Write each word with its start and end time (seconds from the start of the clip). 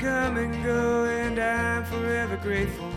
Come 0.00 0.38
and 0.38 0.64
go, 0.64 1.04
and 1.04 1.38
I'm 1.38 1.84
forever 1.84 2.38
grateful. 2.38 2.90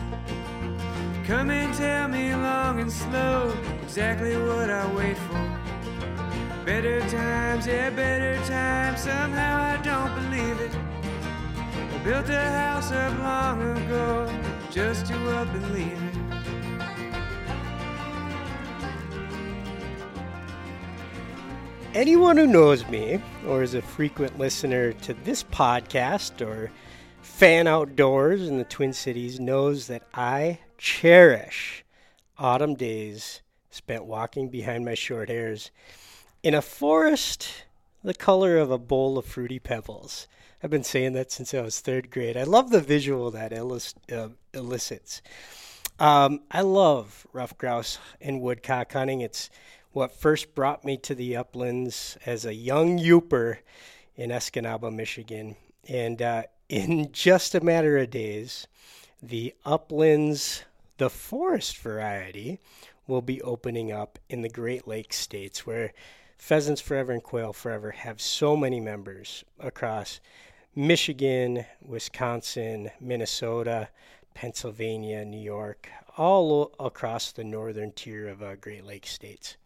Come 1.26 1.50
and 1.50 1.74
tell 1.74 2.08
me 2.08 2.34
long 2.34 2.80
and 2.80 2.90
slow 2.90 3.54
exactly 3.82 4.38
what 4.38 4.70
I 4.70 4.90
wait 4.96 5.18
for. 5.18 6.64
Better 6.66 7.02
times, 7.10 7.68
yeah, 7.68 7.90
better 7.90 8.38
times. 8.46 9.02
Somehow 9.02 9.58
I 9.58 9.82
don't 9.84 10.16
believe 10.16 10.62
it. 10.62 10.74
I 11.94 11.98
built 12.06 12.30
a 12.30 12.40
house 12.40 12.90
up 12.94 13.20
long 13.20 13.62
ago 13.62 14.32
just 14.72 15.06
to 15.08 15.30
up 15.32 15.50
and 15.50 15.74
leave 15.74 15.92
it. 15.92 16.14
Anyone 21.94 22.38
who 22.38 22.48
knows 22.48 22.88
me 22.88 23.22
or 23.46 23.62
is 23.62 23.74
a 23.74 23.82
frequent 23.82 24.40
listener 24.40 24.94
to 24.94 25.14
this 25.14 25.44
podcast 25.44 26.40
or 26.40 26.72
fan 27.34 27.66
outdoors 27.66 28.48
in 28.48 28.60
the 28.60 28.64
Twin 28.64 28.94
Cities 28.94 29.40
knows 29.40 29.88
that 29.88 30.04
I 30.14 30.60
cherish 30.78 31.84
autumn 32.38 32.76
days 32.76 33.42
spent 33.72 34.06
walking 34.06 34.50
behind 34.50 34.86
my 34.86 34.94
short 34.94 35.30
hairs 35.30 35.72
in 36.44 36.54
a 36.54 36.62
forest 36.62 37.66
the 38.04 38.14
color 38.14 38.58
of 38.58 38.70
a 38.70 38.78
bowl 38.78 39.18
of 39.18 39.26
fruity 39.26 39.58
pebbles. 39.58 40.28
I've 40.62 40.70
been 40.70 40.84
saying 40.84 41.14
that 41.14 41.32
since 41.32 41.56
I 41.56 41.62
was 41.62 41.80
third 41.80 42.12
grade. 42.12 42.38
I 42.38 42.44
love 42.44 42.70
the 42.70 42.80
visual 42.80 43.32
that 43.32 43.52
uh, 43.52 44.30
elicits. 44.54 45.24
Um, 46.00 46.42
I 46.52 46.62
love 46.62 47.26
ruffed 47.34 47.58
grouse 47.58 47.98
and 48.22 48.42
woodcock 48.42 48.94
hunting. 48.94 49.22
It's 49.22 49.50
what 49.92 50.16
first 50.16 50.54
brought 50.54 50.86
me 50.86 50.98
to 50.98 51.16
the 51.16 51.36
uplands 51.36 52.16
as 52.28 52.46
a 52.46 52.54
young 52.54 53.00
Yooper 53.00 53.58
in 54.16 54.30
Escanaba, 54.30 54.94
Michigan. 54.94 55.56
And 55.90 56.22
uh, 56.22 56.44
in 56.74 57.12
just 57.12 57.54
a 57.54 57.62
matter 57.62 58.00
of 58.00 58.10
days, 58.10 58.66
the 59.22 59.54
uplands, 59.64 60.64
the 60.98 61.10
forest 61.10 61.78
variety, 61.78 62.58
will 63.06 63.22
be 63.22 63.40
opening 63.44 63.92
up 63.92 64.18
in 64.28 64.42
the 64.42 64.50
Great 64.50 64.88
Lakes 64.88 65.18
states 65.18 65.68
where 65.68 65.94
Pheasants 66.36 66.82
Forever 66.82 67.12
and 67.12 67.22
Quail 67.22 67.54
Forever 67.54 67.92
have 67.92 68.20
so 68.20 68.58
many 68.58 68.80
members 68.80 69.44
across 69.60 70.20
Michigan, 70.76 71.64
Wisconsin, 71.80 72.90
Minnesota, 73.00 73.90
Pennsylvania, 74.34 75.24
New 75.26 75.40
York, 75.40 75.90
all 76.18 76.74
across 76.80 77.32
the 77.32 77.44
northern 77.44 77.92
tier 77.92 78.28
of 78.28 78.42
uh, 78.42 78.56
Great 78.56 78.84
Lakes 78.84 79.12
states. 79.12 79.58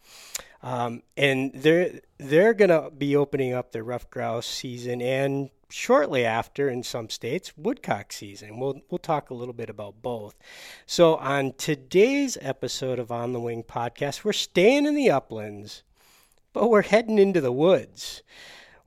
Um, 0.62 1.04
and 1.16 1.54
they're 1.54 2.02
they're 2.18 2.54
going 2.54 2.70
to 2.70 2.92
be 2.92 3.16
opening 3.16 3.54
up 3.54 3.72
the 3.72 3.82
ruffed 3.82 4.10
grouse 4.10 4.46
season 4.46 5.02
and 5.02 5.52
shortly 5.70 6.26
after 6.26 6.70
in 6.70 6.84
some 6.84 7.10
states 7.10 7.54
woodcock 7.58 8.12
season. 8.14 8.60
We'll 8.60 8.82
we'll 8.90 9.00
talk 9.00 9.30
a 9.30 9.34
little 9.34 9.54
bit 9.54 9.70
about 9.70 10.02
both. 10.02 10.36
So 10.86 11.16
on 11.16 11.54
today's 11.58 12.38
episode 12.42 13.00
of 13.00 13.12
On 13.12 13.34
the 13.34 13.40
Wing 13.40 13.64
podcast, 13.64 14.24
we're 14.24 14.34
staying 14.34 14.86
in 14.86 14.96
the 14.96 15.10
uplands, 15.10 15.84
but 16.54 16.70
we're 16.70 16.84
heading 16.84 17.20
into 17.20 17.42
the 17.42 17.52
woods. 17.52 18.24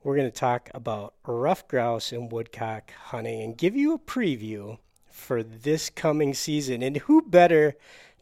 We're 0.03 0.15
going 0.15 0.31
to 0.31 0.35
talk 0.35 0.71
about 0.73 1.13
ruffed 1.27 1.67
grouse 1.67 2.11
and 2.11 2.31
woodcock 2.31 2.91
hunting 2.91 3.43
and 3.43 3.57
give 3.57 3.75
you 3.75 3.93
a 3.93 3.99
preview 3.99 4.79
for 5.11 5.43
this 5.43 5.91
coming 5.91 6.33
season. 6.33 6.81
And 6.81 6.97
who 6.97 7.21
better 7.21 7.75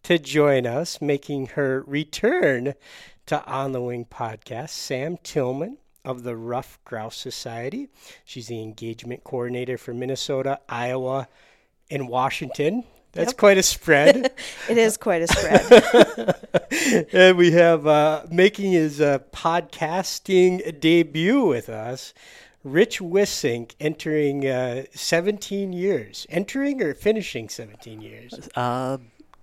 to 0.03 0.19
join 0.19 0.67
us 0.67 1.01
making 1.01 1.47
her 1.47 1.83
return 1.87 2.73
to 3.27 3.45
On 3.45 3.71
the 3.71 3.81
Wing 3.81 4.05
podcast, 4.05 4.71
Sam 4.71 5.17
Tillman 5.23 5.77
of 6.09 6.23
the 6.23 6.35
Ruffed 6.35 6.83
Grouse 6.85 7.15
Society. 7.17 7.87
She's 8.25 8.47
the 8.47 8.61
engagement 8.61 9.23
coordinator 9.23 9.77
for 9.77 9.93
Minnesota, 9.93 10.59
Iowa, 10.67 11.27
and 11.91 12.09
Washington. 12.09 12.83
That's 13.11 13.31
Yep. 13.31 13.37
quite 13.37 13.57
a 13.59 13.63
spread. 13.63 14.31
It 14.69 14.77
is 14.77 14.97
quite 14.97 15.21
a 15.21 15.27
spread. 15.27 17.05
and 17.13 17.37
we 17.37 17.51
have 17.51 17.85
uh, 17.87 18.23
making 18.31 18.71
his 18.71 18.99
uh, 19.01 19.19
podcasting 19.31 20.79
debut 20.79 21.45
with 21.45 21.69
us, 21.69 22.13
Rich 22.63 22.99
Wissink, 22.99 23.73
entering 23.79 24.47
uh, 24.47 24.83
17 24.93 25.73
years. 25.73 26.25
Entering 26.29 26.81
or 26.83 26.93
finishing 26.93 27.49
17 27.49 28.01
years? 28.01 28.49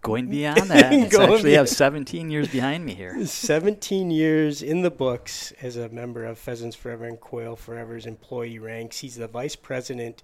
Going 0.07 0.27
beyond 0.31 0.71
that, 0.71 0.93
it's 0.93 1.17
Going 1.17 1.33
actually 1.35 1.55
have 1.55 1.69
17 1.69 2.31
years 2.31 2.47
behind 2.49 2.85
me 2.87 2.95
here. 2.95 3.27
17 3.27 4.11
years 4.11 4.63
in 4.63 4.83
the 4.83 4.91
books 4.91 5.53
as 5.61 5.77
a 5.77 5.89
member 5.89 6.25
of 6.25 6.39
Pheasants 6.39 6.77
Forever 6.77 7.07
and 7.07 7.19
Quail 7.21 7.57
Forever's 7.57 8.07
employee 8.07 8.59
ranks. 8.61 8.99
He's 9.01 9.17
the 9.17 9.27
vice 9.27 9.57
president 9.57 10.23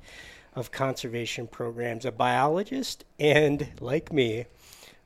of 0.54 0.71
conservation 0.71 1.48
programs, 1.48 2.04
a 2.04 2.12
biologist, 2.12 3.04
and 3.19 3.69
like 3.81 4.12
me, 4.12 4.47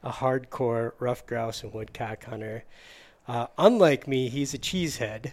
a 0.02 0.10
hardcore 0.10 0.92
ruffed 0.98 1.26
grouse 1.26 1.62
and 1.62 1.72
woodcock 1.72 2.24
hunter. 2.24 2.64
Uh, 3.28 3.46
unlike 3.58 4.06
me, 4.06 4.28
he's 4.28 4.54
a 4.54 4.58
cheesehead. 4.58 5.32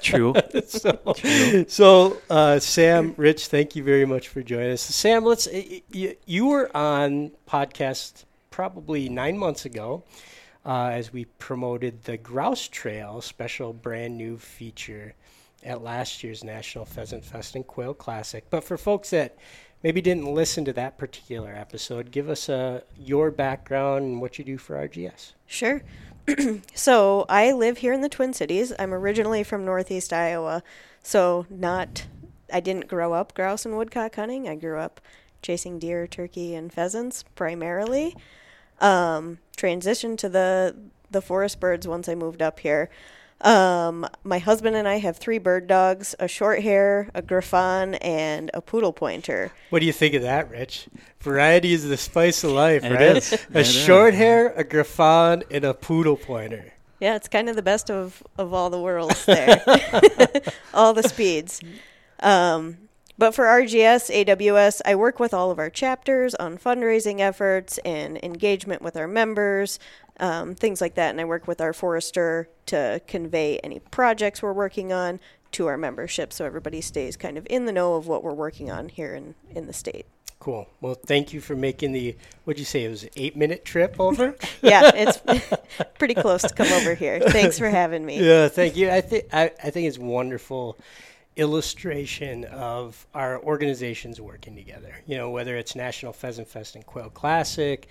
True. 0.02 0.34
so, 0.66 1.64
so 1.68 2.16
uh, 2.30 2.58
Sam, 2.58 3.14
Rich, 3.16 3.46
thank 3.48 3.76
you 3.76 3.84
very 3.84 4.04
much 4.06 4.28
for 4.28 4.42
joining 4.42 4.72
us. 4.72 4.80
Sam, 4.80 5.24
let's. 5.24 5.46
y- 5.52 5.82
y- 5.94 6.16
You 6.26 6.46
were 6.46 6.76
on 6.76 7.30
podcast 7.48 8.24
probably 8.56 9.06
nine 9.10 9.36
months 9.36 9.66
ago 9.66 10.02
uh, 10.64 10.88
as 10.90 11.12
we 11.12 11.26
promoted 11.26 12.02
the 12.04 12.16
Grouse 12.16 12.66
Trail 12.68 13.20
special 13.20 13.74
brand 13.74 14.16
new 14.16 14.38
feature 14.38 15.14
at 15.62 15.82
last 15.82 16.24
year's 16.24 16.42
National 16.42 16.86
Pheasant 16.86 17.22
Fest 17.22 17.54
and 17.54 17.66
Quail 17.66 17.92
Classic. 17.92 18.48
But 18.48 18.64
for 18.64 18.78
folks 18.78 19.10
that 19.10 19.36
maybe 19.82 20.00
didn't 20.00 20.32
listen 20.32 20.64
to 20.64 20.72
that 20.72 20.96
particular 20.96 21.54
episode, 21.54 22.10
give 22.10 22.30
us 22.30 22.48
uh, 22.48 22.80
your 22.98 23.30
background 23.30 24.06
and 24.06 24.20
what 24.22 24.38
you 24.38 24.44
do 24.46 24.56
for 24.56 24.76
RGS. 24.88 25.34
Sure. 25.46 25.82
so 26.74 27.26
I 27.28 27.52
live 27.52 27.76
here 27.76 27.92
in 27.92 28.00
the 28.00 28.08
Twin 28.08 28.32
Cities. 28.32 28.72
I'm 28.78 28.94
originally 28.94 29.42
from 29.42 29.66
Northeast 29.66 30.14
Iowa, 30.14 30.62
so 31.02 31.44
not. 31.50 32.06
I 32.50 32.60
didn't 32.60 32.88
grow 32.88 33.12
up 33.12 33.34
grouse 33.34 33.66
and 33.66 33.76
woodcock 33.76 34.14
hunting. 34.14 34.48
I 34.48 34.54
grew 34.54 34.78
up 34.78 35.02
chasing 35.42 35.78
deer, 35.78 36.06
turkey, 36.06 36.54
and 36.54 36.72
pheasants 36.72 37.22
primarily. 37.34 38.16
Um, 38.80 39.38
transitioned 39.56 40.18
to 40.18 40.28
the 40.28 40.76
the 41.10 41.22
forest 41.22 41.60
birds 41.60 41.86
once 41.88 42.08
I 42.08 42.14
moved 42.14 42.42
up 42.42 42.60
here. 42.60 42.90
Um, 43.42 44.06
my 44.24 44.38
husband 44.38 44.76
and 44.76 44.88
I 44.88 44.96
have 44.98 45.16
three 45.18 45.38
bird 45.38 45.66
dogs: 45.66 46.14
a 46.18 46.26
short 46.28 46.62
hair, 46.62 47.08
a 47.14 47.20
griffon, 47.22 47.94
and 47.96 48.50
a 48.54 48.60
poodle 48.62 48.92
pointer. 48.92 49.52
What 49.70 49.80
do 49.80 49.86
you 49.86 49.92
think 49.92 50.14
of 50.14 50.22
that, 50.22 50.50
Rich? 50.50 50.88
Variety 51.20 51.72
is 51.72 51.86
the 51.88 51.96
spice 51.96 52.42
of 52.44 52.52
life, 52.52 52.82
It 52.84 52.92
right? 52.92 53.16
is. 53.18 53.32
A 53.32 53.34
It 53.34 53.56
is. 53.66 53.72
short 53.72 54.14
hair, 54.14 54.52
a 54.56 54.64
griffon, 54.64 55.44
and 55.50 55.64
a 55.64 55.74
poodle 55.74 56.16
pointer. 56.16 56.72
Yeah, 56.98 57.14
it's 57.14 57.28
kind 57.28 57.50
of 57.50 57.56
the 57.56 57.62
best 57.62 57.90
of, 57.90 58.22
of 58.38 58.54
all 58.54 58.70
the 58.70 58.80
worlds 58.80 59.26
there. 59.26 59.62
all 60.74 60.94
the 60.94 61.02
speeds. 61.02 61.60
Um, 62.20 62.85
but 63.18 63.34
for 63.34 63.44
RGS, 63.44 64.24
AWS, 64.26 64.82
I 64.84 64.94
work 64.94 65.18
with 65.18 65.32
all 65.32 65.50
of 65.50 65.58
our 65.58 65.70
chapters 65.70 66.34
on 66.34 66.58
fundraising 66.58 67.20
efforts 67.20 67.78
and 67.78 68.22
engagement 68.22 68.82
with 68.82 68.96
our 68.96 69.08
members, 69.08 69.78
um, 70.20 70.54
things 70.54 70.80
like 70.80 70.94
that. 70.96 71.10
And 71.10 71.20
I 71.20 71.24
work 71.24 71.48
with 71.48 71.60
our 71.60 71.72
forester 71.72 72.48
to 72.66 73.00
convey 73.06 73.58
any 73.58 73.78
projects 73.78 74.42
we're 74.42 74.52
working 74.52 74.92
on 74.92 75.20
to 75.52 75.66
our 75.66 75.76
membership 75.78 76.32
so 76.32 76.44
everybody 76.44 76.80
stays 76.80 77.16
kind 77.16 77.38
of 77.38 77.46
in 77.48 77.64
the 77.64 77.72
know 77.72 77.94
of 77.94 78.06
what 78.06 78.22
we're 78.22 78.34
working 78.34 78.70
on 78.70 78.88
here 78.88 79.14
in, 79.14 79.34
in 79.50 79.66
the 79.66 79.72
state. 79.72 80.06
Cool. 80.38 80.68
Well, 80.82 80.94
thank 80.94 81.32
you 81.32 81.40
for 81.40 81.56
making 81.56 81.92
the, 81.92 82.14
what'd 82.44 82.58
you 82.58 82.66
say, 82.66 82.84
it 82.84 82.88
was 82.90 83.04
an 83.04 83.10
eight 83.16 83.36
minute 83.36 83.64
trip 83.64 83.96
over? 83.98 84.36
Yeah, 84.62 84.90
it's 84.94 85.20
pretty 85.98 86.14
close 86.14 86.42
to 86.42 86.54
come 86.54 86.70
over 86.72 86.94
here. 86.94 87.20
Thanks 87.20 87.58
for 87.58 87.68
having 87.68 88.04
me. 88.04 88.20
yeah, 88.20 88.48
thank 88.48 88.76
you. 88.76 88.90
I 88.90 89.00
think 89.00 89.24
I, 89.32 89.50
I 89.62 89.70
think 89.70 89.88
it's 89.88 89.98
wonderful 89.98 90.76
illustration 91.36 92.44
of 92.44 93.06
our 93.14 93.42
organizations 93.42 94.20
working 94.20 94.56
together. 94.56 94.94
You 95.06 95.16
know, 95.16 95.30
whether 95.30 95.56
it's 95.56 95.76
National 95.76 96.12
Pheasant 96.12 96.48
Fest 96.48 96.74
and 96.74 96.84
Quail 96.84 97.10
Classic, 97.10 97.88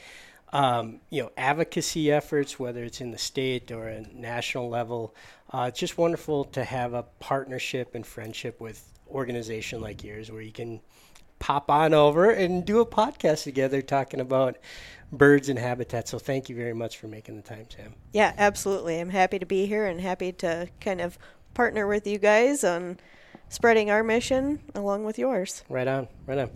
um, 0.51 0.99
you 1.09 1.21
know, 1.21 1.31
advocacy 1.37 2.11
efforts, 2.11 2.59
whether 2.59 2.83
it's 2.83 3.01
in 3.01 3.11
the 3.11 3.17
state 3.17 3.71
or 3.71 3.87
a 3.87 4.01
national 4.13 4.69
level. 4.69 5.15
Uh, 5.51 5.65
it's 5.69 5.79
just 5.79 5.97
wonderful 5.97 6.45
to 6.45 6.63
have 6.63 6.93
a 6.93 7.03
partnership 7.19 7.95
and 7.95 8.05
friendship 8.05 8.59
with 8.59 8.91
organization 9.09 9.81
like 9.81 10.03
yours, 10.03 10.31
where 10.31 10.41
you 10.41 10.51
can 10.51 10.81
pop 11.39 11.69
on 11.69 11.93
over 11.93 12.31
and 12.31 12.65
do 12.65 12.79
a 12.79 12.85
podcast 12.85 13.43
together 13.43 13.81
talking 13.81 14.19
about 14.19 14.57
birds 15.11 15.49
and 15.49 15.59
habitat. 15.59 16.07
So 16.07 16.17
thank 16.17 16.49
you 16.49 16.55
very 16.55 16.73
much 16.73 16.97
for 16.97 17.07
making 17.07 17.35
the 17.35 17.41
time, 17.41 17.65
Sam. 17.69 17.93
Yeah, 18.13 18.33
absolutely. 18.37 18.99
I'm 18.99 19.09
happy 19.09 19.39
to 19.39 19.45
be 19.45 19.65
here 19.65 19.85
and 19.85 19.99
happy 20.01 20.31
to 20.33 20.69
kind 20.79 21.01
of 21.01 21.17
partner 21.53 21.87
with 21.87 22.07
you 22.07 22.17
guys 22.17 22.63
on 22.63 22.97
spreading 23.49 23.89
our 23.89 24.03
mission 24.03 24.59
along 24.73 25.05
with 25.05 25.17
yours. 25.17 25.63
Right 25.69 25.87
on, 25.87 26.07
right 26.25 26.37
on. 26.37 26.49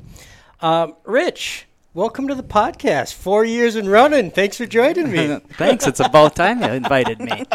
Um, 0.62 0.96
Rich, 1.06 1.68
welcome 1.94 2.28
to 2.28 2.36
the 2.36 2.44
podcast. 2.44 3.14
Four 3.14 3.46
years 3.46 3.76
and 3.76 3.90
running. 3.90 4.32
Thanks 4.32 4.58
for 4.58 4.66
joining 4.66 5.12
me. 5.12 5.40
Thanks. 5.52 5.88
It's 5.88 6.00
about 6.00 6.36
time 6.36 6.62
you 6.62 6.70
invited 6.70 7.20
me. 7.20 7.46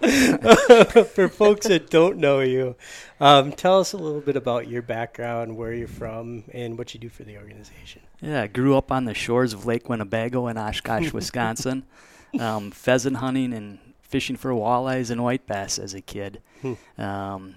For 0.00 1.28
folks 1.28 1.66
that 1.66 1.90
don't 1.90 2.18
know 2.18 2.38
you, 2.38 2.76
um, 3.18 3.50
tell 3.50 3.80
us 3.80 3.92
a 3.92 3.96
little 3.96 4.20
bit 4.20 4.36
about 4.36 4.68
your 4.68 4.80
background, 4.80 5.56
where 5.56 5.72
you're 5.72 5.88
from, 5.88 6.44
and 6.54 6.78
what 6.78 6.94
you 6.94 7.00
do 7.00 7.08
for 7.08 7.24
the 7.24 7.36
organization. 7.36 8.02
Yeah, 8.20 8.42
I 8.42 8.46
grew 8.46 8.76
up 8.76 8.92
on 8.92 9.06
the 9.06 9.14
shores 9.14 9.52
of 9.52 9.66
Lake 9.66 9.88
Winnebago 9.88 10.46
in 10.46 10.56
Oshkosh, 10.56 11.12
Wisconsin. 11.12 11.84
Um, 12.38 12.70
pheasant 12.72 13.16
hunting 13.16 13.54
and 13.54 13.78
fishing 14.02 14.36
for 14.36 14.50
walleyes 14.50 15.10
and 15.10 15.24
white 15.24 15.46
bass 15.46 15.78
as 15.78 15.94
a 15.94 16.02
kid. 16.02 16.42
Hmm. 16.60 16.74
Um, 16.98 17.54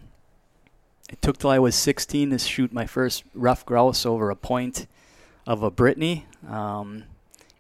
it 1.12 1.22
took 1.22 1.38
till 1.38 1.50
I 1.50 1.60
was 1.60 1.76
16 1.76 2.30
to 2.32 2.40
shoot 2.40 2.72
my 2.74 2.86
first 2.86 3.24
ruffed 3.34 3.66
grouse 3.66 4.06
over 4.06 4.30
a 4.30 4.36
point 4.36 4.88
of 5.46 5.62
a 5.64 5.70
Brittany 5.72 6.26
um, 6.48 7.04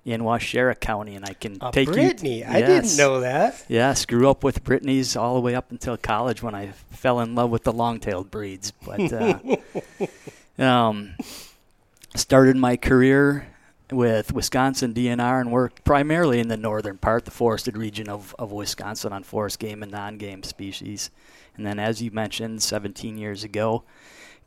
in 0.05 0.21
Waushara 0.21 0.79
County, 0.79 1.15
and 1.15 1.25
I 1.25 1.33
can 1.33 1.57
Uh, 1.61 1.71
take 1.71 1.87
Brittany, 1.87 2.39
you. 2.39 2.43
Brittany, 2.43 2.45
I 2.45 2.61
didn't 2.65 2.97
know 2.97 3.19
that. 3.21 3.63
Yes, 3.67 4.05
grew 4.05 4.29
up 4.29 4.43
with 4.43 4.63
Brittany's 4.63 5.15
all 5.15 5.35
the 5.35 5.41
way 5.41 5.53
up 5.55 5.71
until 5.71 5.97
college 5.97 6.41
when 6.41 6.55
I 6.55 6.71
fell 6.91 7.19
in 7.19 7.35
love 7.35 7.49
with 7.51 7.63
the 7.63 7.73
long-tailed 7.73 8.31
breeds. 8.31 8.71
But 8.85 9.11
uh, 9.13 9.39
um, 10.63 11.15
started 12.15 12.55
my 12.55 12.77
career 12.77 13.47
with 13.91 14.31
Wisconsin 14.33 14.93
DNR 14.93 15.41
and 15.41 15.51
worked 15.51 15.83
primarily 15.83 16.39
in 16.39 16.47
the 16.47 16.57
northern 16.57 16.97
part, 16.97 17.25
the 17.25 17.31
forested 17.31 17.75
region 17.75 18.07
of, 18.09 18.33
of 18.39 18.51
Wisconsin 18.51 19.11
on 19.11 19.23
forest 19.23 19.59
game 19.59 19.83
and 19.83 19.91
non-game 19.91 20.43
species. 20.43 21.09
And 21.61 21.67
then, 21.67 21.77
as 21.77 22.01
you 22.01 22.09
mentioned, 22.09 22.63
17 22.63 23.19
years 23.19 23.43
ago, 23.43 23.83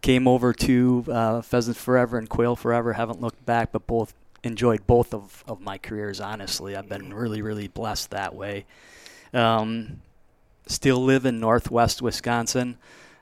came 0.00 0.26
over 0.26 0.52
to 0.52 1.04
uh, 1.08 1.42
Pheasants 1.42 1.80
Forever 1.80 2.18
and 2.18 2.28
Quail 2.28 2.56
Forever. 2.56 2.94
Haven't 2.94 3.20
looked 3.20 3.46
back, 3.46 3.70
but 3.70 3.86
both 3.86 4.14
enjoyed 4.42 4.84
both 4.88 5.14
of, 5.14 5.44
of 5.46 5.60
my 5.60 5.78
careers. 5.78 6.20
Honestly, 6.20 6.74
I've 6.74 6.88
been 6.88 7.14
really, 7.14 7.40
really 7.40 7.68
blessed 7.68 8.10
that 8.10 8.34
way. 8.34 8.66
Um, 9.32 10.00
still 10.66 11.04
live 11.04 11.24
in 11.24 11.38
northwest 11.38 12.02
Wisconsin. 12.02 12.78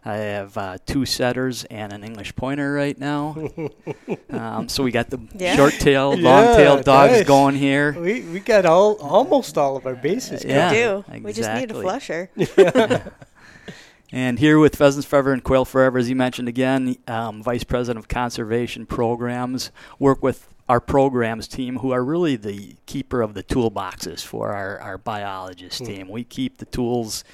I 0.07 0.17
have 0.17 0.57
uh, 0.57 0.79
two 0.87 1.05
setters 1.05 1.65
and 1.65 1.93
an 1.93 2.03
English 2.03 2.35
pointer 2.35 2.73
right 2.73 2.99
now. 2.99 3.37
um, 4.31 4.71
so 4.71 4.85
we 4.85 4.91
got 4.91 5.11
the 5.11 5.21
Yeah. 5.37 5.55
short-tailed, 5.55 6.19
Yeah, 6.19 6.31
long-tailed 6.31 6.85
dogs 6.85 7.13
nice. 7.13 7.27
going 7.27 7.57
here. 7.57 7.93
We 7.93 8.23
we 8.23 8.41
got 8.41 8.65
all 8.65 8.95
almost 8.95 9.59
all 9.59 9.77
of 9.77 9.85
our 9.87 9.95
bases. 9.97 10.45
Yeah. 10.47 10.71
we 10.71 11.19
do. 11.19 11.23
We 11.25 11.33
just 11.35 11.53
need 11.53 11.71
a 11.71 11.79
exactly. 11.79 11.83
flusher. 11.83 12.31
And 14.15 14.39
here 14.39 14.59
with 14.59 14.77
Pheasants 14.77 15.07
Forever 15.07 15.33
and 15.33 15.43
Quail 15.43 15.65
Forever, 15.65 15.99
as 15.99 16.11
you 16.11 16.15
mentioned 16.17 16.47
again, 16.47 16.97
um, 17.09 17.43
Vice 17.43 17.65
President 17.65 17.99
of 18.05 18.09
Conservation 18.09 18.85
Programs, 18.85 19.71
work 19.99 20.23
with 20.23 20.49
our 20.69 20.81
programs 20.81 21.49
team, 21.49 21.79
who 21.79 21.93
are 21.93 22.05
really 22.05 22.37
the 22.37 22.77
keeper 22.85 23.23
of 23.23 23.33
the 23.33 23.43
toolboxes 23.43 24.23
for 24.23 24.51
our, 24.53 24.79
our 24.81 24.99
biologist 24.99 25.79
Hmm. 25.79 25.85
team. 25.87 26.09
We 26.09 26.25
keep 26.25 26.59
the 26.59 26.67
tools 26.67 27.25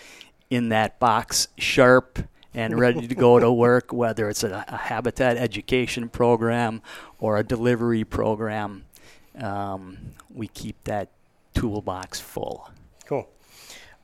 in 0.50 0.68
that 0.68 1.00
box 1.00 1.48
sharp 1.58 2.20
and 2.54 2.78
ready 2.78 3.06
to 3.08 3.14
go 3.14 3.38
to 3.40 3.50
work, 3.66 3.92
whether 3.92 4.28
it's 4.28 4.44
a, 4.44 4.64
a 4.68 4.76
habitat 4.76 5.36
education 5.36 6.08
program 6.08 6.80
or 7.18 7.36
a 7.38 7.42
delivery 7.44 8.04
program. 8.04 8.84
Um, 9.38 9.98
we 10.32 10.46
keep 10.48 10.84
that 10.84 11.10
toolbox 11.54 12.20
full. 12.20 12.70
Cool. 13.04 13.28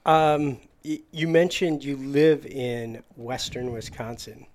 Um, 0.05 0.59
you 0.85 1.27
mentioned 1.27 1.83
you 1.83 1.97
live 1.97 2.45
in 2.47 3.03
western 3.17 3.73
Wisconsin. 3.73 4.47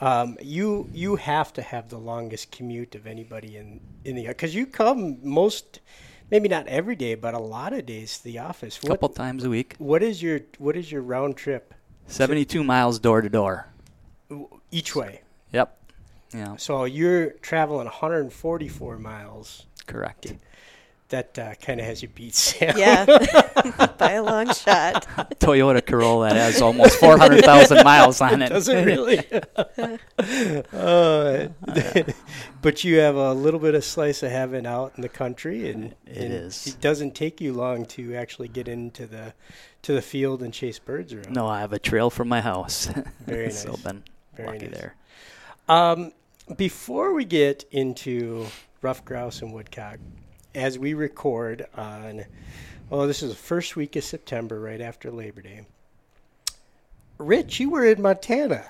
Um, 0.00 0.36
you 0.42 0.88
you 0.92 1.16
have 1.16 1.54
to 1.54 1.62
have 1.62 1.88
the 1.88 1.96
longest 1.98 2.52
commute 2.52 2.94
of 2.94 3.06
anybody 3.06 3.56
in 3.56 3.80
in 4.04 4.14
the 4.14 4.26
because 4.28 4.54
you 4.54 4.66
come 4.66 5.16
most 5.22 5.80
maybe 6.30 6.48
not 6.48 6.66
every 6.66 6.94
day 6.96 7.14
but 7.14 7.32
a 7.32 7.38
lot 7.38 7.72
of 7.72 7.86
days 7.86 8.18
to 8.18 8.24
the 8.24 8.38
office. 8.38 8.78
A 8.84 8.86
couple 8.86 9.08
times 9.08 9.44
a 9.44 9.48
week, 9.48 9.74
what 9.78 10.02
is 10.02 10.22
your 10.22 10.40
what 10.58 10.76
is 10.76 10.92
your 10.92 11.00
round 11.00 11.36
trip 11.38 11.72
72 12.08 12.62
miles 12.62 12.98
door 12.98 13.22
to 13.22 13.30
door. 13.30 13.68
each 14.70 14.94
way? 14.94 15.22
Yep. 15.52 15.76
Yeah, 16.34 16.56
So 16.56 16.84
you're 16.84 17.30
traveling 17.30 17.86
144 17.86 18.98
miles. 18.98 19.64
correct. 19.86 20.34
That 21.10 21.38
uh, 21.38 21.54
kind 21.54 21.78
of 21.78 21.86
has 21.86 22.02
you 22.02 22.08
beat, 22.08 22.34
Sam. 22.34 22.76
yeah, 22.76 23.04
by 23.98 24.12
a 24.12 24.22
long 24.24 24.46
shot. 24.52 25.06
Toyota 25.38 25.84
Corolla 25.84 26.30
that 26.30 26.36
has 26.36 26.60
almost 26.60 26.98
400,000 26.98 27.84
miles 27.84 28.20
on 28.20 28.42
it. 28.42 28.48
Does 28.48 28.68
it 28.68 28.84
really? 28.84 29.20
uh, 30.72 31.48
but 32.60 32.82
you 32.84 32.98
have 32.98 33.14
a 33.14 33.32
little 33.32 33.60
bit 33.60 33.74
of 33.76 33.84
slice 33.84 34.22
of 34.24 34.30
heaven 34.32 34.66
out 34.66 34.94
in 34.96 35.02
the 35.02 35.08
country, 35.08 35.70
and 35.70 35.94
It 36.06 36.16
and 36.24 36.32
is. 36.32 36.66
It 36.66 36.80
doesn't 36.80 37.14
take 37.14 37.40
you 37.40 37.52
long 37.52 37.86
to 37.86 38.16
actually 38.16 38.48
get 38.48 38.66
into 38.68 39.06
the 39.06 39.34
to 39.82 39.92
the 39.92 40.02
field 40.02 40.42
and 40.42 40.52
chase 40.52 40.80
birds 40.80 41.12
around. 41.12 41.32
No, 41.32 41.46
I 41.46 41.60
have 41.60 41.72
a 41.72 41.78
trail 41.78 42.10
from 42.10 42.28
my 42.28 42.40
house. 42.40 42.90
Very 43.26 43.52
so 43.52 43.70
nice. 43.70 43.80
been 43.82 44.02
Very 44.34 44.48
lucky 44.48 44.66
nice. 44.66 44.74
there. 44.74 44.94
Um, 45.68 46.12
before 46.56 47.12
we 47.14 47.24
get 47.24 47.64
into 47.70 48.46
ruffed 48.82 49.04
grouse 49.04 49.42
and 49.42 49.52
woodcock, 49.52 49.98
as 50.56 50.78
we 50.78 50.94
record 50.94 51.66
on, 51.76 52.24
oh, 52.90 53.06
this 53.06 53.22
is 53.22 53.28
the 53.28 53.36
first 53.36 53.76
week 53.76 53.94
of 53.94 54.02
September, 54.02 54.58
right 54.58 54.80
after 54.80 55.10
Labor 55.10 55.42
Day. 55.42 55.66
Rich, 57.18 57.60
you 57.60 57.70
were 57.70 57.84
in 57.84 58.00
Montana, 58.00 58.64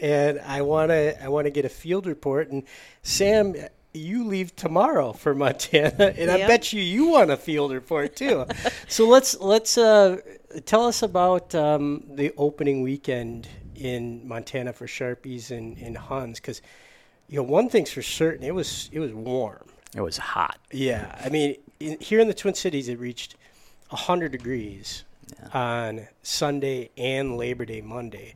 and 0.00 0.40
I 0.40 0.62
wanna 0.62 1.14
I 1.22 1.28
wanna 1.28 1.50
get 1.50 1.64
a 1.64 1.70
field 1.70 2.06
report. 2.06 2.50
And 2.50 2.62
Sam, 3.02 3.54
you 3.92 4.24
leave 4.24 4.56
tomorrow 4.56 5.12
for 5.12 5.34
Montana, 5.34 6.14
and 6.18 6.30
I 6.30 6.46
bet 6.46 6.72
you 6.72 6.80
you 6.80 7.08
want 7.08 7.30
a 7.30 7.36
field 7.36 7.72
report 7.72 8.16
too. 8.16 8.46
so 8.88 9.06
let's 9.06 9.38
let's 9.38 9.78
uh, 9.78 10.18
tell 10.64 10.86
us 10.86 11.02
about 11.02 11.54
um, 11.54 12.02
the 12.08 12.32
opening 12.36 12.82
weekend 12.82 13.46
in 13.74 14.26
Montana 14.26 14.72
for 14.72 14.86
Sharpies 14.86 15.50
and, 15.50 15.76
and 15.78 15.96
Huns, 15.96 16.40
because 16.40 16.62
you 17.28 17.36
know 17.36 17.42
one 17.42 17.68
thing's 17.68 17.90
for 17.90 18.02
certain, 18.02 18.44
it 18.44 18.54
was 18.54 18.88
it 18.92 19.00
was 19.00 19.12
warm. 19.12 19.66
It 19.94 20.00
was 20.00 20.18
hot. 20.18 20.58
Yeah, 20.72 21.14
I 21.24 21.28
mean, 21.28 21.56
in, 21.80 21.98
here 22.00 22.20
in 22.20 22.28
the 22.28 22.34
Twin 22.34 22.54
Cities, 22.54 22.88
it 22.88 22.98
reached 22.98 23.36
100 23.90 24.32
degrees 24.32 25.04
on 25.52 26.08
Sunday 26.22 26.90
and 26.96 27.36
Labor 27.36 27.64
Day 27.64 27.80
Monday. 27.80 28.34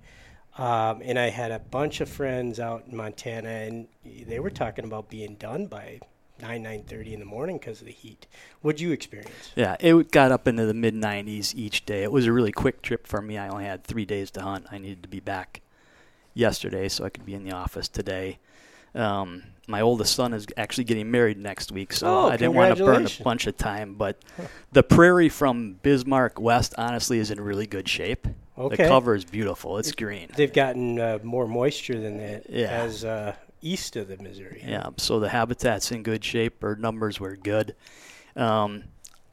Um, 0.59 1.01
and 1.05 1.19
I 1.19 1.31
had 1.31 1.53
a 1.53 1.59
bunch 1.59 2.01
of 2.01 2.09
friends 2.09 2.61
out 2.61 2.85
in 2.89 2.97
Montana, 2.97 3.49
and 3.49 3.89
they 4.05 4.41
were 4.41 4.51
talking 4.51 4.85
about 4.85 5.09
being 5.09 5.37
done 5.37 5.67
by 5.67 6.01
9, 6.43 6.65
9.30 6.65 7.13
in 7.13 7.21
the 7.21 7.27
morning 7.27 7.59
because 7.59 7.81
of 7.81 7.87
the 7.87 7.93
heat. 7.93 8.27
What'd 8.61 8.81
you 8.81 8.93
experience? 8.93 9.53
Yeah, 9.55 9.77
it 9.81 10.11
got 10.11 10.33
up 10.33 10.49
into 10.49 10.67
the 10.67 10.75
mid 10.75 10.95
90s 10.95 11.55
each 11.55 11.87
day. 11.87 12.03
It 12.03 12.13
was 12.13 12.27
a 12.27 12.33
really 12.33 12.53
quick 12.53 12.83
trip 12.83 13.07
for 13.07 13.23
me. 13.23 13.39
I 13.39 13.49
only 13.49 13.65
had 13.65 13.85
three 13.85 14.05
days 14.05 14.31
to 14.33 14.43
hunt. 14.43 14.67
I 14.71 14.79
needed 14.79 15.03
to 15.03 15.09
be 15.09 15.21
back 15.21 15.61
yesterday 16.35 16.89
so 16.89 17.05
I 17.05 17.11
could 17.11 17.27
be 17.27 17.35
in 17.35 17.45
the 17.45 17.53
office 17.53 17.89
today. 17.89 18.39
Um, 18.95 19.45
my 19.71 19.81
oldest 19.81 20.15
son 20.15 20.35
is 20.35 20.47
actually 20.57 20.85
getting 20.85 21.11
married 21.11 21.39
next 21.39 21.73
week, 21.73 21.93
so 21.93 22.07
Oh, 22.07 22.29
I 22.29 22.37
didn't 22.37 22.55
want 22.55 22.77
to 22.77 22.85
burn 22.85 23.07
a 23.07 23.23
bunch 23.23 23.47
of 23.47 23.57
time. 23.57 23.95
But 23.95 24.19
the 24.73 24.83
prairie 24.83 25.29
from 25.29 25.75
Bismarck 25.83 26.41
West, 26.41 26.75
honestly, 26.77 27.19
is 27.19 27.31
in 27.31 27.41
really 27.41 27.67
good 27.67 27.89
shape. 27.89 28.27
Okay. 28.59 28.77
The 28.77 28.89
cover 28.89 29.15
is 29.15 29.25
beautiful. 29.25 29.79
It's 29.79 29.93
green. 29.93 30.29
They've 30.37 30.53
gotten 30.53 30.99
uh, 31.01 31.19
more 31.23 31.47
moisture 31.47 31.99
than 31.99 32.19
that 32.19 32.51
Yeah. 32.51 32.67
as 32.69 33.05
uh, 33.05 33.35
east 33.63 33.97
of 33.97 34.09
the 34.09 34.19
Missouri. 34.19 34.63
Yeah, 34.67 34.91
so 34.99 35.19
the 35.21 35.29
habitat's 35.31 35.91
in 35.93 36.03
good 36.03 36.23
shape. 36.25 36.61
Bird 36.61 36.81
numbers 36.81 37.19
were 37.19 37.37
good. 37.37 37.75
Um, 38.37 38.85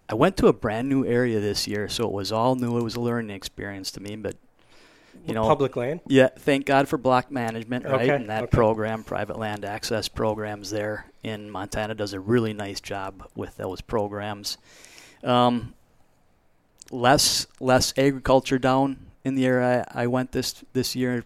I 0.09 0.15
went 0.15 0.37
to 0.37 0.47
a 0.47 0.53
brand 0.53 0.87
new 0.87 1.05
area 1.05 1.39
this 1.41 1.67
year, 1.67 1.89
so 1.89 2.05
it 2.05 2.13
was 2.13 2.31
all 2.31 2.55
new. 2.55 2.77
It 2.77 2.83
was 2.83 2.95
a 2.95 3.01
learning 3.01 3.35
experience 3.35 3.91
to 3.91 3.99
me, 3.99 4.15
but 4.15 4.35
you 5.25 5.33
know, 5.33 5.43
Public 5.47 5.75
land? 5.75 6.01
yeah, 6.07 6.27
thank 6.37 6.65
God 6.65 6.87
for 6.87 6.97
block 6.97 7.31
management, 7.31 7.85
right? 7.85 8.01
Okay, 8.09 8.15
And 8.15 8.29
that 8.29 8.43
okay. 8.43 8.51
program, 8.51 9.03
private 9.03 9.37
land 9.39 9.65
access 9.65 10.07
programs 10.07 10.69
there 10.69 11.05
in 11.23 11.49
Montana, 11.49 11.95
does 11.95 12.13
a 12.13 12.19
really 12.19 12.53
nice 12.53 12.79
job 12.81 13.27
with 13.35 13.57
those 13.57 13.81
programs. 13.81 14.57
Um, 15.23 15.73
less 16.91 17.47
less 17.59 17.93
agriculture 17.97 18.57
down 18.59 18.97
in 19.25 19.35
the 19.35 19.45
area 19.45 19.85
I, 19.93 20.03
I 20.03 20.07
went 20.07 20.31
this 20.31 20.63
this 20.73 20.95
year 20.95 21.25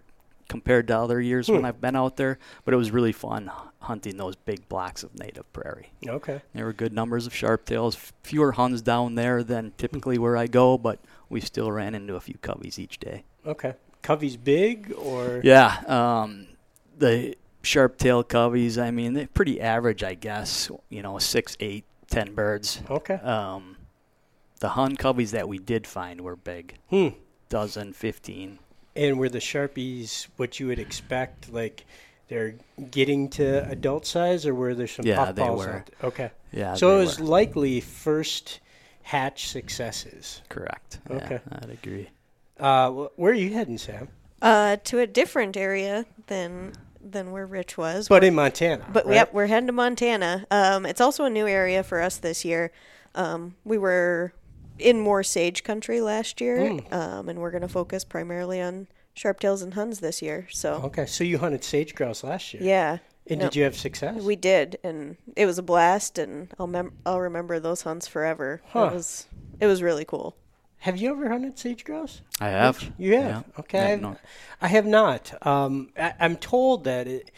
compared 0.50 0.88
to 0.88 0.98
other 0.98 1.22
years 1.22 1.48
when 1.50 1.60
Hmm. 1.60 1.66
I've 1.66 1.80
been 1.80 1.96
out 1.96 2.18
there, 2.18 2.38
but 2.66 2.74
it 2.74 2.78
was 2.78 2.92
really 2.92 3.12
fun 3.14 3.50
hunting 3.80 4.18
those 4.18 4.36
big 4.36 4.68
blocks 4.70 5.02
of 5.02 5.18
native 5.18 5.52
prairie. 5.54 5.92
Okay. 6.06 6.42
There 6.54 6.66
were 6.66 6.74
good 6.74 6.94
numbers 6.94 7.26
of 7.26 7.34
sharptails, 7.34 7.96
f- 7.96 8.14
fewer 8.22 8.52
huns 8.52 8.82
down 8.82 9.16
there 9.16 9.44
than 9.44 9.72
typically 9.78 10.18
where 10.20 10.36
I 10.38 10.48
go, 10.48 10.78
but 10.78 11.00
we 11.30 11.42
still 11.42 11.72
ran 11.72 11.96
into 11.96 12.16
a 12.16 12.20
few 12.20 12.36
coveys 12.42 12.78
each 12.78 13.00
day. 13.00 13.24
Okay. 13.46 13.74
Covey's 14.02 14.38
big 14.38 14.94
or? 14.98 15.42
Yeah, 15.44 15.82
um, 15.88 16.48
the 16.98 17.36
sharp-tailed 17.64 18.30
coveys. 18.30 18.78
I 18.82 18.92
mean, 18.92 19.14
they're 19.14 19.28
pretty 19.28 19.62
average, 19.62 20.04
I 20.04 20.16
guess. 20.16 20.72
You 20.90 21.02
know, 21.04 21.20
six, 21.20 21.56
eight, 21.60 21.86
ten 22.10 22.34
birds. 22.34 22.82
Okay. 22.90 23.16
Um, 23.16 23.78
the 24.60 24.70
hun 24.70 24.96
coveys 24.96 25.32
that 25.32 25.48
we 25.48 25.60
did 25.60 25.86
find 25.88 26.22
were 26.22 26.36
big, 26.36 26.76
Hmm. 26.90 27.10
dozen, 27.50 27.94
fifteen. 27.94 28.60
And 28.96 29.18
were 29.20 29.30
the 29.30 29.40
Sharpies 29.40 30.28
what 30.38 30.60
you 30.60 30.68
would 30.68 30.80
expect? 30.80 31.52
Like 31.52 31.86
they're 32.28 32.56
getting 32.92 33.30
to 33.30 33.68
adult 33.70 34.06
size, 34.06 34.46
or 34.46 34.54
were 34.54 34.74
there 34.76 34.88
some 34.88 35.06
Yeah, 35.06 35.32
they 35.32 35.42
puffballs 35.44 35.58
were. 35.66 35.86
Okay. 36.04 36.32
Yeah, 36.52 36.74
so 36.74 36.98
it 36.98 37.00
was 37.00 37.20
were. 37.20 37.26
likely 37.28 37.80
first 37.82 38.60
hatch 39.04 39.48
successes. 39.48 40.42
correct. 40.50 41.00
Okay. 41.10 41.40
Yeah, 41.52 41.58
I'd 41.62 41.70
agree. 41.70 42.10
Uh, 42.62 43.08
where 43.16 43.32
are 43.32 43.36
you 43.36 43.54
heading, 43.54 43.78
Sam? 43.78 44.08
Uh, 44.42 44.78
to 44.86 45.00
a 45.00 45.08
different 45.08 45.58
area 45.58 46.06
than 46.28 46.74
than 47.04 47.32
where 47.32 47.48
Rich 47.48 47.78
was. 47.78 48.08
But 48.08 48.24
in 48.24 48.36
Montana. 48.36 48.86
But 48.94 49.08
right? 49.08 49.16
yep, 49.16 49.34
we're 49.34 49.48
heading 49.48 49.68
to 49.68 49.74
Montana. 49.74 50.46
Um, 50.52 50.86
it's 50.86 51.02
also 51.02 51.26
a 51.26 51.30
new 51.32 51.48
area 51.48 51.82
for 51.84 52.00
us 52.00 52.18
this 52.18 52.46
year. 52.46 52.72
Um, 53.16 53.56
we 53.66 53.78
were 53.80 54.34
in 54.78 55.00
more 55.00 55.24
sage 55.24 55.64
country 55.64 56.00
last 56.00 56.40
year, 56.40 56.70
Hmm. 56.70 56.94
um, 56.94 57.30
and 57.30 57.40
we're 57.40 57.50
going 57.52 57.64
to 57.64 57.68
focus 57.68 58.04
primarily 58.04 58.62
on 58.62 58.88
sharptails 59.16 59.64
and 59.64 59.74
huns 59.74 60.00
this 60.00 60.22
year. 60.22 60.48
So 60.52 60.74
Okay, 60.86 61.08
so 61.08 61.24
you 61.24 61.40
hunted 61.40 61.64
sage 61.64 61.96
grouse 61.96 62.24
last 62.24 62.54
year. 62.54 62.62
yeah, 62.64 62.98
And 63.28 63.40
no, 63.40 63.48
did 63.48 63.56
you 63.56 63.64
have 63.64 63.76
success? 63.78 64.22
we 64.22 64.36
did, 64.36 64.78
and 64.84 65.18
it 65.36 65.46
was 65.48 65.58
a 65.58 65.64
blast, 65.64 66.18
and 66.20 66.50
I'll 66.60 66.68
mem- 66.68 66.94
I'll 67.06 67.20
remember 67.20 67.60
those 67.60 67.82
hunts 67.82 68.08
forever. 68.08 68.62
Huh. 68.68 68.90
It 68.92 68.94
was 68.94 69.26
it 69.60 69.66
was 69.68 69.82
really 69.84 70.06
cool. 70.06 70.36
Have 70.82 70.98
you 70.98 71.12
ever 71.12 71.30
hunted 71.30 71.58
sage 71.58 71.84
grouse? 71.84 72.22
I 72.40 72.50
have. 72.50 72.92
You 72.98 73.16
have? 73.18 73.26
Yeah. 73.30 73.42
Okay. 73.60 73.78
Yeah, 73.80 73.94
I've- 73.94 74.02
no. 74.02 74.18
I 74.62 74.68
have 74.68 74.86
not. 74.86 75.48
Um, 75.48 75.90
I, 75.98 76.14
I'm 76.20 76.36
told 76.38 76.84
that 76.84 77.08
it, 77.08 77.32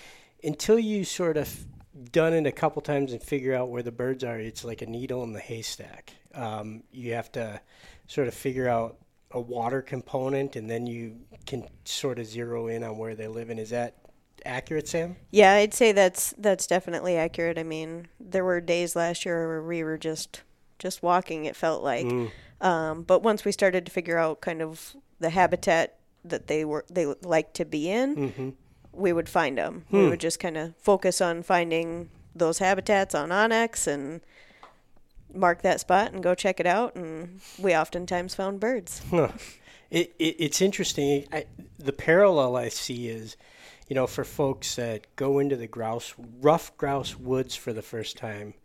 until 0.43 0.77
you 0.79 1.03
sort 1.05 1.37
of 1.37 1.65
done 2.11 2.33
it 2.33 2.45
a 2.45 2.51
couple 2.51 2.81
times 2.81 3.13
and 3.13 3.21
figure 3.21 3.53
out 3.53 3.69
where 3.69 3.83
the 3.83 3.91
birds 3.91 4.23
are, 4.23 4.39
it's 4.39 4.63
like 4.65 4.81
a 4.81 4.85
needle 4.85 5.23
in 5.23 5.31
the 5.33 5.39
haystack. 5.39 6.11
Um, 6.33 6.83
you 6.91 7.13
have 7.13 7.31
to 7.33 7.61
sort 8.07 8.27
of 8.27 8.33
figure 8.33 8.67
out 8.67 8.97
a 9.31 9.39
water 9.39 9.81
component, 9.81 10.55
and 10.55 10.69
then 10.69 10.85
you 10.87 11.15
can 11.45 11.67
sort 11.85 12.19
of 12.19 12.25
zero 12.25 12.67
in 12.67 12.83
on 12.83 12.97
where 12.97 13.15
they 13.15 13.27
live. 13.27 13.49
And 13.49 13.59
is 13.59 13.69
that 13.71 13.95
accurate, 14.45 14.87
Sam? 14.87 15.15
Yeah, 15.31 15.53
I'd 15.53 15.73
say 15.73 15.91
that's 15.91 16.33
that's 16.37 16.67
definitely 16.67 17.17
accurate. 17.17 17.57
I 17.57 17.63
mean, 17.63 18.07
there 18.19 18.43
were 18.45 18.61
days 18.61 18.95
last 18.95 19.25
year 19.25 19.47
where 19.47 19.63
we 19.63 19.83
were 19.83 19.97
just 19.97 20.41
just 20.79 21.01
walking. 21.03 21.45
It 21.45 21.55
felt 21.55 21.83
like, 21.83 22.05
Mm. 22.05 22.31
Um, 22.63 23.03
but 23.03 23.21
once 23.21 23.45
we 23.45 23.51
started 23.51 23.85
to 23.85 23.91
figure 23.91 24.17
out 24.17 24.41
kind 24.41 24.61
of 24.61 24.95
the 25.19 25.29
habitat 25.29 25.97
that 26.25 26.47
they 26.47 26.63
were 26.65 26.85
they 26.89 27.05
like 27.05 27.53
to 27.53 27.65
be 27.65 27.89
in, 27.89 28.15
Mm-hmm. 28.15 28.49
we 28.93 29.11
would 29.13 29.27
find 29.29 29.57
them. 29.57 29.85
Hmm. 29.91 29.97
We 29.97 30.09
would 30.09 30.19
just 30.19 30.39
kind 30.39 30.57
of 30.57 30.75
focus 30.77 31.21
on 31.21 31.43
finding 31.43 32.09
those 32.35 32.59
habitats 32.59 33.13
on 33.13 33.31
Onyx 33.31 33.85
and 33.85 34.21
mark 35.33 35.61
that 35.63 35.79
spot 35.79 36.13
and 36.13 36.23
go 36.23 36.33
check 36.35 36.59
it 36.59 36.65
out. 36.67 36.95
And 36.95 37.41
we 37.59 37.75
oftentimes 37.75 38.35
found 38.35 38.59
birds. 38.59 39.01
Huh. 39.11 39.29
It, 39.91 40.15
it, 40.17 40.35
it's 40.39 40.59
interesting. 40.61 41.27
I, 41.31 41.45
the 41.77 41.93
parallel 41.93 42.55
I 42.55 42.69
see 42.69 43.09
is, 43.09 43.37
you 43.87 43.93
know, 43.93 44.07
for 44.07 44.23
folks 44.23 44.75
that 44.77 45.05
go 45.15 45.37
into 45.37 45.55
the 45.55 45.67
grouse, 45.67 46.15
ruffed 46.41 46.77
grouse 46.77 47.15
woods 47.15 47.55
for 47.55 47.73
the 47.73 47.83
first 47.83 48.17
time, 48.17 48.55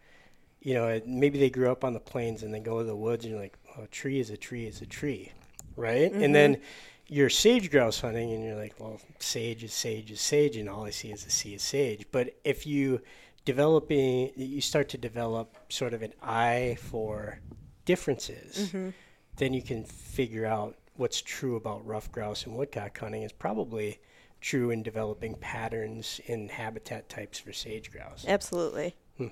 you 0.62 0.72
know, 0.72 0.98
maybe 1.04 1.38
they 1.38 1.50
grew 1.50 1.70
up 1.70 1.84
on 1.84 1.92
the 1.92 2.00
plains 2.00 2.42
and 2.42 2.54
they 2.54 2.60
go 2.60 2.78
to 2.78 2.84
the 2.84 2.96
woods 2.96 3.26
and 3.26 3.32
you're 3.32 3.42
like, 3.42 3.58
oh, 3.78 3.84
a 3.84 3.86
tree 3.86 4.20
is 4.20 4.30
a 4.30 4.36
tree 4.36 4.66
is 4.66 4.80
a 4.80 4.86
tree, 4.86 5.32
right? 5.76 6.12
And 6.12 6.34
then 6.34 6.56
mm-hmm. 6.56 6.64
you're 7.08 7.30
sage 7.30 7.70
grouse 7.70 8.00
hunting 8.00 8.32
and 8.32 8.44
you're 8.44 8.56
like, 8.56 8.74
well, 8.78 9.00
sage 9.18 9.64
is 9.64 9.72
sage 9.72 10.10
is 10.10 10.20
sage, 10.20 10.56
and 10.56 10.68
all 10.68 10.84
I 10.84 10.90
see 10.90 11.10
is 11.10 11.24
a 11.26 11.30
sea 11.30 11.54
of 11.54 11.60
sage. 11.60 12.06
But 12.10 12.34
if 12.44 12.66
you 12.66 13.00
developing, 13.44 14.32
you 14.36 14.60
start 14.60 14.88
to 14.90 14.98
develop 14.98 15.56
sort 15.68 15.94
of 15.94 16.02
an 16.02 16.12
eye 16.22 16.76
for 16.80 17.40
differences 17.88 18.68
mm-hmm. 18.68 18.90
then 19.38 19.54
you 19.54 19.62
can 19.62 19.82
figure 19.82 20.44
out 20.44 20.76
what's 20.96 21.22
true 21.22 21.56
about 21.56 21.86
ruffed 21.86 22.12
grouse 22.12 22.44
and 22.44 22.54
woodcock 22.54 22.98
hunting 22.98 23.22
is 23.22 23.32
probably 23.32 23.98
true 24.42 24.70
in 24.70 24.82
developing 24.82 25.34
patterns 25.36 26.20
in 26.26 26.50
habitat 26.50 27.08
types 27.08 27.38
for 27.38 27.50
sage 27.50 27.90
grouse. 27.90 28.26
Absolutely. 28.28 28.94
Hmm. 29.16 29.28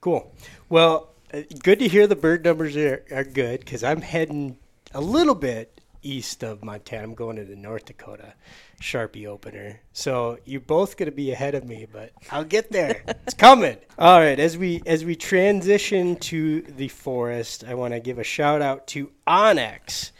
Cool. 0.00 0.32
Well, 0.68 1.10
Uh, 1.32 1.42
good 1.62 1.78
to 1.78 1.88
hear 1.88 2.06
the 2.06 2.16
bird 2.16 2.42
numbers 2.42 2.74
are, 2.76 3.04
are 3.10 3.24
good 3.24 3.60
because 3.60 3.84
I'm 3.84 4.00
heading 4.00 4.56
a 4.94 5.00
little 5.00 5.34
bit 5.34 5.80
east 6.02 6.42
of 6.42 6.64
Montana. 6.64 7.02
I'm 7.02 7.14
going 7.14 7.36
to 7.36 7.44
the 7.44 7.56
North 7.56 7.84
Dakota 7.84 8.32
Sharpie 8.80 9.26
opener. 9.26 9.80
So 9.92 10.38
you're 10.46 10.62
both 10.62 10.96
going 10.96 11.10
to 11.10 11.14
be 11.14 11.30
ahead 11.30 11.54
of 11.54 11.64
me, 11.64 11.86
but 11.90 12.12
I'll 12.30 12.44
get 12.44 12.72
there. 12.72 13.02
it's 13.06 13.34
coming. 13.34 13.76
All 13.98 14.18
right, 14.18 14.40
as 14.40 14.56
we 14.56 14.82
as 14.86 15.04
we 15.04 15.16
transition 15.16 16.16
to 16.16 16.62
the 16.62 16.88
forest, 16.88 17.62
I 17.66 17.74
want 17.74 17.92
to 17.92 18.00
give 18.00 18.18
a 18.18 18.24
shout 18.24 18.62
out 18.62 18.86
to 18.88 19.10
Onyx, 19.26 20.12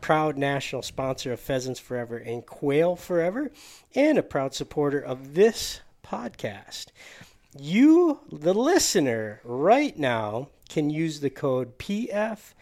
proud 0.00 0.38
national 0.38 0.80
sponsor 0.80 1.32
of 1.34 1.40
Pheasants 1.40 1.80
Forever 1.80 2.16
and 2.16 2.46
Quail 2.46 2.96
Forever, 2.96 3.50
and 3.94 4.16
a 4.16 4.22
proud 4.22 4.54
supporter 4.54 5.00
of 5.00 5.34
this 5.34 5.82
podcast 6.02 6.86
you, 7.58 8.20
the 8.32 8.54
listener, 8.54 9.40
right 9.44 9.96
now 9.98 10.48
can 10.68 10.90
use 10.90 11.20
the 11.20 11.30
code 11.30 11.78
PFQF 11.78 12.54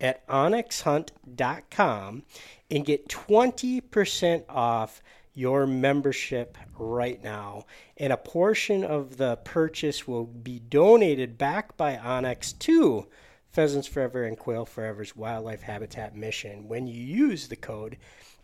at 0.00 0.26
onyxhunt.com 0.26 2.22
and 2.70 2.84
get 2.84 3.08
20% 3.08 4.44
off 4.48 5.02
your 5.34 5.66
membership 5.66 6.58
right 6.78 7.22
now. 7.22 7.64
And 7.96 8.12
a 8.12 8.16
portion 8.16 8.84
of 8.84 9.16
the 9.16 9.36
purchase 9.36 10.06
will 10.06 10.26
be 10.26 10.60
donated 10.60 11.38
back 11.38 11.76
by 11.76 11.96
Onyx 11.96 12.52
to 12.54 13.06
Pheasants 13.50 13.88
Forever 13.88 14.24
and 14.24 14.38
Quail 14.38 14.64
Forever's 14.64 15.16
Wildlife 15.16 15.62
Habitat 15.62 16.14
Mission 16.16 16.68
when 16.68 16.86
you 16.86 17.02
use 17.02 17.48
the 17.48 17.56
code 17.56 17.96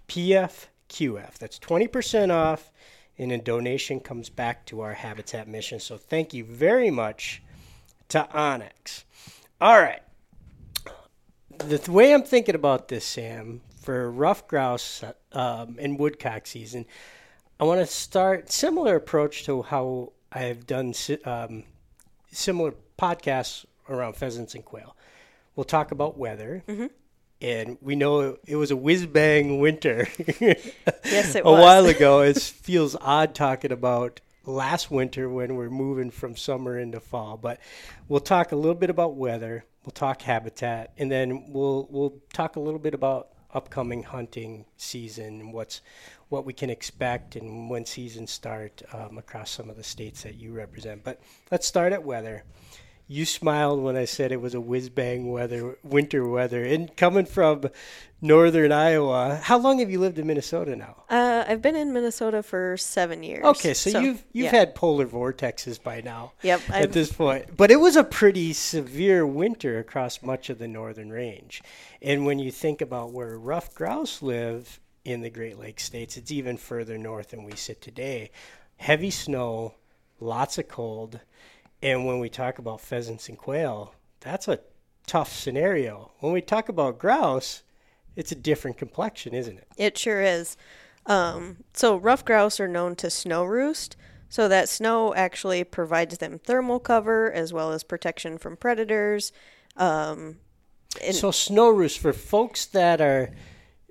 PFQF. 0.09 1.39
That's 1.39 1.59
20% 1.59 2.33
off 2.33 2.73
and 3.19 3.33
a 3.33 3.39
donation 3.39 4.01
comes 4.01 4.29
back 4.29 4.67
to 4.67 4.81
our 4.81 4.93
habitat 4.93 5.49
mission. 5.49 5.81
So 5.81 5.97
thank 5.97 6.35
you 6.35 6.45
very 6.45 6.91
much 6.91 7.43
to 8.09 8.31
Onyx. 8.33 9.05
All 9.61 9.79
right. 9.81 10.01
The 11.59 11.79
th- 11.79 11.89
way 11.89 12.13
I'm 12.13 12.23
thinking 12.23 12.55
about 12.55 12.89
this, 12.89 13.05
Sam, 13.05 13.63
for 13.81 14.11
ruffed 14.11 14.49
grouse 14.49 15.03
um, 15.33 15.77
and 15.81 15.99
woodcock 15.99 16.47
season, 16.47 16.85
I 17.59 17.65
want 17.65 17.81
to 17.81 17.87
start 17.87 18.53
similar 18.53 18.97
approach 18.97 19.45
to 19.47 19.63
how 19.63 20.13
I've 20.31 20.67
done 20.67 20.93
si- 20.93 21.23
um, 21.25 21.65
similar 22.31 22.75
podcasts 22.99 23.65
around 23.89 24.17
pheasants 24.17 24.55
and 24.55 24.65
quail. 24.65 24.95
We'll 25.55 25.65
talk 25.65 25.91
about 25.93 26.19
weather. 26.19 26.63
And 27.41 27.79
we 27.81 27.97
know 27.97 28.37
it 28.47 28.57
was 28.57 28.71
a 28.71 28.77
whiz 28.77 29.07
bang 29.07 29.59
winter. 29.61 30.09
Yes, 30.41 31.35
it 31.35 31.41
a 31.45 31.51
was. 31.51 31.61
while 31.63 31.87
ago. 31.87 32.21
It 32.21 32.39
feels 32.39 32.95
odd 33.01 33.35
talking 33.35 33.73
about 33.73 34.21
last 34.47 34.91
winter 34.91 35.29
when 35.29 35.57
we're 35.57 35.71
moving 35.71 36.11
from 36.11 36.37
summer 36.37 36.79
into 36.79 37.01
fall. 37.01 37.37
But 37.37 37.61
we'll 38.09 38.21
talk 38.21 38.53
a 38.53 38.57
little 38.57 38.75
bit 38.75 38.91
about 38.91 39.17
weather. 39.17 39.65
We'll 39.85 39.93
talk 39.93 40.23
habitat, 40.23 40.93
and 40.99 41.11
then 41.11 41.53
we'll 41.53 41.87
we'll 41.91 42.15
talk 42.33 42.57
a 42.57 42.61
little 42.61 42.81
bit 42.81 42.95
about 42.95 43.29
upcoming 43.55 44.03
hunting 44.03 44.67
season 44.77 45.41
and 45.41 45.53
what's 45.53 45.81
what 46.29 46.45
we 46.45 46.53
can 46.53 46.69
expect 46.69 47.37
and 47.37 47.71
when 47.71 47.87
seasons 47.87 48.31
start 48.31 48.83
um, 48.93 49.17
across 49.17 49.51
some 49.51 49.71
of 49.71 49.77
the 49.77 49.85
states 49.85 50.23
that 50.25 50.35
you 50.35 50.53
represent. 50.53 51.05
But 51.05 51.21
let's 51.51 51.67
start 51.67 51.93
at 51.93 52.03
weather. 52.03 52.45
You 53.09 53.25
smiled 53.25 53.81
when 53.83 53.97
I 53.97 54.05
said 54.05 54.33
it 54.33 54.41
was 54.41 54.55
a 54.55 54.61
whiz 54.61 54.89
bang 54.89 55.31
weather, 55.31 55.79
winter 55.85 56.27
weather, 56.27 56.65
and 56.65 56.95
coming 56.97 57.25
from 57.25 57.67
northern 58.21 58.73
Iowa. 58.73 59.37
How 59.45 59.59
long 59.59 59.79
have 59.79 59.89
you 59.91 60.01
lived 60.01 60.19
in 60.19 60.27
Minnesota 60.27 60.75
now? 60.75 61.05
Uh, 61.09 61.45
I've 61.47 61.63
been 61.63 61.77
in 61.77 61.93
Minnesota 61.93 62.43
for 62.43 62.77
seven 62.77 63.23
years. 63.23 63.45
Okay, 63.45 63.75
so, 63.75 64.01
you've 64.01 64.25
you've 64.33 64.47
yeah. 64.47 64.51
had 64.51 64.75
polar 64.75 65.07
vortexes 65.07 65.81
by 65.81 66.01
now. 66.01 66.33
Yep, 66.43 66.63
At 66.69 66.75
I've- 66.75 66.93
this 66.93 67.13
point, 67.13 67.57
but 67.57 67.71
it 67.71 67.77
was 67.77 67.95
a 67.95 68.03
pretty 68.03 68.53
severe 68.53 69.25
winter 69.25 69.79
across 69.79 70.21
much 70.21 70.51
of 70.51 70.59
the 70.59 70.67
northern 70.67 71.11
range, 71.11 71.63
and 72.03 72.27
when 72.27 72.41
you 72.41 72.51
think 72.51 72.81
about 72.81 73.13
where 73.13 73.39
ruffed 73.39 73.77
grouse 73.77 74.21
live 74.21 74.81
in 75.05 75.21
the 75.21 75.31
Great 75.31 75.61
Lakes 75.61 75.85
states, 75.85 76.17
it's 76.17 76.33
even 76.33 76.57
further 76.57 76.99
north 76.99 77.29
than 77.31 77.45
we 77.45 77.55
sit 77.55 77.81
today. 77.81 78.33
Heavy 78.79 79.11
snow, 79.11 79.75
lots 80.19 80.59
of 80.59 80.67
cold, 80.67 81.21
and 81.87 82.05
when 82.05 82.19
we 82.19 82.29
talk 82.29 82.59
about 82.59 82.81
pheasants 82.81 83.29
and 83.29 83.39
quail, 83.39 83.95
that's 84.19 84.49
a 84.49 84.59
tough 85.07 85.33
scenario. 85.33 86.11
When 86.19 86.33
we 86.33 86.41
talk 86.41 86.69
about 86.69 86.99
grouse, 86.99 87.63
it's 88.17 88.33
a 88.33 88.35
different 88.35 88.77
complexion, 88.77 89.35
isn't 89.35 89.57
it? 89.57 89.69
It 89.77 89.97
sure 89.97 90.21
is. 90.21 90.57
Um, 91.07 91.59
so 91.75 91.97
ruffed 91.97 92.27
grouse 92.27 92.59
are 92.59 92.67
known 92.67 92.97
to 92.97 93.09
snow 93.09 93.45
roost. 93.45 93.97
So 94.29 94.49
that 94.49 94.69
snow 94.69 95.15
actually 95.15 95.63
provides 95.63 96.19
them 96.19 96.41
thermal 96.41 96.81
cover 96.81 97.33
as 97.33 97.53
well 97.53 97.71
as 97.71 97.85
protection 97.85 98.37
from 98.37 98.57
predators. 98.57 99.31
Um, 99.77 100.39
and 101.01 101.15
So 101.15 101.31
snow 101.31 101.69
roost 101.69 102.01
for 102.01 102.13
folks 102.13 102.67
that 102.67 103.01
are 103.01 103.31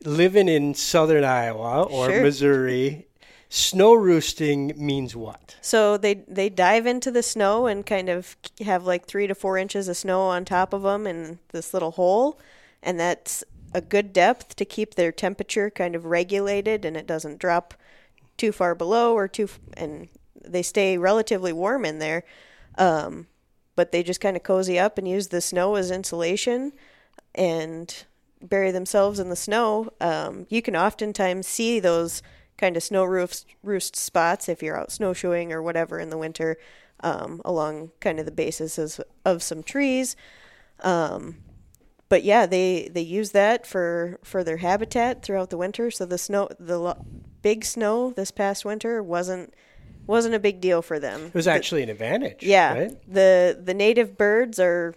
living 0.04 0.50
in 0.50 0.74
southern 0.74 1.24
Iowa 1.24 1.84
or 1.84 2.10
Sure. 2.10 2.22
Missouri, 2.22 3.08
snow 3.56 3.94
roosting 3.94 4.74
means 4.76 5.16
what? 5.16 5.56
so 5.62 5.98
they 5.98 6.16
they 6.28 6.50
dive 6.50 6.86
into 6.86 7.10
the 7.10 7.24
snow 7.24 7.68
and 7.68 7.86
kind 7.86 8.10
of 8.10 8.36
have 8.64 8.86
like 8.86 9.06
three 9.06 9.28
to 9.28 9.36
four 9.36 9.58
inches 9.58 9.88
of 9.88 9.98
snow 9.98 10.22
on 10.22 10.46
top 10.46 10.74
of 10.74 10.84
them 10.84 11.08
in 11.08 11.40
this 11.50 11.74
little 11.74 11.92
hole, 11.92 12.40
and 12.84 13.00
that's 13.00 13.44
a 13.74 13.82
good 13.82 14.14
depth 14.14 14.56
to 14.56 14.66
keep 14.66 14.96
their 14.96 15.12
temperature 15.12 15.70
kind 15.70 15.96
of 15.96 16.06
regulated 16.06 16.86
and 16.86 16.96
it 16.96 17.06
doesn't 17.06 17.40
drop 17.40 17.74
too 18.38 18.52
far 18.52 18.74
below 18.74 19.14
or 19.14 19.28
too 19.28 19.44
f- 19.44 19.60
and 19.76 20.08
they 20.46 20.62
stay 20.62 20.98
relatively 20.98 21.52
warm 21.52 21.84
in 21.84 22.00
there. 22.00 22.24
Um, 22.78 23.28
but 23.76 23.92
they 23.92 24.02
just 24.02 24.22
kind 24.22 24.38
of 24.38 24.44
cozy 24.44 24.80
up 24.80 24.98
and 24.98 25.06
use 25.06 25.28
the 25.28 25.42
snow 25.42 25.76
as 25.76 25.92
insulation 25.92 26.72
and 27.34 28.06
bury 28.42 28.72
themselves 28.72 29.20
in 29.20 29.30
the 29.30 29.36
snow, 29.36 29.90
um, 30.00 30.46
you 30.50 30.62
can 30.62 30.76
oftentimes 30.76 31.48
see 31.48 31.80
those 31.80 32.22
kind 32.58 32.78
of 32.78 32.84
snow 32.84 33.04
roofs, 33.04 33.46
roost 33.64 33.96
spots 33.96 34.48
if 34.50 34.64
you're 34.64 34.78
out 34.78 34.92
snowshoeing 34.92 35.52
or 35.52 35.62
whatever 35.62 36.00
in 36.00 36.10
the 36.10 36.18
winter 36.18 36.58
um, 37.02 37.42
along 37.44 37.92
kind 38.00 38.20
of 38.20 38.26
the 38.26 38.32
bases 38.32 39.00
of, 39.26 39.44
some 39.44 39.62
trees. 39.64 40.16
Um, 40.82 41.38
but 42.08 42.24
yeah, 42.24 42.46
they, 42.46 42.90
they 42.92 43.02
use 43.02 43.32
that 43.32 43.66
for, 43.66 44.20
for 44.24 44.44
their 44.44 44.58
habitat 44.58 45.24
throughout 45.24 45.50
the 45.50 45.58
winter. 45.58 45.92
So 45.92 46.06
the 46.06 46.18
snow, 46.18 46.50
the 46.60 46.78
lo- 46.78 47.06
big 47.42 47.66
snow 47.66 48.12
this 48.12 48.32
past 48.32 48.66
winter 48.66 49.02
wasn't 49.04 49.54
wasn't 50.08 50.36
a 50.36 50.40
big 50.40 50.62
deal 50.62 50.84
for 50.84 51.00
them. 51.00 51.26
It 51.26 51.34
was 51.34 51.48
actually 51.48 51.82
an 51.82 51.90
advantage. 51.90 52.44
Yeah, 52.44 52.74
right? 52.74 53.12
the 53.12 53.60
the 53.60 53.74
native 53.74 54.18
birds 54.18 54.60
are 54.60 54.94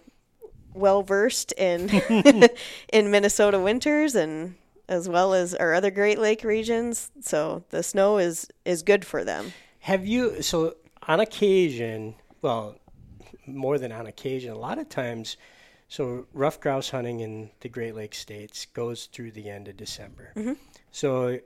well 0.73 1.01
versed 1.01 1.51
in 1.53 1.89
in 2.93 3.11
Minnesota 3.11 3.59
winters 3.59 4.13
and 4.15 4.55
as 4.89 5.07
well 5.07 5.33
as 5.33 5.53
our 5.55 5.73
other 5.73 5.91
Great 5.91 6.19
Lake 6.19 6.43
regions. 6.43 7.11
So 7.21 7.63
the 7.69 7.83
snow 7.83 8.17
is 8.17 8.49
is 8.65 8.81
good 8.81 9.05
for 9.05 9.23
them. 9.23 9.53
Have 9.81 10.05
you 10.05 10.41
so 10.41 10.75
on 11.07 11.21
occasion? 11.21 12.15
Well, 12.41 12.75
more 13.45 13.77
than 13.77 13.91
on 13.91 14.07
occasion, 14.07 14.51
a 14.51 14.57
lot 14.57 14.79
of 14.79 14.89
times. 14.89 15.37
So 15.87 16.27
ruffed 16.33 16.61
grouse 16.61 16.89
hunting 16.89 17.21
in 17.21 17.49
the 17.61 17.69
Great 17.69 17.95
Lakes 17.95 18.19
states 18.19 18.65
goes 18.65 19.05
through 19.05 19.31
the 19.31 19.49
end 19.49 19.67
of 19.67 19.77
December. 19.77 20.33
Mm-hmm. 20.35 20.53
So 20.91 21.39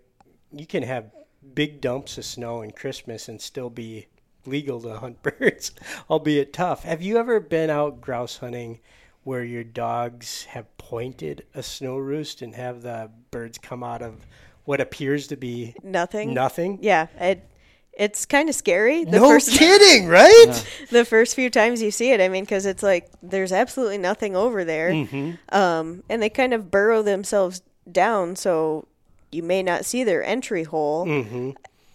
you 0.51 0.65
can 0.65 0.83
have 0.83 1.11
big 1.53 1.79
dumps 1.79 2.17
of 2.17 2.25
snow 2.25 2.61
in 2.61 2.71
Christmas 2.71 3.29
and 3.29 3.41
still 3.41 3.69
be 3.69 4.07
legal 4.45 4.81
to 4.81 4.97
hunt 4.97 5.21
birds, 5.23 5.71
albeit 6.09 6.51
tough. 6.51 6.83
Have 6.83 7.01
you 7.01 7.17
ever 7.17 7.39
been 7.39 7.69
out 7.69 8.01
grouse 8.01 8.37
hunting 8.37 8.79
where 9.23 9.43
your 9.43 9.63
dogs 9.63 10.45
have 10.45 10.77
pointed 10.77 11.45
a 11.53 11.63
snow 11.63 11.97
roost 11.97 12.41
and 12.41 12.55
have 12.55 12.81
the 12.81 13.09
birds 13.31 13.57
come 13.57 13.83
out 13.83 14.01
of 14.01 14.25
what 14.65 14.81
appears 14.81 15.27
to 15.27 15.35
be 15.37 15.75
Nothing. 15.83 16.33
nothing? 16.33 16.79
Yeah, 16.81 17.07
it 17.19 17.47
it's 17.93 18.25
kind 18.25 18.49
of 18.49 18.55
scary. 18.55 19.03
The 19.03 19.19
no 19.19 19.29
first 19.29 19.51
kidding, 19.51 20.07
right? 20.07 20.65
the 20.89 21.05
first 21.05 21.35
few 21.35 21.49
times 21.49 21.81
you 21.81 21.91
see 21.91 22.11
it, 22.11 22.21
I 22.21 22.27
mean, 22.27 22.43
because 22.43 22.65
it's 22.65 22.81
like 22.81 23.09
there's 23.21 23.51
absolutely 23.51 23.99
nothing 23.99 24.35
over 24.35 24.65
there, 24.65 25.05
um, 25.49 26.03
and 26.09 26.21
they 26.21 26.29
kind 26.29 26.53
of 26.53 26.71
burrow 26.71 27.03
themselves 27.03 27.61
down, 27.91 28.35
so 28.35 28.87
you 29.31 29.43
may 29.43 29.61
not 29.61 29.85
see 29.85 30.03
their 30.03 30.23
entry 30.23 30.63
hole, 30.63 31.05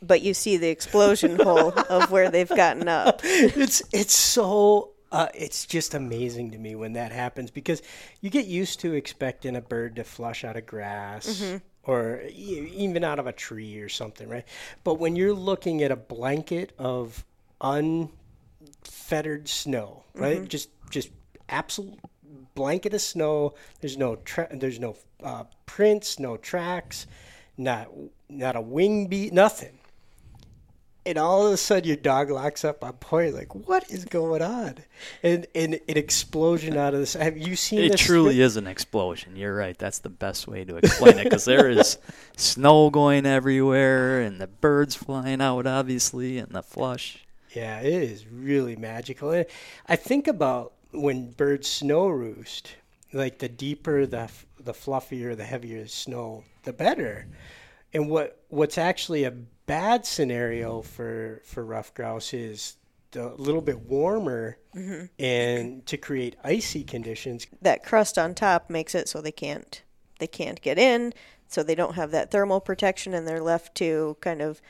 but 0.00 0.22
you 0.22 0.34
see 0.34 0.56
the 0.56 0.68
explosion 0.68 1.36
hole 1.36 1.72
of 1.88 2.10
where 2.12 2.30
they've 2.30 2.48
gotten 2.48 2.86
up. 2.88 3.20
it's 3.24 3.82
it's 3.92 4.14
so 4.14 4.90
uh, 5.12 5.28
it's 5.34 5.64
just 5.66 5.94
amazing 5.94 6.50
to 6.52 6.58
me 6.58 6.74
when 6.74 6.92
that 6.94 7.12
happens 7.12 7.50
because 7.50 7.82
you 8.20 8.30
get 8.30 8.46
used 8.46 8.80
to 8.80 8.94
expecting 8.94 9.56
a 9.56 9.60
bird 9.60 9.96
to 9.96 10.04
flush 10.04 10.44
out 10.44 10.56
of 10.56 10.66
grass 10.66 11.42
or 11.84 12.20
e- 12.28 12.70
even 12.74 13.02
out 13.04 13.18
of 13.18 13.26
a 13.26 13.32
tree 13.32 13.78
or 13.80 13.88
something, 13.88 14.28
right? 14.28 14.44
But 14.84 14.94
when 14.94 15.16
you're 15.16 15.32
looking 15.32 15.82
at 15.82 15.90
a 15.90 15.96
blanket 15.96 16.72
of 16.78 17.24
unfettered 17.60 19.48
snow, 19.48 20.02
right? 20.14 20.46
Just 20.48 20.70
just 20.90 21.10
absolute 21.48 21.98
blanket 22.54 22.94
of 22.94 23.00
snow. 23.00 23.54
There's 23.80 23.96
no 23.96 24.16
tra- 24.16 24.48
there's 24.54 24.78
no 24.80 24.96
uh, 25.22 25.44
prints, 25.66 26.18
no 26.18 26.36
tracks, 26.36 27.06
not 27.56 27.88
not 28.28 28.56
a 28.56 28.60
wing 28.60 29.06
beat, 29.06 29.32
nothing 29.32 29.77
and 31.08 31.18
all 31.18 31.46
of 31.46 31.52
a 31.52 31.56
sudden 31.56 31.88
your 31.88 31.96
dog 31.96 32.30
locks 32.30 32.64
up 32.64 32.84
on 32.84 32.92
point 32.94 33.34
like 33.34 33.54
what 33.54 33.90
is 33.90 34.04
going 34.04 34.42
on 34.42 34.76
and 35.22 35.46
and 35.54 35.74
an 35.74 35.96
explosion 35.96 36.76
out 36.76 36.94
of 36.94 37.00
this 37.00 37.14
have 37.14 37.36
you 37.36 37.56
seen 37.56 37.80
It 37.80 37.96
truly 37.96 38.40
is 38.40 38.56
an 38.56 38.66
explosion. 38.66 39.34
You're 39.36 39.54
right. 39.56 39.76
That's 39.78 39.98
the 40.00 40.08
best 40.10 40.46
way 40.46 40.64
to 40.64 40.76
explain 40.76 41.18
it 41.18 41.24
because 41.24 41.44
there 41.46 41.68
is 41.70 41.98
snow 42.36 42.90
going 42.90 43.26
everywhere 43.26 44.20
and 44.20 44.40
the 44.40 44.46
birds 44.46 44.94
flying 44.94 45.40
out, 45.40 45.66
obviously, 45.66 46.38
and 46.38 46.50
the 46.52 46.62
flush. 46.62 47.24
yeah 47.54 47.80
it 47.80 47.92
is 47.92 48.26
really 48.26 48.76
magical 48.76 49.30
and 49.30 49.46
i 49.86 49.96
think 49.96 50.28
about 50.28 50.72
when 50.92 51.30
birds 51.32 51.66
snow 51.68 52.06
roost 52.08 52.76
like 53.12 53.38
the 53.38 53.48
deeper 53.48 54.04
the 54.06 54.28
the 54.60 54.72
fluffier 54.74 55.34
the 55.36 55.44
heavier 55.44 55.82
the 55.82 55.88
snow 55.88 56.44
the 56.64 56.72
better 56.72 57.26
and 57.92 58.08
what 58.08 58.42
what's 58.48 58.78
actually 58.78 59.24
a 59.24 59.30
bad 59.30 60.06
scenario 60.06 60.82
for 60.82 61.42
for 61.44 61.64
ruffed 61.64 61.94
grouse 61.94 62.32
is 62.34 62.76
a 63.14 63.28
little 63.36 63.62
bit 63.62 63.80
warmer 63.80 64.58
mm-hmm. 64.74 65.06
and 65.18 65.86
to 65.86 65.96
create 65.96 66.36
icy 66.44 66.84
conditions. 66.84 67.46
That 67.62 67.84
crust 67.84 68.18
on 68.18 68.34
top 68.34 68.68
makes 68.68 68.94
it 68.94 69.08
so 69.08 69.20
they 69.20 69.32
can't 69.32 69.82
they 70.18 70.26
can't 70.26 70.60
get 70.60 70.78
in, 70.78 71.12
so 71.46 71.62
they 71.62 71.74
don't 71.74 71.94
have 71.94 72.10
that 72.10 72.30
thermal 72.30 72.60
protection, 72.60 73.14
and 73.14 73.26
they're 73.26 73.42
left 73.42 73.74
to 73.76 74.16
kind 74.20 74.42
of 74.42 74.60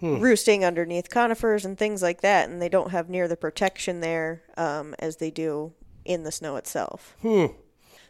hmm. 0.00 0.18
roosting 0.18 0.64
underneath 0.64 1.08
conifers 1.08 1.64
and 1.64 1.78
things 1.78 2.02
like 2.02 2.20
that, 2.20 2.48
and 2.48 2.60
they 2.60 2.68
don't 2.68 2.90
have 2.90 3.08
near 3.08 3.28
the 3.28 3.36
protection 3.36 4.00
there 4.00 4.42
um, 4.56 4.94
as 4.98 5.16
they 5.16 5.30
do 5.30 5.72
in 6.04 6.24
the 6.24 6.32
snow 6.32 6.56
itself. 6.56 7.16
Hmm. 7.22 7.46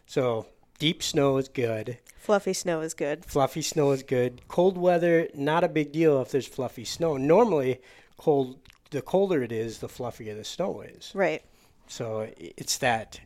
So 0.05 0.47
deep 0.79 1.03
snow 1.03 1.37
is 1.37 1.47
good. 1.47 1.97
Fluffy 2.17 2.53
snow 2.53 2.81
is 2.81 2.93
good. 2.93 3.25
Fluffy 3.25 3.61
snow 3.61 3.91
is 3.91 4.03
good. 4.03 4.41
Cold 4.47 4.77
weather, 4.77 5.29
not 5.33 5.63
a 5.63 5.69
big 5.69 5.91
deal 5.91 6.21
if 6.21 6.31
there's 6.31 6.47
fluffy 6.47 6.83
snow. 6.83 7.17
Normally, 7.17 7.81
cold 8.17 8.59
the 8.91 9.01
colder 9.01 9.43
it 9.43 9.51
is, 9.51 9.79
the 9.79 9.87
fluffier 9.87 10.35
the 10.35 10.43
snow 10.43 10.81
is. 10.81 11.11
Right. 11.13 11.43
So 11.87 12.29
it's 12.37 12.77
that 12.79 13.19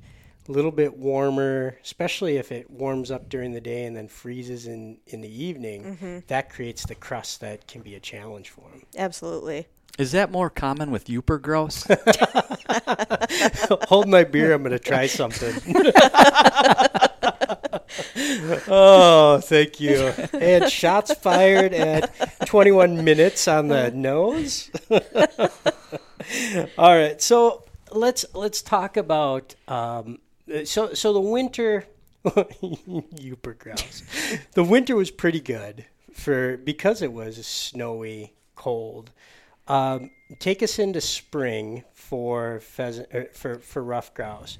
little 0.47 0.71
bit 0.71 0.97
warmer, 0.97 1.77
especially 1.83 2.37
if 2.37 2.51
it 2.51 2.69
warms 2.69 3.11
up 3.11 3.29
during 3.29 3.53
the 3.53 3.61
day 3.61 3.85
and 3.85 3.95
then 3.95 4.07
freezes 4.07 4.67
in 4.67 4.97
in 5.07 5.21
the 5.21 5.43
evening. 5.43 5.83
Mm-hmm. 5.83 6.19
That 6.27 6.49
creates 6.49 6.85
the 6.85 6.95
crust 6.95 7.41
that 7.41 7.67
can 7.67 7.81
be 7.81 7.95
a 7.95 7.99
challenge 7.99 8.49
for 8.49 8.69
them. 8.69 8.83
Absolutely. 8.97 9.67
Is 9.97 10.13
that 10.13 10.31
more 10.31 10.49
common 10.49 10.89
with 10.89 11.05
Yooper 11.05 11.41
Gross? 11.41 11.83
Hold 13.89 14.07
my 14.07 14.23
beer. 14.23 14.53
I'm 14.53 14.63
going 14.63 14.71
to 14.71 14.79
try 14.79 15.07
something. 15.07 15.53
oh, 18.67 19.39
thank 19.43 19.79
you. 19.79 20.13
And 20.33 20.69
shots 20.69 21.13
fired 21.13 21.73
at 21.73 22.45
21 22.45 23.03
minutes 23.03 23.47
on 23.47 23.67
the 23.67 23.91
nose. 23.95 24.69
All 26.77 26.95
right, 26.95 27.21
so 27.21 27.63
let's 27.91 28.25
let's 28.33 28.61
talk 28.61 28.97
about 28.97 29.55
um, 29.67 30.19
so 30.65 30.93
so 30.93 31.13
the 31.13 31.19
winter. 31.19 31.85
you 33.17 33.35
grouse. 33.35 34.03
The 34.53 34.63
winter 34.63 34.95
was 34.95 35.09
pretty 35.09 35.39
good 35.39 35.85
for 36.13 36.57
because 36.57 37.01
it 37.01 37.11
was 37.11 37.45
snowy, 37.45 38.33
cold. 38.55 39.11
Um, 39.67 40.11
take 40.39 40.61
us 40.61 40.77
into 40.79 41.01
spring 41.01 41.83
for 41.93 42.59
pheasant 42.59 43.07
er, 43.13 43.29
for 43.33 43.59
for 43.59 43.83
ruffed 43.83 44.13
grouse, 44.13 44.57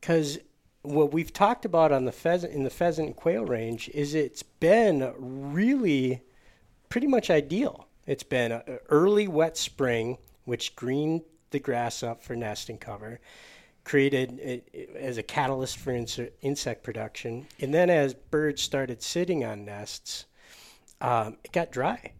because 0.00 0.38
what 0.82 1.12
we've 1.12 1.32
talked 1.32 1.64
about 1.64 1.92
on 1.92 2.04
the 2.04 2.12
pheasant 2.12 2.52
in 2.52 2.64
the 2.64 2.70
pheasant 2.70 3.06
and 3.08 3.16
quail 3.16 3.44
range 3.44 3.88
is 3.90 4.14
it's 4.14 4.42
been 4.42 5.12
really 5.16 6.22
pretty 6.88 7.06
much 7.06 7.30
ideal. 7.30 7.86
It's 8.06 8.24
been 8.24 8.52
an 8.52 8.78
early 8.88 9.28
wet 9.28 9.56
spring, 9.56 10.18
which 10.44 10.74
greened 10.74 11.22
the 11.50 11.60
grass 11.60 12.02
up 12.02 12.22
for 12.22 12.34
nesting 12.34 12.78
cover, 12.78 13.20
created 13.84 14.38
it, 14.40 14.94
as 14.96 15.18
a 15.18 15.22
catalyst 15.22 15.78
for 15.78 15.92
inse- 15.92 16.30
insect 16.40 16.82
production, 16.82 17.46
and 17.60 17.72
then 17.72 17.88
as 17.90 18.14
birds 18.14 18.60
started 18.60 19.02
sitting 19.02 19.44
on 19.44 19.64
nests, 19.64 20.26
um, 21.00 21.36
it 21.44 21.52
got 21.52 21.70
dry, 21.70 22.12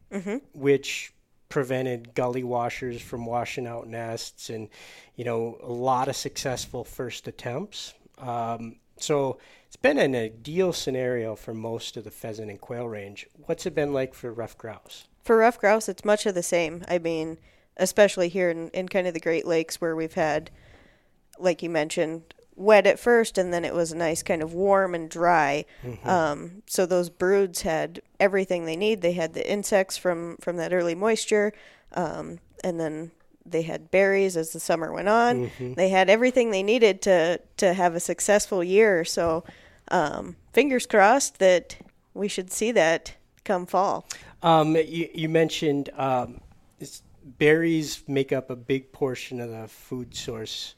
which 0.55 1.13
prevented 1.49 2.15
gully 2.15 2.43
washers 2.45 3.01
from 3.03 3.27
washing 3.27 3.67
out 3.67 3.89
nests, 3.89 4.51
and 4.51 4.69
you 5.17 5.25
know 5.25 5.59
a 5.63 5.73
lot 5.73 6.09
of 6.09 6.17
successful 6.17 6.85
first 6.85 7.27
attempts. 7.27 7.95
Um, 8.19 8.77
so 8.97 9.39
it's 9.67 9.77
been 9.77 9.99
an 9.99 10.15
ideal 10.15 10.73
scenario 10.73 11.35
for 11.35 11.55
most 11.55 11.97
of 11.97 12.05
the 12.05 12.11
pheasant 12.11 12.51
and 12.51 12.61
quail 12.61 12.89
range. 12.89 13.27
What's 13.47 13.67
it 13.67 13.75
been 13.75 13.93
like 13.93 14.15
for 14.15 14.33
ruffed 14.33 14.59
grouse? 14.59 15.09
For 15.23 15.39
ruffed 15.39 15.61
grouse, 15.61 15.89
it's 15.89 16.05
much 16.05 16.27
of 16.27 16.35
the 16.35 16.43
same. 16.43 16.85
I 16.89 16.99
mean, 16.99 17.39
especially 17.77 18.29
here 18.29 18.51
in, 18.51 18.69
in 18.71 18.89
kind 18.89 19.07
of 19.07 19.15
the 19.15 19.21
Great 19.21 19.47
Lakes 19.47 19.81
where 19.81 19.97
we've 19.97 20.15
had, 20.15 20.51
like 21.39 21.63
you 21.63 21.71
mentioned, 21.71 22.35
wet 22.55 22.87
at 22.87 23.01
first 23.01 23.39
and 23.39 23.53
then 23.53 23.65
it 23.65 23.75
was 23.75 23.95
nice 23.95 24.23
kind 24.23 24.43
of 24.43 24.53
warm 24.53 24.95
and 24.95 25.09
dry. 25.09 25.65
Um, 26.05 26.63
so 26.67 26.85
those 26.85 27.09
broods 27.09 27.63
had 27.63 28.03
everything 28.21 28.67
they 28.67 28.77
need. 28.77 29.01
They 29.01 29.13
had 29.13 29.33
the 29.33 29.51
insects 29.51 29.97
from, 29.97 30.37
from 30.37 30.59
that 30.59 30.73
early 30.73 30.95
moisture, 30.95 31.53
um, 31.95 32.41
and 32.63 32.79
then 32.79 33.11
they 33.45 33.63
had 33.63 33.91
berries 33.91 34.37
as 34.37 34.53
the 34.53 34.61
summer 34.61 34.93
went 34.93 35.09
on. 35.09 35.51
They 35.59 35.89
had 35.89 36.09
everything 36.09 36.51
they 36.51 36.63
needed 36.63 37.03
to, 37.03 37.41
to 37.59 37.73
have 37.73 37.95
a 37.95 38.01
successful 38.01 38.63
year. 38.63 39.05
So 39.05 39.45
um, 39.89 40.37
fingers 40.53 40.87
crossed 40.87 41.39
that 41.39 41.77
we 42.15 42.29
should 42.29 42.53
see 42.53 42.73
that 42.73 43.15
come 43.45 43.67
fall. 43.67 44.07
Um, 44.43 44.77
you, 44.77 45.09
you 45.15 45.29
mentioned 45.29 45.91
um, 45.97 46.41
it's- 46.79 47.03
berries 47.39 48.03
make 48.09 48.33
up 48.33 48.51
a 48.51 48.57
big 48.57 48.93
portion 48.93 49.41
of 49.41 49.49
the 49.51 49.69
food 49.69 50.15
source 50.15 50.75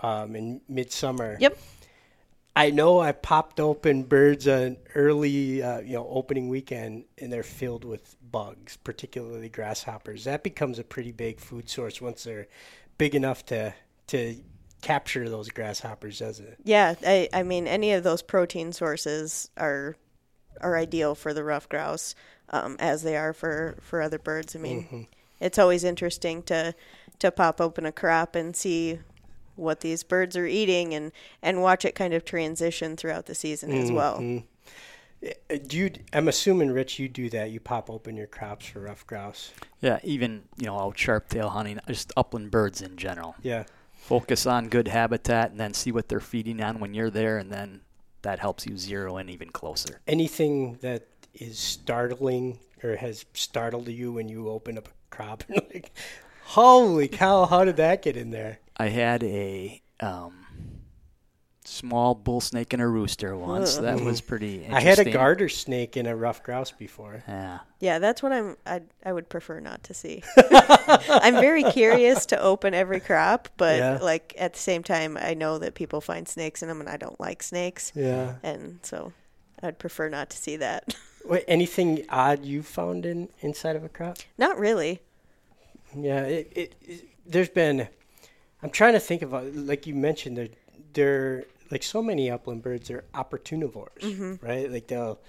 um, 0.00 0.36
in 0.36 0.60
midsummer. 0.68 1.36
Yep. 1.40 1.58
I 2.58 2.70
know 2.70 2.98
I 2.98 3.12
popped 3.12 3.60
open 3.60 4.02
birds 4.02 4.48
on 4.48 4.78
early, 4.96 5.62
uh, 5.62 5.78
you 5.78 5.92
know, 5.92 6.08
opening 6.10 6.48
weekend, 6.48 7.04
and 7.16 7.32
they're 7.32 7.44
filled 7.44 7.84
with 7.84 8.16
bugs, 8.32 8.76
particularly 8.76 9.48
grasshoppers. 9.48 10.24
That 10.24 10.42
becomes 10.42 10.80
a 10.80 10.84
pretty 10.84 11.12
big 11.12 11.38
food 11.38 11.70
source 11.70 12.00
once 12.00 12.24
they're 12.24 12.48
big 12.98 13.14
enough 13.14 13.46
to 13.46 13.72
to 14.08 14.40
capture 14.80 15.28
those 15.28 15.50
grasshoppers, 15.50 16.18
doesn't 16.18 16.48
it? 16.48 16.58
Yeah, 16.64 16.96
I, 17.06 17.28
I 17.32 17.44
mean, 17.44 17.68
any 17.68 17.92
of 17.92 18.02
those 18.02 18.22
protein 18.22 18.72
sources 18.72 19.48
are 19.56 19.94
are 20.60 20.76
ideal 20.76 21.14
for 21.14 21.32
the 21.32 21.44
ruffed 21.44 21.68
grouse, 21.68 22.16
um, 22.50 22.74
as 22.80 23.04
they 23.04 23.16
are 23.16 23.32
for, 23.32 23.78
for 23.80 24.02
other 24.02 24.18
birds. 24.18 24.56
I 24.56 24.58
mean, 24.58 25.06
it's 25.40 25.60
always 25.60 25.84
interesting 25.84 26.42
to 26.44 26.74
to 27.20 27.30
pop 27.30 27.60
open 27.60 27.86
a 27.86 27.92
crop 27.92 28.34
and 28.34 28.56
see 28.56 28.98
what 29.58 29.80
these 29.80 30.02
birds 30.02 30.36
are 30.36 30.46
eating 30.46 30.94
and 30.94 31.12
and 31.42 31.62
watch 31.62 31.84
it 31.84 31.94
kind 31.94 32.14
of 32.14 32.24
transition 32.24 32.96
throughout 32.96 33.26
the 33.26 33.34
season 33.34 33.72
as 33.72 33.90
well. 33.90 34.42
Uh, 35.22 35.56
Do 35.66 35.76
you? 35.76 35.90
I'm 36.12 36.28
assuming, 36.28 36.70
Rich, 36.70 36.98
you 36.98 37.08
do 37.08 37.28
that. 37.30 37.50
You 37.50 37.60
pop 37.60 37.90
open 37.90 38.16
your 38.16 38.28
crops 38.28 38.66
for 38.66 38.80
ruffed 38.80 39.06
grouse. 39.06 39.52
Yeah, 39.80 39.98
even 40.04 40.44
you 40.56 40.66
know 40.66 40.78
out 40.78 40.96
sharp 40.98 41.28
tail 41.28 41.48
hunting, 41.48 41.80
just 41.88 42.12
upland 42.16 42.50
birds 42.50 42.82
in 42.82 42.96
general. 42.96 43.34
Yeah. 43.42 43.64
Focus 43.92 44.46
on 44.46 44.68
good 44.68 44.88
habitat, 44.88 45.50
and 45.50 45.60
then 45.60 45.74
see 45.74 45.92
what 45.92 46.08
they're 46.08 46.20
feeding 46.20 46.62
on 46.62 46.78
when 46.78 46.94
you're 46.94 47.10
there, 47.10 47.36
and 47.36 47.50
then 47.52 47.80
that 48.22 48.38
helps 48.38 48.64
you 48.64 48.78
zero 48.78 49.16
in 49.18 49.28
even 49.28 49.50
closer. 49.50 50.00
Anything 50.06 50.78
that 50.82 51.08
is 51.34 51.58
startling 51.58 52.58
or 52.82 52.96
has 52.96 53.24
startled 53.34 53.88
you 53.88 54.12
when 54.12 54.28
you 54.28 54.48
open 54.48 54.78
up 54.78 54.88
a 54.88 54.90
crop? 55.10 55.44
like, 55.48 55.92
holy 56.44 57.08
cow! 57.08 57.44
How 57.44 57.64
did 57.64 57.76
that 57.76 58.02
get 58.02 58.16
in 58.16 58.30
there? 58.30 58.60
I 58.78 58.88
had 58.88 59.24
a 59.24 59.82
um, 60.00 60.46
small 61.64 62.14
bull 62.14 62.40
snake 62.40 62.72
and 62.72 62.80
a 62.80 62.86
rooster 62.86 63.36
once. 63.36 63.76
That 63.76 64.00
was 64.00 64.20
pretty. 64.20 64.64
Interesting. 64.64 64.74
I 64.74 64.80
had 64.80 64.98
a 65.00 65.10
garter 65.10 65.48
snake 65.48 65.96
in 65.96 66.06
a 66.06 66.14
ruffed 66.16 66.44
grouse 66.44 66.70
before. 66.70 67.22
Yeah. 67.26 67.58
Yeah, 67.80 67.98
that's 67.98 68.22
what 68.22 68.32
I'm. 68.32 68.56
I 68.66 68.82
I 69.04 69.12
would 69.12 69.28
prefer 69.28 69.60
not 69.60 69.82
to 69.84 69.94
see. 69.94 70.22
I'm 71.08 71.34
very 71.34 71.64
curious 71.64 72.26
to 72.26 72.40
open 72.40 72.74
every 72.74 73.00
crop, 73.00 73.48
but 73.56 73.78
Yeah. 73.78 73.98
like 74.00 74.34
at 74.38 74.52
the 74.54 74.58
same 74.58 74.82
time, 74.82 75.16
I 75.20 75.34
know 75.34 75.58
that 75.58 75.74
people 75.74 76.00
find 76.00 76.28
snakes 76.28 76.62
in 76.62 76.68
them, 76.68 76.80
and 76.80 76.88
I 76.88 76.96
don't 76.96 77.18
like 77.20 77.42
snakes, 77.42 77.92
Yeah. 77.94 78.36
and 78.42 78.78
so 78.82 79.12
I'd 79.62 79.78
prefer 79.78 80.08
not 80.08 80.30
to 80.30 80.36
see 80.36 80.56
that. 80.56 80.94
Wait, 81.24 81.44
anything 81.48 82.04
odd 82.08 82.44
you 82.44 82.62
found 82.62 83.04
in 83.04 83.28
inside 83.40 83.76
of 83.76 83.84
a 83.84 83.88
crop? 83.88 84.18
not 84.38 84.58
really. 84.58 85.00
Yeah, 85.96 86.22
it, 86.22 86.52
it, 86.54 86.74
it 86.82 87.04
there's 87.26 87.48
been. 87.48 87.88
I'm 88.62 88.70
trying 88.70 88.94
to 88.94 89.00
think 89.00 89.22
of 89.22 89.32
uh, 89.34 89.42
like 89.54 89.86
you 89.86 89.94
mentioned 89.94 90.36
they're 90.36 90.48
they're 90.92 91.44
like 91.70 91.82
so 91.82 92.02
many 92.02 92.30
upland 92.30 92.62
birds 92.62 92.88
they're 92.88 93.04
opportunivores, 93.14 94.42
right? 94.42 94.70
Like 94.70 94.88
they'll 94.88 95.20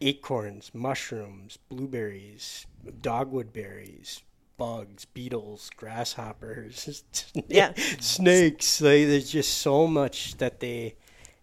acorns, 0.00 0.70
mushrooms, 0.74 1.58
blueberries, 1.68 2.66
dogwood 3.02 3.52
berries, 3.52 4.22
bugs, 4.56 5.04
beetles, 5.06 5.70
grasshoppers, 5.76 7.04
Yeah. 7.48 7.72
snakes. 8.00 8.80
Like 8.80 9.06
there's 9.06 9.30
just 9.30 9.58
so 9.58 9.86
much 9.86 10.36
that 10.38 10.60
they 10.60 10.96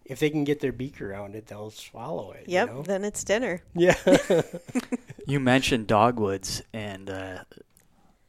if 0.04 0.20
they 0.20 0.30
can 0.30 0.44
get 0.44 0.60
their 0.60 0.70
beak 0.72 1.00
around 1.02 1.34
it, 1.34 1.46
they'll 1.48 1.70
swallow 1.70 2.30
it. 2.32 2.44
you 2.46 2.54
Yep. 2.54 2.68
know? 2.68 2.82
Then 2.82 3.04
it's 3.04 3.24
dinner. 3.24 3.62
Yeah. 3.74 3.94
You 5.26 5.40
mentioned 5.40 5.88
dogwoods, 5.88 6.62
and 6.72 7.10
uh, 7.10 7.38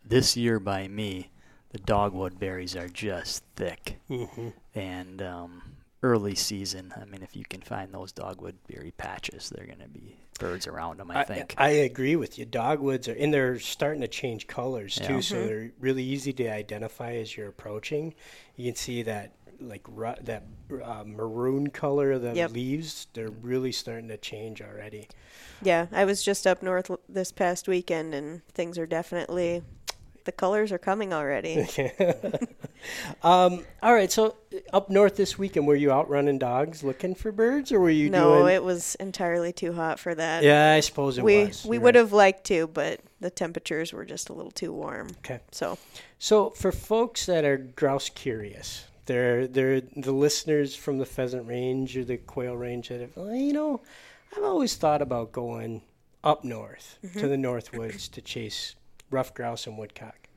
this 0.03 0.35
year 0.35 0.59
by 0.59 0.87
me, 0.87 1.29
the 1.77 1.83
dogwood 1.83 2.39
berries 2.39 2.75
are 2.75 2.89
just 2.89 3.43
thick. 3.55 3.99
hmm 4.07 4.49
And 4.75 5.21
um, 5.21 5.61
early 6.03 6.35
season, 6.35 6.93
I 6.99 7.05
mean, 7.05 7.21
if 7.23 7.35
you 7.35 7.45
can 7.47 7.61
find 7.61 7.93
those 7.93 8.11
dogwood 8.11 8.55
berry 8.67 8.91
patches, 8.97 9.49
they're 9.49 9.65
going 9.65 9.79
to 9.79 9.87
be 9.87 10.17
birds 10.39 10.67
around 10.67 10.99
them, 10.99 11.09
I, 11.11 11.23
think. 11.23 11.53
I 11.57 11.69
agree 11.69 12.15
with 12.15 12.37
you. 12.37 12.45
Dogwoods 12.45 13.07
are, 13.07 13.13
and 13.13 13.33
they're 13.33 13.59
starting 13.59 14.01
to 14.01 14.07
change 14.07 14.47
colors 14.47 14.95
too, 14.95 15.15
Yeah. 15.15 15.19
so 15.21 15.45
they're 15.45 15.71
really 15.79 16.03
easy 16.03 16.33
to 16.33 16.47
identify 16.47 17.13
as 17.13 17.35
you're 17.35 17.47
approaching. 17.49 18.13
You 18.55 18.71
can 18.71 18.75
see 18.75 19.03
that 19.03 19.33
like 19.59 19.81
ru- 19.89 20.13
that 20.21 20.43
uh, 20.83 21.03
maroon 21.03 21.71
color 21.71 22.11
of 22.11 22.21
the 22.21 22.33
Yep. 22.35 22.51
leaves. 22.51 23.07
They're 23.13 23.31
really 23.31 23.71
starting 23.71 24.07
to 24.09 24.17
change 24.17 24.61
already. 24.61 25.07
Yeah, 25.63 25.87
I 25.91 26.05
was 26.05 26.21
just 26.23 26.45
up 26.45 26.61
north 26.61 26.91
l- 26.91 26.99
this 27.09 27.31
past 27.31 27.67
weekend, 27.67 28.13
and 28.13 28.45
things 28.49 28.77
are 28.77 28.85
definitely 28.85 29.63
the 30.27 30.31
colors 30.31 30.71
are 30.71 30.77
coming 30.77 31.11
already. 31.13 31.67
Um, 33.23 33.65
all 33.81 33.93
right, 33.93 34.09
so 34.11 34.35
up 34.71 34.89
north 34.89 35.17
this 35.17 35.37
weekend, 35.37 35.67
were 35.67 35.75
you 35.75 35.91
out 35.91 36.09
running 36.09 36.37
dogs 36.37 36.83
looking 36.83 37.15
for 37.15 37.31
birds, 37.31 37.71
or 37.71 37.79
were 37.79 37.89
you 37.89 38.09
no, 38.09 38.39
doing? 38.41 38.53
it 38.55 38.63
was 38.63 38.95
entirely 38.95 39.51
too 39.51 39.73
hot 39.73 39.99
for 39.99 40.13
that. 40.13 40.43
yeah, 40.43 40.73
I 40.73 40.79
suppose 40.79 41.17
it 41.17 41.23
we 41.23 41.45
was. 41.45 41.65
we 41.65 41.75
You're 41.77 41.83
would 41.83 41.95
right. 41.95 42.01
have 42.01 42.13
liked 42.13 42.43
to, 42.45 42.67
but 42.67 43.01
the 43.19 43.31
temperatures 43.31 43.91
were 43.91 44.05
just 44.05 44.29
a 44.29 44.33
little 44.33 44.51
too 44.51 44.71
warm. 44.71 45.09
Okay. 45.19 45.39
So 45.51 45.77
So 46.19 46.51
for 46.51 46.71
folks 46.71 47.25
that 47.25 47.43
are 47.43 47.57
grouse 47.57 48.09
curious, 48.09 48.85
they're 49.07 49.47
they're 49.47 49.81
the 49.81 50.11
listeners 50.13 50.75
from 50.75 50.99
the 50.99 51.05
pheasant 51.05 51.47
range 51.47 51.97
or 51.97 52.05
the 52.05 52.17
quail 52.17 52.55
range 52.55 52.89
that 52.89 53.01
have, 53.01 53.17
well, 53.17 53.33
you 53.35 53.53
know, 53.53 53.81
I've 54.35 54.43
always 54.43 54.75
thought 54.75 55.01
about 55.01 55.31
going 55.31 55.81
up 56.23 56.43
north 56.45 56.99
to 57.17 57.27
the 57.27 57.37
north 57.37 57.73
woods 57.73 58.07
to 58.09 58.21
chase 58.21 58.75
ruffed 59.09 59.35
grouse 59.35 59.67
and 59.67 59.77
woodcock. 59.77 60.27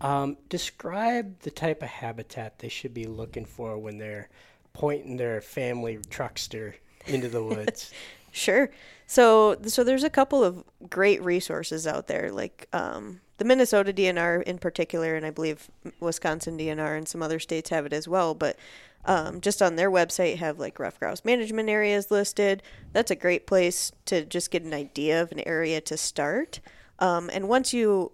Um, 0.00 0.36
describe 0.48 1.40
the 1.40 1.50
type 1.50 1.82
of 1.82 1.88
habitat 1.88 2.58
they 2.58 2.68
should 2.68 2.92
be 2.92 3.06
looking 3.06 3.46
for 3.46 3.78
when 3.78 3.98
they're 3.98 4.28
pointing 4.72 5.16
their 5.16 5.40
family 5.40 5.98
truckster 6.10 6.74
into 7.06 7.28
the 7.28 7.42
woods. 7.42 7.92
Sure. 8.36 8.68
So 9.06 9.56
so 9.64 9.82
there's 9.82 10.04
a 10.04 10.10
couple 10.10 10.44
of 10.44 10.62
great 10.90 11.24
resources 11.24 11.86
out 11.86 12.06
there, 12.06 12.30
like 12.30 12.68
um, 12.74 13.22
the 13.38 13.46
Minnesota 13.46 13.94
DNR 13.94 14.42
in 14.42 14.58
particular, 14.58 15.14
and 15.14 15.24
I 15.24 15.30
believe 15.30 15.70
Wisconsin 16.00 16.58
DNR 16.58 16.98
and 16.98 17.08
some 17.08 17.22
other 17.22 17.38
states 17.38 17.70
have 17.70 17.86
it 17.86 17.94
as 17.94 18.06
well. 18.06 18.34
But 18.34 18.58
um, 19.06 19.40
just 19.40 19.62
on 19.62 19.76
their 19.76 19.90
website 19.90 20.36
have 20.36 20.58
like 20.58 20.78
ruffed 20.78 21.00
grouse 21.00 21.24
management 21.24 21.70
areas 21.70 22.10
listed. 22.10 22.62
That's 22.92 23.10
a 23.10 23.16
great 23.16 23.46
place 23.46 23.90
to 24.04 24.26
just 24.26 24.50
get 24.50 24.64
an 24.64 24.74
idea 24.74 25.22
of 25.22 25.32
an 25.32 25.40
area 25.46 25.80
to 25.80 25.96
start. 25.96 26.60
Um, 26.98 27.30
and 27.32 27.48
once 27.48 27.72
you 27.72 28.12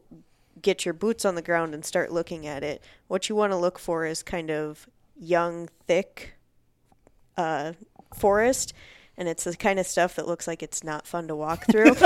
get 0.60 0.84
your 0.84 0.94
boots 0.94 1.24
on 1.24 1.34
the 1.34 1.42
ground 1.42 1.74
and 1.74 1.84
start 1.84 2.12
looking 2.12 2.46
at 2.46 2.62
it, 2.62 2.82
what 3.08 3.28
you 3.28 3.34
want 3.34 3.52
to 3.52 3.56
look 3.56 3.78
for 3.78 4.04
is 4.06 4.22
kind 4.22 4.50
of 4.50 4.88
young, 5.18 5.68
thick 5.86 6.34
uh, 7.36 7.72
forest, 8.14 8.72
and 9.16 9.28
it's 9.28 9.44
the 9.44 9.56
kind 9.56 9.78
of 9.78 9.86
stuff 9.86 10.16
that 10.16 10.26
looks 10.26 10.46
like 10.46 10.62
it's 10.62 10.82
not 10.82 11.06
fun 11.06 11.28
to 11.28 11.36
walk 11.36 11.64
through. 11.70 11.94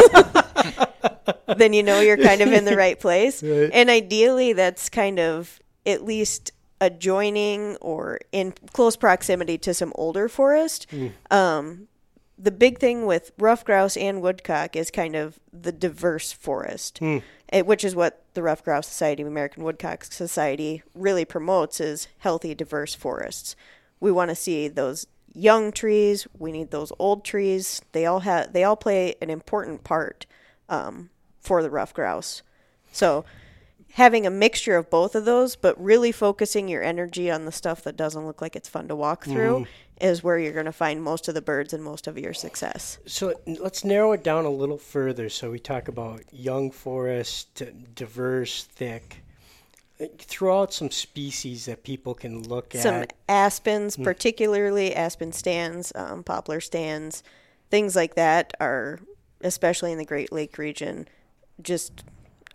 then 1.57 1.73
you 1.73 1.83
know 1.83 2.01
you're 2.01 2.17
kind 2.17 2.41
of 2.41 2.53
in 2.53 2.65
the 2.65 2.77
right 2.77 2.99
place. 2.99 3.43
Right. 3.47 3.71
And 3.73 3.91
ideally, 3.91 4.55
that's 4.55 4.89
kind 4.89 5.21
of 5.21 5.61
at 5.85 6.05
least 6.05 6.51
adjoining 6.81 7.77
or 7.77 8.19
in 8.33 8.53
close 8.73 8.97
proximity 8.97 9.57
to 9.59 9.73
some 9.73 9.93
older 9.95 10.29
forest. 10.29 10.87
Um, 11.31 11.87
the 12.39 12.51
big 12.51 12.79
thing 12.79 13.07
with 13.07 13.33
ruffed 13.39 13.65
grouse 13.65 13.97
and 13.97 14.21
woodcock 14.21 14.77
is 14.77 14.91
kind 14.91 15.17
of 15.17 15.41
the 15.53 15.73
diverse 15.73 16.33
forest, 16.33 17.01
eh, 17.49 17.63
which 17.63 17.83
is 17.85 17.97
what 17.97 18.23
the 18.35 18.43
Ruffed 18.43 18.65
Grouse 18.65 18.87
Society, 18.87 19.23
American 19.23 19.65
Woodcock 19.65 20.05
Society, 20.05 20.83
really 20.95 21.25
promotes 21.25 21.81
is 21.81 22.09
healthy, 22.19 22.55
diverse 22.55 22.95
forests. 22.95 23.57
We 24.01 24.13
want 24.13 24.29
to 24.31 24.35
see 24.35 24.69
those 24.69 25.07
young 25.33 25.73
trees. 25.73 26.27
We 26.39 26.53
need 26.53 26.71
those 26.71 26.93
old 26.99 27.25
trees. 27.25 27.81
They 27.93 28.05
all 28.05 28.21
have 28.21 28.53
they 28.53 28.65
all 28.65 28.77
play 28.77 29.15
an 29.23 29.31
important 29.31 29.85
part 29.85 30.27
um, 30.69 31.11
for 31.41 31.63
the 31.63 31.71
ruffed 31.71 31.95
grouse. 31.95 32.43
So 32.93 33.25
having 33.97 34.27
a 34.27 34.31
mixture 34.31 34.77
of 34.77 34.91
both 34.91 35.15
of 35.15 35.25
those, 35.25 35.57
but 35.57 35.83
really 35.83 36.13
focusing 36.13 36.69
your 36.69 36.83
energy 36.83 37.31
on 37.31 37.47
the 37.47 37.51
stuff 37.53 37.83
that 37.83 37.97
doesn't 37.97 38.27
look 38.27 38.43
like 38.43 38.55
it's 38.55 38.69
fun 38.69 38.87
to 38.87 38.95
walk 38.95 39.25
through, 39.25 39.67
is 40.03 40.23
where 40.23 40.39
you're 40.39 40.53
going 40.53 40.67
to 40.67 40.73
find 40.73 41.03
most 41.03 41.29
of 41.29 41.35
the 41.35 41.41
birds 41.41 41.73
and 41.73 41.83
most 41.83 42.07
of 42.07 42.19
your 42.19 42.35
success. 42.35 42.99
So 43.07 43.41
let's 43.47 43.85
narrow 43.85 44.13
it 44.13 44.23
down 44.23 44.45
a 44.45 44.51
little 44.51 44.77
further. 44.77 45.31
So 45.31 45.51
we 45.51 45.59
talk 45.59 45.89
about 45.89 46.21
young 46.31 46.71
forest, 46.71 47.63
diverse, 47.95 48.65
thick. 48.65 49.25
Throw 50.19 50.61
out 50.61 50.75
some 50.75 50.91
species 50.91 51.65
that 51.65 51.83
people 51.83 52.13
can 52.13 52.43
look 52.43 52.75
Some 52.75 52.95
at. 52.97 53.13
Some 53.13 53.19
aspens, 53.31 53.97
particularly 53.97 54.95
aspen 54.95 55.33
stands, 55.33 55.91
um, 55.95 56.23
poplar 56.23 56.61
stands, 56.61 57.23
things 57.71 57.97
like 57.97 58.15
that 58.17 58.53
are, 58.61 59.01
especially 59.41 59.91
in 59.91 59.97
the 59.97 60.05
Great 60.05 60.33
Lake 60.33 60.59
region, 60.59 61.09
just 61.63 62.05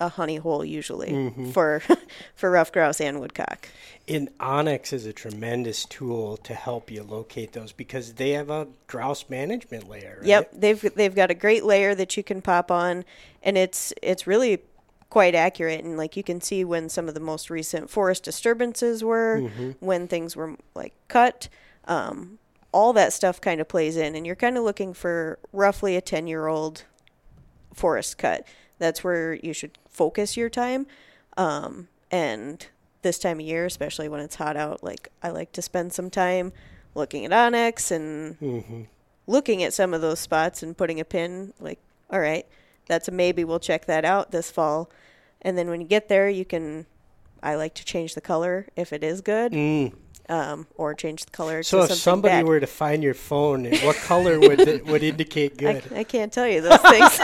a 0.01 0.09
honey 0.09 0.37
hole 0.37 0.65
usually 0.65 1.31
for 1.53 1.81
for 2.35 2.51
ruffed 2.51 2.73
grouse 2.73 2.99
and 2.99 3.19
woodcock. 3.21 3.69
And 4.07 4.29
Onyx 4.39 4.91
is 4.91 5.05
a 5.05 5.13
tremendous 5.13 5.85
tool 5.85 6.37
to 6.37 6.55
help 6.55 6.89
you 6.89 7.03
locate 7.03 7.53
those 7.53 7.71
because 7.71 8.13
they 8.13 8.31
have 8.31 8.49
a 8.49 8.67
grouse 8.87 9.25
management 9.29 9.87
layer. 9.87 10.17
Right? 10.19 10.27
Yep, 10.27 10.51
they've 10.53 10.95
they've 10.95 11.15
got 11.15 11.29
a 11.29 11.35
great 11.35 11.63
layer 11.63 11.93
that 11.95 12.17
you 12.17 12.23
can 12.23 12.41
pop 12.41 12.71
on, 12.71 13.05
and 13.43 13.57
it's 13.57 13.93
it's 14.01 14.25
really 14.25 14.59
quite 15.09 15.35
accurate. 15.35 15.83
And 15.83 15.97
like 15.97 16.17
you 16.17 16.23
can 16.23 16.41
see 16.41 16.65
when 16.65 16.89
some 16.89 17.07
of 17.07 17.13
the 17.13 17.19
most 17.19 17.49
recent 17.49 17.89
forest 17.89 18.23
disturbances 18.23 19.03
were, 19.03 19.39
when 19.79 20.07
things 20.07 20.35
were 20.35 20.55
like 20.73 20.93
cut. 21.07 21.47
Um, 21.85 22.39
all 22.73 22.93
that 22.93 23.11
stuff 23.11 23.41
kind 23.41 23.59
of 23.59 23.67
plays 23.67 23.97
in, 23.97 24.15
and 24.15 24.25
you're 24.25 24.35
kind 24.35 24.57
of 24.57 24.63
looking 24.63 24.93
for 24.93 25.37
roughly 25.51 25.95
a 25.95 26.01
10 26.01 26.25
year 26.27 26.47
old 26.47 26.85
forest 27.73 28.17
cut. 28.17 28.45
That's 28.82 29.04
where 29.04 29.36
you 29.36 29.54
should 29.54 29.78
focus 29.88 30.36
your 30.36 30.50
time. 30.50 30.88
Um, 31.38 31.88
and 32.10 32.65
this 33.04 33.20
time 33.20 33.39
of 33.39 33.46
year, 33.46 33.65
especially 33.65 34.10
when 34.10 34.20
it's 34.22 34.36
hot 34.36 34.58
out, 34.58 34.84
like 34.84 35.10
I 35.24 35.30
like 35.30 35.52
to 35.54 35.62
spend 35.62 35.94
some 35.94 36.10
time 36.10 36.52
looking 36.96 37.24
at 37.24 37.32
Onyx 37.32 37.91
and 37.91 38.39
Mm-hmm. 38.39 38.82
looking 39.28 39.63
at 39.63 39.72
some 39.74 39.94
of 39.94 40.02
those 40.02 40.20
spots 40.20 40.63
and 40.63 40.76
putting 40.76 41.00
a 41.00 41.06
pin. 41.06 41.54
Like, 41.60 41.80
all 42.10 42.20
right, 42.20 42.46
that's 42.88 43.08
a 43.08 43.12
maybe. 43.12 43.44
We'll 43.44 43.60
check 43.60 43.86
that 43.86 44.04
out 44.04 44.32
this 44.32 44.50
fall. 44.52 44.89
And 45.44 45.58
then 45.58 45.70
when 45.70 45.80
you 45.80 45.88
get 45.88 46.10
there, 46.10 46.28
you 46.28 46.44
can. 46.44 46.86
I 47.44 47.56
like 47.56 47.74
to 47.76 47.86
change 47.86 48.13
the 48.15 48.22
color 48.22 48.67
if 48.76 48.91
it 48.94 49.04
is 49.04 49.22
good, 49.22 49.52
Mm. 49.52 49.94
Um, 50.32 50.65
or 50.76 50.94
change 50.94 51.26
the 51.26 51.32
color 51.32 51.62
So 51.62 51.84
if 51.84 51.91
somebody 51.91 52.36
bad. 52.36 52.46
were 52.46 52.62
to 52.62 52.67
find 52.67 53.04
your 53.04 53.13
phone, 53.13 53.65
what 53.65 53.98
color 53.98 54.39
would 54.39 54.62
it, 54.62 54.86
would 54.91 55.04
indicate 55.04 55.58
good? 55.58 55.84
I 55.94 56.06
can't 56.06 56.32
tell 56.32 56.48
you 56.48 56.62
those 56.62 56.80
things. 56.80 57.20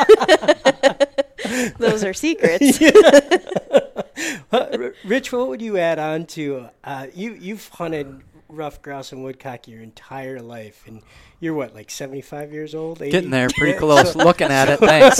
those 1.77 2.03
are 2.03 2.13
secrets. 2.13 2.81
Rich, 5.05 5.31
what 5.31 5.47
would 5.47 5.61
you 5.61 5.77
add 5.77 5.99
on 5.99 6.25
to 6.27 6.69
uh, 6.83 7.07
you? 7.13 7.33
You've 7.33 7.67
hunted 7.69 8.23
ruffed 8.49 8.81
grouse 8.81 9.11
and 9.11 9.23
woodcock 9.23 9.67
your 9.67 9.81
entire 9.81 10.41
life, 10.41 10.83
and 10.87 11.01
you're 11.39 11.53
what, 11.53 11.73
like 11.75 11.89
75 11.91 12.51
years 12.53 12.73
old? 12.75 13.01
80? 13.01 13.11
Getting 13.11 13.29
there, 13.29 13.49
pretty 13.55 13.77
close. 13.79 14.15
Looking 14.15 14.47
at 14.49 14.69
it, 14.69 14.79
thanks. 14.79 15.19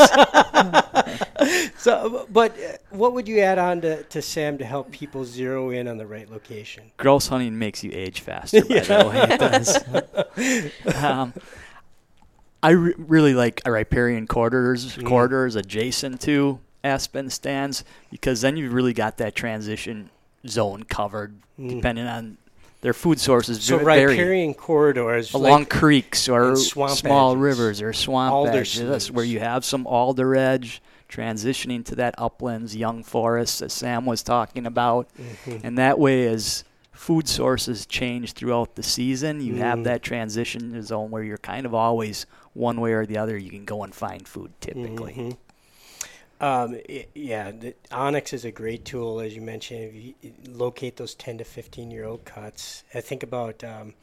So, 1.78 2.28
but 2.32 2.52
uh, 2.60 2.78
what 2.90 3.14
would 3.14 3.28
you 3.28 3.40
add 3.40 3.58
on 3.60 3.82
to, 3.82 4.04
to 4.04 4.22
Sam 4.22 4.58
to 4.58 4.66
help 4.66 4.92
people 4.92 5.24
zero 5.24 5.70
in 5.70 5.88
on 5.88 5.98
the 5.98 6.08
right 6.08 6.30
location? 6.30 6.92
Grouse 6.98 7.28
hunting 7.28 7.58
makes 7.58 7.84
you 7.84 7.92
age 7.94 8.20
faster. 8.22 8.62
By 8.64 8.80
the 8.80 9.10
way, 9.10 9.28
it 9.30 10.74
does. 10.86 10.96
um, 11.04 11.34
I 12.64 12.72
re- 12.72 12.96
really 12.98 13.34
like 13.34 13.62
riparian 13.66 14.28
corridors, 14.28 14.98
Mm. 14.98 15.06
corridors 15.06 15.56
adjacent 15.56 16.20
to 16.22 16.60
aspen 16.84 17.30
stands 17.30 17.84
because 18.12 18.42
then 18.42 18.58
you've 18.58 18.74
really 18.74 18.94
got 18.94 19.18
that 19.18 19.36
transition 19.36 20.10
zone 20.48 20.84
covered, 20.84 21.36
Mm. 21.60 21.70
depending 21.70 22.08
on 22.08 22.38
their 22.88 22.94
food 22.94 23.20
sources. 23.20 23.62
So 23.62 23.80
riparian 23.80 24.54
corridors 24.54 25.34
along 25.34 25.60
like, 25.64 25.70
creeks 25.70 26.30
or 26.30 26.56
small 26.56 27.32
edges. 27.34 27.38
rivers 27.42 27.82
or 27.82 27.92
swamp 27.92 28.32
Alder 28.34 28.60
edges. 28.60 28.88
That's 28.88 29.12
where 29.12 29.26
you 29.26 29.42
have 29.42 29.66
some 29.66 29.86
alder 29.86 30.38
edge 30.38 30.82
transitioning 31.10 31.84
to 31.84 31.96
that 31.96 32.16
uplands, 32.18 32.78
young 32.78 33.04
forests 33.04 33.60
that 33.60 33.72
Sam 33.72 34.06
was 34.06 34.24
talking 34.24 34.66
about. 34.66 35.10
Mhm. 35.46 35.60
And 35.66 35.78
that 35.78 36.00
way, 36.00 36.28
as 36.28 36.64
food 36.94 37.28
sources 37.28 37.86
change 37.86 38.32
throughout 38.32 38.76
the 38.76 38.84
season, 38.84 39.42
you 39.42 39.56
Mm. 39.56 39.58
have 39.58 39.84
that 39.84 40.02
transition 40.02 40.82
zone 40.82 41.12
where 41.12 41.24
you're 41.24 41.38
kind 41.40 41.66
of 41.66 41.74
always 41.74 42.26
one 42.54 42.80
way 42.80 42.94
or 42.94 43.06
the 43.06 43.18
other. 43.18 43.38
You 43.38 43.50
can 43.50 43.66
go 43.66 43.84
and 43.84 43.94
find 43.94 44.26
food 44.26 44.52
typically. 44.62 45.14
Mhm. 45.14 45.38
Um, 46.40 46.80
i 46.88 47.08
yeah, 47.16 47.52
the 47.52 47.74
Onyx 47.92 48.34
is 48.34 48.46
a 48.46 48.52
great 48.52 48.86
tool, 48.86 49.20
as 49.20 49.36
you 49.36 49.42
mentioned. 49.42 49.84
If 49.84 49.96
you 49.96 50.34
locate 50.48 50.98
those 50.98 51.16
10 51.16 51.40
to 51.40 51.44
15 51.44 51.90
year 51.90 52.06
old 52.06 52.26
cuts, 52.26 52.84
I 52.94 53.02
think 53.02 53.24
about 53.24 53.64
um, 53.64 53.96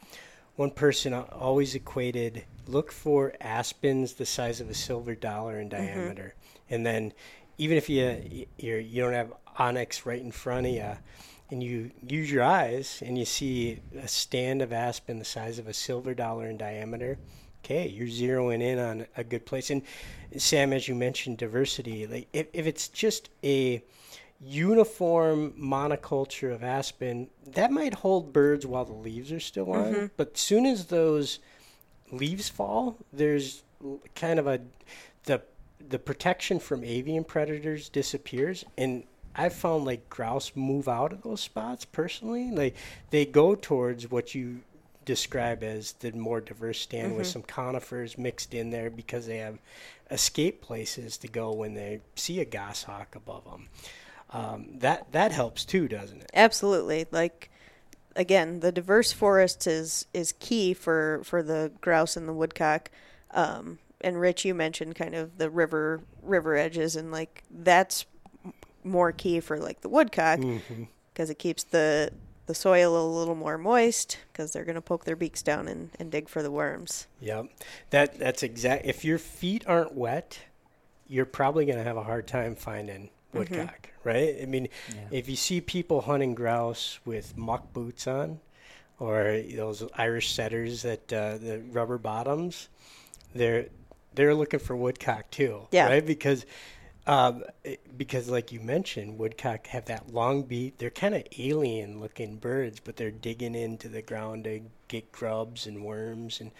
one 0.56 0.70
person 0.70 1.12
always 1.14 1.74
equated 1.74 2.44
look 2.66 2.90
for 2.90 3.34
aspens 3.40 4.14
the 4.14 4.26
size 4.26 4.60
of 4.60 4.68
a 4.68 4.74
silver 4.74 5.14
dollar 5.14 5.60
in 5.60 5.68
diameter, 5.68 6.34
and 6.70 6.84
then 6.84 7.12
even 7.58 7.76
if 7.76 7.88
you 7.88 8.46
you're, 8.58 8.80
you 8.80 9.02
don't 9.02 9.12
have 9.12 9.32
Onyx 9.58 10.04
right 10.04 10.20
in 10.20 10.32
front 10.32 10.66
of 10.66 10.72
you, 10.72 10.92
and 11.50 11.62
you 11.62 11.90
use 12.08 12.30
your 12.30 12.42
eyes 12.42 13.02
and 13.04 13.16
you 13.18 13.24
see 13.24 13.80
a 13.96 14.08
stand 14.08 14.62
of 14.62 14.72
aspen 14.72 15.18
the 15.18 15.24
size 15.24 15.58
of 15.58 15.68
a 15.68 15.74
silver 15.74 16.14
dollar 16.14 16.48
in 16.48 16.56
diameter, 16.56 17.18
okay, 17.64 17.88
you're 17.88 18.06
zeroing 18.06 18.62
in 18.62 18.78
on 18.78 19.06
a 19.16 19.24
good 19.24 19.46
place. 19.46 19.70
And 19.70 19.82
Sam, 20.36 20.72
as 20.72 20.86
you 20.86 20.94
mentioned, 20.94 21.38
diversity. 21.38 22.06
Like 22.06 22.28
if, 22.32 22.46
if 22.52 22.66
it's 22.66 22.88
just 22.88 23.30
a 23.42 23.82
uniform 24.40 25.54
monoculture 25.58 26.52
of 26.52 26.62
aspen, 26.62 27.28
that 27.46 27.72
might 27.72 27.94
hold 27.94 28.32
birds 28.32 28.66
while 28.66 28.84
the 28.84 28.92
leaves 28.92 29.32
are 29.32 29.40
still 29.40 29.72
on. 29.72 29.92
Mm-hmm. 29.92 30.06
But 30.16 30.32
as 30.34 30.40
soon 30.40 30.66
as 30.66 30.86
those 30.86 31.38
leaves 32.12 32.48
fall, 32.48 32.98
there's 33.12 33.62
kind 34.14 34.38
of 34.38 34.46
a 34.46 34.60
the 35.24 35.42
the 35.86 35.98
protection 35.98 36.58
from 36.58 36.82
avian 36.82 37.24
predators 37.24 37.90
disappears 37.90 38.64
and 38.78 39.04
I've 39.36 39.52
found 39.52 39.84
like 39.84 40.08
grouse 40.08 40.52
move 40.54 40.88
out 40.88 41.12
of 41.12 41.22
those 41.22 41.40
spots 41.40 41.84
personally. 41.84 42.50
Like 42.50 42.76
they 43.10 43.26
go 43.26 43.54
towards 43.54 44.10
what 44.10 44.34
you 44.34 44.60
describe 45.04 45.62
as 45.62 45.92
the 45.92 46.12
more 46.12 46.40
diverse 46.40 46.80
stand 46.80 47.16
with 47.16 47.26
some 47.26 47.42
conifers 47.42 48.16
mixed 48.18 48.54
in 48.54 48.70
there 48.70 48.90
because 48.90 49.26
they 49.26 49.38
have 49.38 49.58
escape 50.10 50.60
places 50.62 51.16
to 51.18 51.28
go 51.28 51.52
when 51.52 51.74
they 51.74 52.00
see 52.16 52.40
a 52.40 52.44
goshawk 52.44 53.14
above 53.14 53.44
them. 53.44 53.68
Um, 54.30 54.66
that 54.78 55.12
that 55.12 55.32
helps 55.32 55.64
too, 55.64 55.88
doesn't 55.88 56.20
it? 56.22 56.30
Absolutely. 56.34 57.06
Like 57.10 57.50
again, 58.16 58.60
the 58.60 58.72
diverse 58.72 59.12
forest 59.12 59.66
is 59.66 60.06
is 60.12 60.32
key 60.38 60.74
for 60.74 61.20
for 61.24 61.42
the 61.42 61.72
grouse 61.80 62.16
and 62.16 62.28
the 62.28 62.32
woodcock. 62.32 62.90
Um, 63.32 63.78
and 64.00 64.20
Rich, 64.20 64.44
you 64.44 64.54
mentioned 64.54 64.94
kind 64.96 65.14
of 65.14 65.38
the 65.38 65.50
river 65.50 66.00
river 66.22 66.56
edges, 66.56 66.96
and 66.96 67.10
like 67.12 67.44
that's 67.50 68.06
more 68.82 69.12
key 69.12 69.40
for 69.40 69.58
like 69.58 69.80
the 69.80 69.88
woodcock 69.88 70.40
Mm-hmm. 70.40 70.84
because 71.12 71.30
it 71.30 71.38
keeps 71.38 71.64
the 71.64 72.10
the 72.46 72.54
soil 72.54 72.96
a 72.96 73.06
little 73.06 73.34
more 73.34 73.56
moist 73.58 74.18
because 74.32 74.52
they're 74.52 74.64
going 74.64 74.74
to 74.74 74.80
poke 74.80 75.04
their 75.04 75.16
beaks 75.16 75.42
down 75.42 75.66
and, 75.68 75.90
and 75.98 76.10
dig 76.10 76.28
for 76.28 76.42
the 76.42 76.50
worms. 76.50 77.06
Yep. 77.20 77.46
That 77.90 78.18
that's 78.18 78.42
exact. 78.42 78.84
If 78.86 79.04
your 79.04 79.18
feet 79.18 79.64
aren't 79.66 79.94
wet, 79.94 80.38
you're 81.06 81.24
probably 81.26 81.64
going 81.66 81.78
to 81.78 81.84
have 81.84 81.96
a 81.96 82.02
hard 82.02 82.26
time 82.26 82.54
finding 82.54 83.10
woodcock, 83.32 83.90
right? 84.04 84.36
I 84.42 84.46
mean, 84.46 84.68
Yeah. 84.94 85.00
if 85.10 85.28
you 85.28 85.36
see 85.36 85.60
people 85.60 86.02
hunting 86.02 86.34
grouse 86.34 87.00
with 87.04 87.36
muck 87.36 87.72
boots 87.72 88.06
on, 88.06 88.40
or 88.98 89.42
those 89.54 89.82
Irish 89.96 90.32
setters 90.32 90.82
that 90.82 91.12
uh, 91.12 91.36
the 91.38 91.62
rubber 91.72 91.98
bottoms, 91.98 92.68
they're 93.34 93.66
they're 94.14 94.34
looking 94.34 94.60
for 94.60 94.76
woodcock 94.76 95.28
too, 95.30 95.66
Yeah. 95.72 95.86
right? 95.88 96.06
Because 96.06 96.46
um, 97.06 97.44
because 97.96 98.28
like 98.28 98.52
you 98.52 98.60
mentioned, 98.60 99.18
woodcock 99.18 99.66
have 99.68 99.84
that 99.86 100.12
long 100.12 100.42
beak. 100.42 100.78
They're 100.78 100.90
kind 100.90 101.14
of 101.14 101.24
alien 101.38 102.00
looking 102.00 102.36
birds, 102.36 102.80
but 102.80 102.96
they're 102.96 103.10
digging 103.10 103.54
into 103.54 103.88
the 103.88 104.02
ground 104.02 104.44
to 104.44 104.60
get 104.88 105.12
grubs 105.12 105.66
and 105.66 105.84
worms, 105.84 106.40
and 106.40 106.50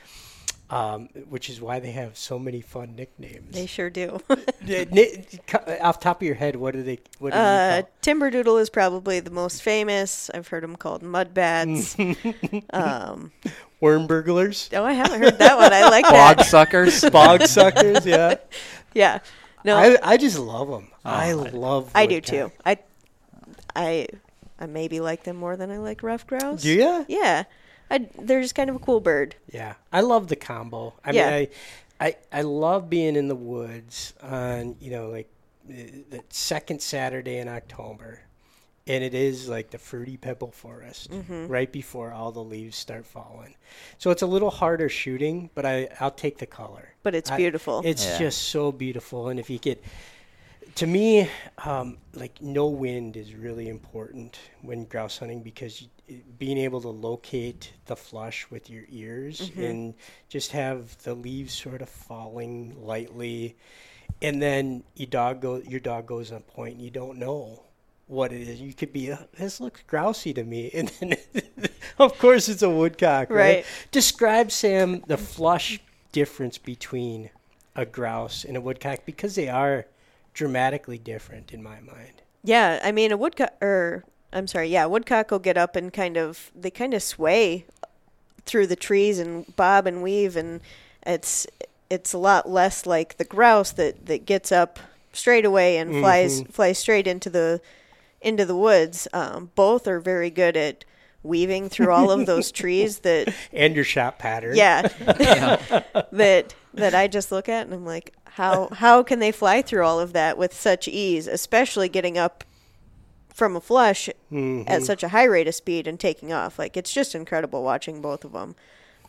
um, 0.70 1.08
which 1.28 1.48
is 1.50 1.60
why 1.60 1.78
they 1.78 1.92
have 1.92 2.16
so 2.16 2.38
many 2.38 2.60
fun 2.60 2.96
nicknames. 2.96 3.52
They 3.54 3.66
sure 3.66 3.90
do. 3.90 4.20
Uh, 4.64 4.86
ni- 4.90 5.22
Off 5.82 6.00
top 6.00 6.22
of 6.22 6.26
your 6.26 6.34
head, 6.36 6.56
what 6.56 6.74
are 6.74 6.82
they? 6.82 6.98
What 7.18 7.34
do 7.34 7.38
Uh. 7.38 7.82
Timberdoodle 8.00 8.58
is 8.62 8.70
probably 8.70 9.20
the 9.20 9.30
most 9.30 9.62
famous. 9.62 10.30
I've 10.32 10.48
heard 10.48 10.62
them 10.62 10.74
called 10.76 11.02
mudbats. 11.02 11.94
um, 12.72 13.30
Worm 13.80 14.06
burglars, 14.06 14.70
oh, 14.72 14.82
I 14.84 14.94
haven't 14.94 15.20
heard 15.20 15.38
that 15.38 15.58
one. 15.58 15.70
I 15.70 15.82
like 15.90 16.04
Bog 16.04 16.38
that. 16.38 16.46
suckers. 16.46 17.04
bog 17.10 17.42
suckers. 17.42 18.06
Yeah, 18.06 18.36
Yeah. 18.94 19.18
No, 19.64 19.76
I 19.76 19.96
I 20.02 20.16
just 20.16 20.38
love 20.38 20.68
them. 20.68 20.88
Oh, 21.04 21.10
I 21.10 21.28
I- 21.28 21.32
love. 21.32 21.90
I 21.94 22.06
do 22.06 22.16
woodcock. 22.16 22.30
too. 22.30 22.52
I, 22.66 22.78
I, 23.74 24.06
I 24.60 24.66
maybe 24.66 25.00
like 25.00 25.24
them 25.24 25.36
more 25.36 25.56
than 25.56 25.70
I 25.70 25.78
like 25.78 26.02
ruffed 26.02 26.26
grouse. 26.26 26.62
Do 26.62 26.70
you? 26.70 27.04
Yeah, 27.08 27.44
I, 27.90 28.08
they're 28.18 28.42
just 28.42 28.54
kind 28.54 28.70
of 28.70 28.76
a 28.76 28.78
cool 28.78 29.00
bird. 29.00 29.36
Yeah, 29.52 29.74
I 29.92 30.00
love 30.02 30.28
the 30.28 30.36
combo. 30.36 30.94
I 31.04 31.10
Yeah. 31.12 31.30
mean, 31.40 31.48
I, 32.00 32.06
I 32.06 32.16
I 32.32 32.42
love 32.42 32.90
being 32.90 33.16
in 33.16 33.28
the 33.28 33.34
woods 33.36 34.14
on 34.22 34.76
you 34.80 34.90
know 34.90 35.08
like 35.08 35.28
the 35.66 36.04
the 36.10 36.24
second 36.28 36.82
Saturday 36.82 37.38
in 37.38 37.48
October, 37.48 38.20
and 38.86 39.02
it 39.02 39.14
is 39.14 39.48
like 39.48 39.70
the 39.70 39.78
fruity 39.78 40.16
pebble 40.16 40.50
forest 40.50 41.10
Mm-hmm. 41.10 41.46
right 41.48 41.70
before 41.72 42.12
all 42.12 42.32
the 42.32 42.44
leaves 42.44 42.76
start 42.76 43.06
falling. 43.06 43.54
So 43.98 44.10
it's 44.10 44.22
a 44.22 44.26
little 44.26 44.50
harder 44.50 44.88
shooting, 44.88 45.50
but 45.54 45.64
I 45.64 45.88
I'll 46.00 46.10
take 46.10 46.38
the 46.38 46.46
color. 46.46 46.88
But 47.02 47.14
it's 47.14 47.30
I- 47.30 47.36
beautiful. 47.36 47.82
It's 47.84 48.04
Yeah. 48.04 48.18
just 48.18 48.42
so 48.48 48.72
beautiful, 48.72 49.28
and 49.28 49.40
if 49.40 49.48
you 49.50 49.58
get, 49.58 49.82
to 50.76 50.86
me, 50.86 51.30
um, 51.64 51.98
like 52.14 52.42
no 52.42 52.66
wind 52.66 53.16
is 53.16 53.34
really 53.34 53.68
important 53.68 54.38
when 54.62 54.84
grouse 54.84 55.18
hunting 55.18 55.42
because 55.42 55.82
you, 55.82 55.88
being 56.38 56.58
able 56.58 56.82
to 56.82 56.88
locate 56.90 57.72
the 57.86 57.96
flush 57.96 58.46
with 58.50 58.68
your 58.68 58.84
ears 58.90 59.40
Mm-hmm. 59.40 59.62
and 59.62 59.94
just 60.28 60.52
have 60.52 61.02
the 61.04 61.14
leaves 61.14 61.54
sort 61.54 61.80
of 61.80 61.88
falling 61.88 62.74
lightly, 62.84 63.56
and 64.20 64.42
then 64.42 64.84
your 64.96 65.06
dog 65.08 65.40
go 65.40 65.56
your 65.66 65.80
dog 65.80 66.06
goes 66.06 66.32
on 66.32 66.42
point, 66.42 66.74
and 66.76 66.82
you 66.84 66.90
don't 66.90 67.18
know 67.18 67.62
what 68.06 68.32
it 68.32 68.42
is. 68.42 68.60
You 68.60 68.72
could 68.72 68.92
be 68.92 69.14
this 69.38 69.60
looks 69.60 69.82
grousey 69.88 70.34
to 70.34 70.44
me, 70.44 70.70
and 70.74 70.88
then 71.00 71.16
of 71.98 72.18
course 72.18 72.48
it's 72.48 72.62
a 72.62 72.70
woodcock, 72.70 73.30
right? 73.30 73.36
Right. 73.36 73.66
Describe 73.90 74.50
Sam 74.50 75.02
the 75.06 75.16
flush 75.16 75.80
difference 76.12 76.58
between 76.58 77.30
a 77.76 77.84
grouse 77.84 78.44
and 78.44 78.56
a 78.56 78.60
woodcock 78.60 79.00
because 79.04 79.34
they 79.34 79.48
are 79.48 79.86
dramatically 80.32 80.98
different 80.98 81.52
in 81.52 81.62
my 81.62 81.80
mind. 81.80 82.22
yeah, 82.42 82.80
I 82.82 82.92
mean 82.92 83.12
a 83.12 83.16
woodcock, 83.16 83.54
or 83.60 84.04
I'm 84.32 84.46
sorry, 84.46 84.68
yeah, 84.68 84.86
woodcock 84.86 85.30
will 85.30 85.38
get 85.38 85.56
up 85.56 85.76
and 85.76 85.92
kind 85.92 86.16
of 86.16 86.50
they 86.54 86.70
kind 86.70 86.94
of 86.94 87.02
sway 87.02 87.66
through 88.46 88.66
the 88.66 88.76
trees 88.76 89.18
and 89.18 89.54
bob 89.56 89.86
and 89.86 90.02
weave, 90.02 90.36
and 90.36 90.60
it's 91.06 91.46
it's 91.90 92.12
a 92.12 92.18
lot 92.18 92.48
less 92.48 92.86
like 92.86 93.16
the 93.16 93.24
grouse 93.24 93.72
that 93.72 94.06
that 94.06 94.26
gets 94.26 94.50
up 94.52 94.78
straight 95.12 95.44
away 95.44 95.78
and 95.78 95.92
mm-hmm. 95.92 96.00
flies 96.00 96.42
flies 96.50 96.78
straight 96.78 97.06
into 97.06 97.30
the 97.30 97.60
into 98.24 98.44
the 98.44 98.56
woods. 98.56 99.06
Um, 99.12 99.50
both 99.54 99.86
are 99.86 100.00
very 100.00 100.30
good 100.30 100.56
at 100.56 100.84
weaving 101.22 101.68
through 101.68 101.90
all 101.90 102.10
of 102.10 102.26
those 102.26 102.52
trees 102.60 102.98
that 103.00 103.32
And 103.52 103.74
your 103.74 103.84
shot 103.84 104.18
pattern. 104.18 104.56
yeah. 104.56 104.82
That 106.12 106.54
that 106.74 106.94
I 106.94 107.06
just 107.08 107.30
look 107.32 107.48
at 107.48 107.66
and 107.66 107.74
I'm 107.74 107.84
like 107.86 108.14
how 108.24 108.68
how 108.72 109.02
can 109.02 109.20
they 109.20 109.30
fly 109.32 109.62
through 109.62 109.84
all 109.84 110.00
of 110.00 110.12
that 110.12 110.36
with 110.36 110.52
such 110.52 110.86
ease 110.88 111.26
especially 111.28 111.88
getting 111.88 112.18
up 112.18 112.44
from 113.32 113.56
a 113.56 113.60
flush 113.60 114.08
at 114.66 114.82
such 114.82 115.02
a 115.02 115.08
high 115.08 115.24
rate 115.24 115.48
of 115.48 115.54
speed 115.54 115.86
and 115.86 115.98
taking 115.98 116.32
off? 116.32 116.58
Like 116.58 116.76
it's 116.76 116.92
just 116.92 117.14
incredible 117.14 117.62
watching 117.62 118.00
both 118.00 118.24
of 118.24 118.32
them 118.32 118.54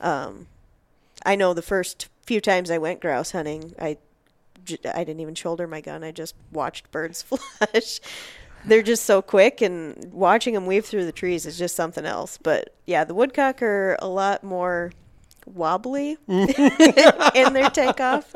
um, 0.02 0.48
I 1.26 1.36
know 1.36 1.54
the 1.54 1.62
first 1.62 2.08
few 2.26 2.40
times 2.42 2.70
I 2.72 2.78
went 2.78 3.02
grouse 3.02 3.32
hunting 3.32 3.74
I 3.80 3.98
I 4.94 5.04
didn't 5.04 5.20
even 5.20 5.36
shoulder 5.36 5.68
my 5.68 5.82
gun 5.82 6.04
I 6.04 6.12
just 6.12 6.34
watched 6.52 6.92
birds 6.92 7.22
flush 7.24 8.00
they're 8.68 8.82
just 8.84 9.06
so 9.06 9.22
quick 9.22 9.62
and 9.62 10.12
watching 10.12 10.54
them 10.54 10.66
weave 10.66 10.86
through 10.86 11.06
the 11.06 11.12
trees 11.12 11.46
is 11.46 11.58
just 11.58 11.76
something 11.76 12.06
else 12.06 12.38
but 12.42 12.74
yeah 12.86 13.04
the 13.04 13.14
woodcock 13.14 13.62
are 13.62 13.96
a 14.00 14.08
lot 14.08 14.44
more 14.44 14.92
wobbly 15.46 16.18
in 16.28 17.54
their 17.54 17.70
takeoff 17.70 18.34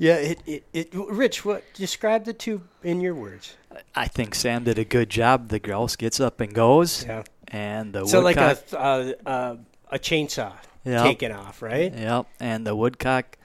Yeah, 0.00 0.14
it, 0.14 0.40
it, 0.46 0.64
it 0.72 0.88
Rich, 0.94 1.44
what 1.44 1.64
describe 1.74 2.24
the 2.24 2.32
two 2.32 2.62
in 2.84 3.00
your 3.00 3.14
words? 3.16 3.56
I 3.96 4.06
think 4.06 4.34
Sam 4.36 4.62
did 4.62 4.78
a 4.78 4.84
good 4.84 5.10
job. 5.10 5.48
The 5.48 5.58
grouse 5.58 5.96
gets 5.96 6.20
up 6.20 6.40
and 6.40 6.54
goes, 6.54 7.04
Yeah. 7.04 7.24
and 7.48 7.92
the 7.92 8.06
So 8.06 8.20
like 8.20 8.36
woodcock, 8.36 8.72
a 8.72 8.78
uh, 8.78 9.12
uh, 9.26 9.56
a 9.90 9.98
chainsaw 9.98 10.52
Yep. 10.84 11.02
taking 11.02 11.32
off, 11.32 11.60
right? 11.62 11.92
Yep, 11.92 12.26
and 12.38 12.64
the 12.64 12.76
woodcock 12.76 13.36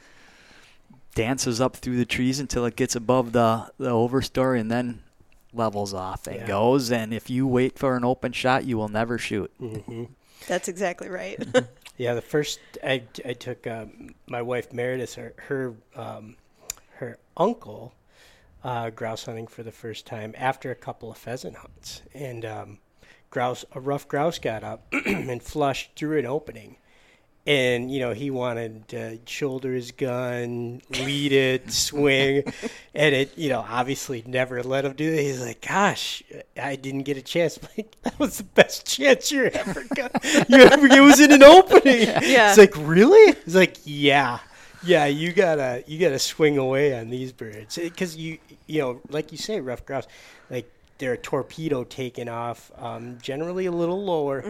dances 1.16 1.60
up 1.60 1.76
through 1.76 1.98
the 1.98 2.06
trees 2.06 2.40
until 2.40 2.66
it 2.66 2.76
gets 2.76 2.96
above 2.96 3.32
the 3.32 3.72
the 3.80 3.90
overstory 3.90 4.60
and 4.60 4.70
then 4.72 5.02
levels 5.54 5.94
off 5.94 6.28
and 6.28 6.38
Yeah. 6.38 6.48
goes. 6.48 6.92
And 6.92 7.14
if 7.14 7.30
you 7.30 7.48
wait 7.48 7.78
for 7.78 7.96
an 7.96 8.04
open 8.04 8.32
shot, 8.32 8.66
you 8.66 8.78
will 8.78 8.90
never 8.90 9.18
shoot. 9.18 9.52
hmm 9.60 10.06
that's 10.48 10.68
exactly 10.68 11.08
right 11.10 11.40
Yeah, 11.98 12.16
the 12.16 12.22
first 12.22 12.60
I, 12.84 13.04
I 13.24 13.34
took 13.34 13.68
um, 13.68 14.16
my 14.26 14.42
wife 14.42 14.74
Meredith, 14.74 15.14
her 15.16 15.34
her, 15.48 15.76
um, 15.96 16.38
her 16.96 17.20
uncle, 17.38 17.94
uh, 18.64 18.90
grouse 18.90 19.26
hunting 19.26 19.46
for 19.48 19.62
the 19.62 19.72
first 19.72 20.08
time 20.08 20.34
after 20.36 20.72
a 20.72 20.76
couple 20.76 21.12
of 21.12 21.18
pheasant 21.20 21.58
hunts, 21.58 22.02
and 22.14 22.44
um, 22.46 22.80
grouse 23.30 23.64
a 23.74 23.80
ruffed 23.80 24.08
grouse 24.08 24.40
got 24.40 24.64
up 24.64 24.92
and 25.06 25.44
flushed 25.44 25.92
through 25.96 26.18
an 26.18 26.26
opening, 26.26 26.78
and 27.46 27.92
you 27.92 28.00
know 28.00 28.14
he 28.14 28.32
wanted 28.32 28.88
to 28.90 29.20
shoulder 29.26 29.74
his 29.74 29.92
gun, 29.92 30.82
lead 30.90 31.32
it, 31.32 31.72
swing, 31.72 32.44
and 32.96 33.16
it 33.16 33.38
you 33.38 33.50
know 33.50 33.66
obviously 33.68 34.24
never 34.26 34.64
let 34.64 34.86
him 34.86 34.94
do 34.94 35.12
it. 35.12 35.22
He's 35.22 35.42
like, 35.42 35.66
"Gosh, 35.68 36.24
I 36.62 36.76
didn't 36.76 37.04
get 37.04 37.18
a 37.18 37.22
chance." 37.22 37.58
I'm 37.58 37.70
like 37.78 38.02
that 38.04 38.18
was 38.20 38.38
the 38.38 38.44
best 38.44 38.88
chance 38.88 39.32
you 39.32 39.46
ever 39.46 39.84
got. 39.96 40.24
You 40.50 40.62
ever 40.62 40.88
it 40.88 41.02
was 41.02 41.20
in 41.20 41.32
an 41.32 41.44
opening. 41.44 41.84
Yeah. 42.24 42.50
It's 42.50 42.58
like 42.58 42.76
really? 42.78 43.38
It's 43.46 43.56
like 43.56 43.78
yeah. 43.84 44.40
Yeah, 44.86 45.06
you 45.06 45.34
gotta 45.34 45.84
you 45.88 46.00
gotta 46.00 46.20
swing 46.20 46.58
away 46.58 46.98
on 46.98 47.10
these 47.10 47.32
birds 47.32 47.78
because 47.78 48.16
you 48.16 48.38
you 48.68 48.80
know 48.82 49.02
like 49.10 49.32
you 49.32 49.38
say 49.38 49.60
ruffed 49.60 49.86
grouse 49.86 50.08
like 50.50 50.70
they're 50.98 51.18
torpedo 51.18 51.84
taken 51.84 52.30
off 52.30 52.72
um, 52.78 53.18
generally 53.22 53.66
a 53.66 53.72
little 53.72 54.04
lower. 54.04 54.44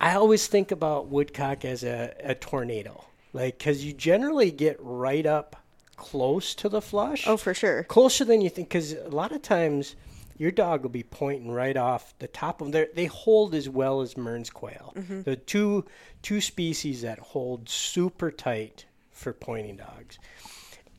I 0.00 0.14
always 0.14 0.46
think 0.46 0.70
about 0.70 1.08
woodcock 1.08 1.64
as 1.64 1.84
a, 1.84 2.14
a 2.22 2.34
tornado 2.34 3.04
like 3.32 3.58
because 3.58 3.84
you 3.84 3.92
generally 3.92 4.50
get 4.50 4.76
right 4.80 5.26
up 5.26 5.56
close 5.96 6.54
to 6.54 6.68
the 6.68 6.80
flush 6.80 7.26
oh 7.26 7.36
for 7.36 7.52
sure 7.52 7.82
closer 7.84 8.24
than 8.24 8.40
you 8.40 8.48
think 8.48 8.68
because 8.68 8.92
a 8.94 9.08
lot 9.10 9.30
of 9.32 9.42
times 9.42 9.94
your 10.38 10.50
dog 10.50 10.82
will 10.82 10.88
be 10.90 11.02
pointing 11.02 11.50
right 11.50 11.76
off 11.76 12.14
the 12.18 12.26
top 12.26 12.62
of 12.62 12.72
them. 12.72 12.86
They 12.94 13.04
hold 13.04 13.54
as 13.54 13.68
well 13.68 14.00
as 14.00 14.16
Mearns 14.16 14.48
quail. 14.48 14.94
The 15.24 15.36
two 15.36 15.84
two 16.22 16.40
species 16.40 17.02
that 17.02 17.18
hold 17.18 17.68
super 17.68 18.30
tight 18.30 18.86
for 19.10 19.34
pointing 19.34 19.76
dogs. 19.76 20.18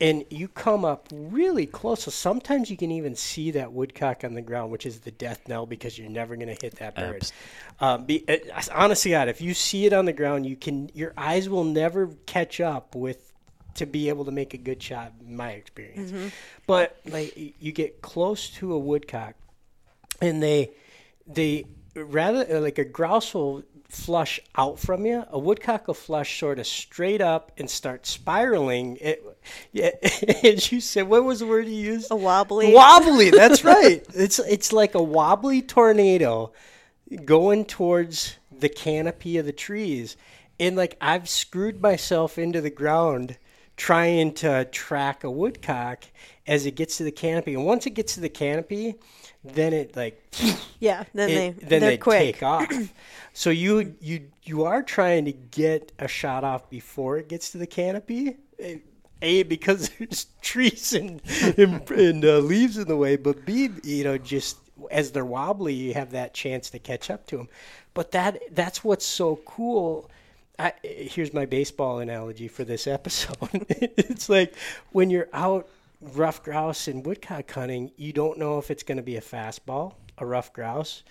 And 0.02 0.24
you 0.30 0.48
come 0.48 0.84
up 0.84 1.08
really 1.12 1.64
close. 1.64 2.02
So 2.02 2.10
sometimes 2.10 2.68
you 2.70 2.76
can 2.76 2.90
even 2.90 3.14
see 3.14 3.52
that 3.52 3.72
woodcock 3.72 4.24
on 4.24 4.34
the 4.34 4.42
ground, 4.42 4.72
which 4.72 4.84
is 4.84 4.98
the 5.00 5.12
death 5.12 5.46
knell 5.46 5.64
because 5.64 5.96
you're 5.96 6.10
never 6.10 6.34
going 6.34 6.54
to 6.54 6.60
hit 6.60 6.76
that 6.80 6.96
bird. 6.96 7.30
Um, 7.80 8.04
be, 8.04 8.24
uh, 8.28 8.38
honestly, 8.74 9.12
God, 9.12 9.28
if 9.28 9.40
you 9.40 9.54
see 9.54 9.86
it 9.86 9.92
on 9.92 10.04
the 10.04 10.12
ground, 10.12 10.44
you 10.44 10.56
can 10.56 10.90
your 10.92 11.14
eyes 11.16 11.48
will 11.48 11.64
never 11.64 12.08
catch 12.26 12.60
up 12.60 12.94
with 12.96 13.32
to 13.76 13.86
be 13.86 14.08
able 14.08 14.24
to 14.24 14.32
make 14.32 14.54
a 14.54 14.58
good 14.58 14.82
shot. 14.82 15.12
In 15.24 15.36
my 15.36 15.52
experience, 15.52 16.10
but 16.66 16.98
like 17.06 17.34
you 17.60 17.70
get 17.72 18.02
close 18.02 18.50
to 18.50 18.72
a 18.74 18.78
woodcock, 18.78 19.34
and 20.20 20.42
they 20.42 20.72
they 21.26 21.64
rather 21.94 22.46
uh, 22.50 22.60
like 22.60 22.78
a 22.78 22.84
grouse 22.84 23.34
will 23.34 23.62
flush 23.88 24.40
out 24.56 24.78
from 24.78 25.04
you. 25.04 25.24
A 25.30 25.38
woodcock 25.38 25.86
will 25.86 25.94
flush 25.94 26.40
sort 26.40 26.58
of 26.58 26.66
straight 26.66 27.20
up 27.20 27.52
and 27.58 27.68
start 27.68 28.06
spiraling. 28.06 28.96
It, 29.00 29.22
yeah, 29.70 29.90
as 30.44 30.72
you 30.72 30.80
said, 30.80 31.08
what 31.08 31.24
was 31.24 31.40
the 31.40 31.46
word 31.46 31.66
you 31.66 31.74
used? 31.74 32.10
a 32.10 32.16
wobbly 32.16 32.72
Wobbly. 32.72 33.30
That's 33.30 33.64
right. 33.64 34.04
It's 34.14 34.38
it's 34.38 34.72
like 34.72 34.94
a 34.94 35.02
wobbly 35.02 35.62
tornado 35.62 36.52
going 37.24 37.66
towards 37.66 38.36
the 38.50 38.70
canopy 38.70 39.36
of 39.36 39.44
the 39.46 39.52
trees, 39.52 40.16
and 40.58 40.76
like 40.76 40.96
I've 41.00 41.28
screwed 41.28 41.82
myself 41.82 42.38
into 42.38 42.60
the 42.60 42.70
ground 42.70 43.36
trying 43.76 44.32
to 44.32 44.64
track 44.66 45.24
a 45.24 45.30
woodcock 45.30 46.04
as 46.46 46.66
it 46.66 46.76
gets 46.76 46.98
to 46.98 47.04
the 47.04 47.12
canopy, 47.12 47.54
and 47.54 47.66
once 47.66 47.86
it 47.86 47.90
gets 47.90 48.14
to 48.14 48.20
the 48.20 48.28
canopy, 48.28 48.96
then 49.44 49.72
it 49.72 49.96
like 49.96 50.22
yeah 50.80 51.04
then 51.14 51.28
it- 51.30 51.58
they 51.60 51.66
then 51.66 51.80
they're 51.80 51.96
quick 51.96 52.18
take 52.36 52.42
off. 52.42 52.68
So 53.34 53.48
you 53.48 53.96
you 54.00 54.28
you 54.42 54.64
are 54.64 54.82
trying 54.82 55.24
to 55.24 55.32
get 55.32 55.90
a 55.98 56.06
shot 56.06 56.44
off 56.44 56.68
before 56.68 57.16
it 57.16 57.30
gets 57.30 57.50
to 57.52 57.58
the 57.58 57.66
canopy. 57.66 58.36
A 59.22 59.42
because 59.44 59.88
there's 59.98 60.26
trees 60.42 60.92
and 60.92 61.22
and, 61.56 61.90
and 61.90 62.24
uh, 62.24 62.38
leaves 62.40 62.76
in 62.76 62.88
the 62.88 62.96
way, 62.96 63.16
but 63.16 63.46
B 63.46 63.70
you 63.82 64.04
know 64.04 64.18
just 64.18 64.58
as 64.90 65.12
they're 65.12 65.24
wobbly, 65.24 65.72
you 65.72 65.94
have 65.94 66.10
that 66.10 66.34
chance 66.34 66.68
to 66.70 66.78
catch 66.78 67.08
up 67.10 67.26
to 67.28 67.38
them. 67.38 67.48
But 67.94 68.10
that 68.12 68.38
that's 68.54 68.84
what's 68.84 69.06
so 69.06 69.36
cool. 69.46 70.10
I, 70.58 70.74
here's 70.82 71.32
my 71.32 71.46
baseball 71.46 72.00
analogy 72.00 72.48
for 72.48 72.64
this 72.64 72.86
episode. 72.98 73.64
it's 73.70 74.28
like 74.28 74.54
when 74.90 75.08
you're 75.08 75.28
out 75.32 75.68
ruffed 76.02 76.44
grouse 76.44 76.88
and 76.88 77.04
woodcock 77.06 77.50
hunting, 77.50 77.92
you 77.96 78.12
don't 78.12 78.38
know 78.38 78.58
if 78.58 78.70
it's 78.70 78.82
going 78.82 78.96
to 78.96 79.02
be 79.02 79.16
a 79.16 79.20
fastball, 79.20 79.94
a 80.18 80.26
ruffed 80.26 80.52
grouse, 80.52 81.02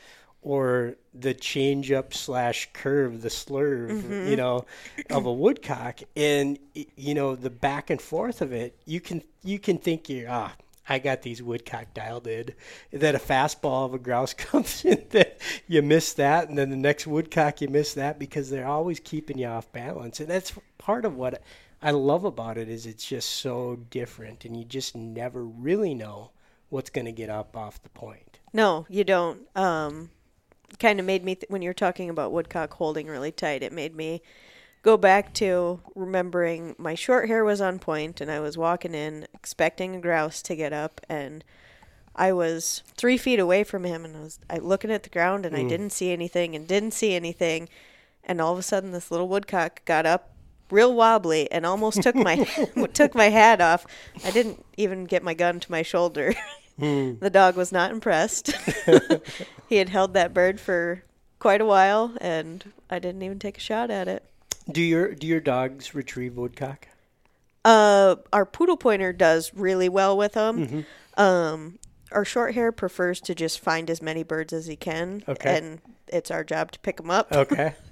or 0.42 0.96
the 1.14 1.34
change 1.34 1.92
up 1.92 2.14
slash 2.14 2.70
curve, 2.74 3.22
the 3.22 3.30
slurve, 3.30 4.30
you 4.30 4.36
know, 4.36 4.66
of 5.10 5.26
a 5.26 5.34
woodcock. 5.34 6.00
And 6.16 6.58
you 6.74 7.14
know 7.14 7.36
the 7.36 7.50
back 7.50 7.90
and 7.90 8.02
forth 8.02 8.42
of 8.42 8.52
it, 8.52 8.78
you 8.86 9.00
can 9.00 9.24
you 9.44 9.60
can 9.60 9.78
think 9.78 10.10
you're 10.10 10.30
ah. 10.30 10.54
I 10.90 11.00
got 11.00 11.22
these 11.22 11.42
woodcock 11.42 11.94
dialed 11.94 12.28
in. 12.28 12.50
That 12.92 13.16
a 13.16 13.20
fastball 13.20 13.86
of 13.86 13.94
a 13.94 14.00
grouse 14.00 14.34
comes 14.38 14.84
in, 14.84 15.06
that 15.12 15.40
you 15.68 15.82
miss 15.82 16.14
that, 16.14 16.50
and 16.50 16.58
then 16.58 16.70
the 16.70 16.76
next 16.76 17.08
woodcock 17.08 17.62
you 17.62 17.70
miss 17.70 17.94
that 17.94 18.20
because 18.20 18.50
they're 18.50 18.68
always 18.68 19.00
keeping 19.00 19.38
you 19.38 19.48
off 19.48 19.72
balance. 19.72 20.20
And 20.20 20.28
that's 20.28 20.54
part 20.80 21.06
of 21.06 21.16
what 21.16 21.42
I 21.82 21.92
love 21.92 22.26
about 22.26 22.58
it 22.58 22.70
is 22.70 22.86
it's 22.86 23.06
just 23.06 23.30
so 23.30 23.78
different, 23.90 24.46
and 24.46 24.56
you 24.56 24.64
just 24.64 24.96
never 24.96 25.44
really 25.44 25.94
know 25.94 26.32
what's 26.70 26.90
going 26.90 27.06
to 27.06 27.12
get 27.12 27.30
up 27.30 27.58
off 27.58 27.82
the 27.82 27.90
point. 27.90 28.40
No, 28.54 28.86
you 28.90 29.04
don't. 29.04 29.48
Um, 29.56 30.10
kind 30.80 31.00
of 31.00 31.06
made 31.06 31.24
me 31.24 31.36
th- 31.36 31.50
when 31.50 31.62
you're 31.62 31.74
talking 31.74 32.10
about 32.10 32.32
woodcock 32.32 32.74
holding 32.74 33.08
really 33.08 33.32
tight. 33.32 33.64
It 33.64 33.74
made 33.74 33.96
me 33.96 34.22
go 34.84 34.98
back 34.98 35.34
to 35.36 35.80
remembering 35.96 36.76
my 36.78 36.96
short 36.96 37.28
hair 37.28 37.44
was 37.44 37.62
on 37.62 37.80
point, 37.80 38.22
and 38.22 38.32
I 38.32 38.40
was 38.40 38.58
walking 38.58 38.94
in 38.94 39.28
expecting 39.34 39.96
a 39.96 40.02
grouse 40.02 40.42
to 40.44 40.56
get 40.56 40.74
up, 40.74 41.02
and 41.10 41.44
I 42.16 42.32
was 42.32 42.84
three 42.96 43.18
feet 43.18 43.40
away 43.40 43.64
from 43.64 43.84
him, 43.84 44.06
and 44.06 44.18
I 44.18 44.20
was 44.20 44.40
I 44.50 44.58
looking 44.58 44.92
at 44.92 45.04
the 45.04 45.10
ground, 45.10 45.46
and 45.46 45.56
I 45.56 45.64
didn't 45.64 45.92
see 45.92 46.12
anything, 46.12 46.56
and 46.56 46.68
didn't 46.68 46.92
see 46.92 47.16
anything, 47.16 47.70
and 48.24 48.40
all 48.40 48.54
of 48.54 48.60
a 48.60 48.64
sudden 48.64 48.92
this 48.92 49.12
little 49.12 49.28
woodcock 49.28 49.84
got 49.86 50.06
up. 50.06 50.30
Real 50.72 50.94
wobbly 50.94 51.52
and 51.52 51.66
almost 51.66 52.02
took 52.02 52.16
my 52.16 52.36
took 52.94 53.14
my 53.14 53.30
hat 53.30 53.62
off. 53.62 53.86
I 54.26 54.32
didn't 54.32 54.66
even 54.78 55.06
get 55.06 55.24
my 55.24 55.34
gun 55.34 55.60
to 55.60 55.72
my 55.72 55.82
shoulder. 55.82 56.34
The 56.78 57.30
dog 57.32 57.58
was 57.58 57.72
not 57.72 57.92
impressed. 57.92 58.54
he 59.70 59.76
had 59.76 59.90
held 59.90 60.16
that 60.16 60.34
bird 60.34 60.60
for 60.60 61.04
quite 61.38 61.62
a 61.62 61.66
while, 61.66 62.16
and 62.20 62.74
I 62.90 62.98
didn't 62.98 63.22
even 63.22 63.38
take 63.38 63.58
a 63.58 63.60
shot 63.60 63.92
at 63.92 64.08
it. 64.08 64.26
Do 64.72 64.82
your 64.82 65.14
do 65.14 65.28
your 65.28 65.42
dogs 65.42 65.94
retrieve 65.94 66.38
woodcock? 66.38 66.88
Uh, 67.64 68.16
our 68.34 68.48
poodle 68.48 68.78
pointer 68.78 69.14
does 69.14 69.54
really 69.54 69.90
well 69.90 70.18
with 70.18 70.34
them. 70.34 70.86
Um, 71.18 71.78
our 72.12 72.26
short 72.26 72.54
hair 72.56 72.72
prefers 72.72 73.20
to 73.22 73.36
just 73.36 73.60
find 73.60 73.90
as 73.90 74.02
many 74.02 74.24
birds 74.24 74.54
as 74.54 74.68
he 74.68 74.76
can, 74.76 75.24
Okay. 75.28 75.58
and 75.58 75.82
it's 76.08 76.30
our 76.32 76.44
job 76.44 76.72
to 76.74 76.80
pick 76.80 76.98
them 76.98 77.10
up. 77.12 77.32
Okay. 77.32 77.74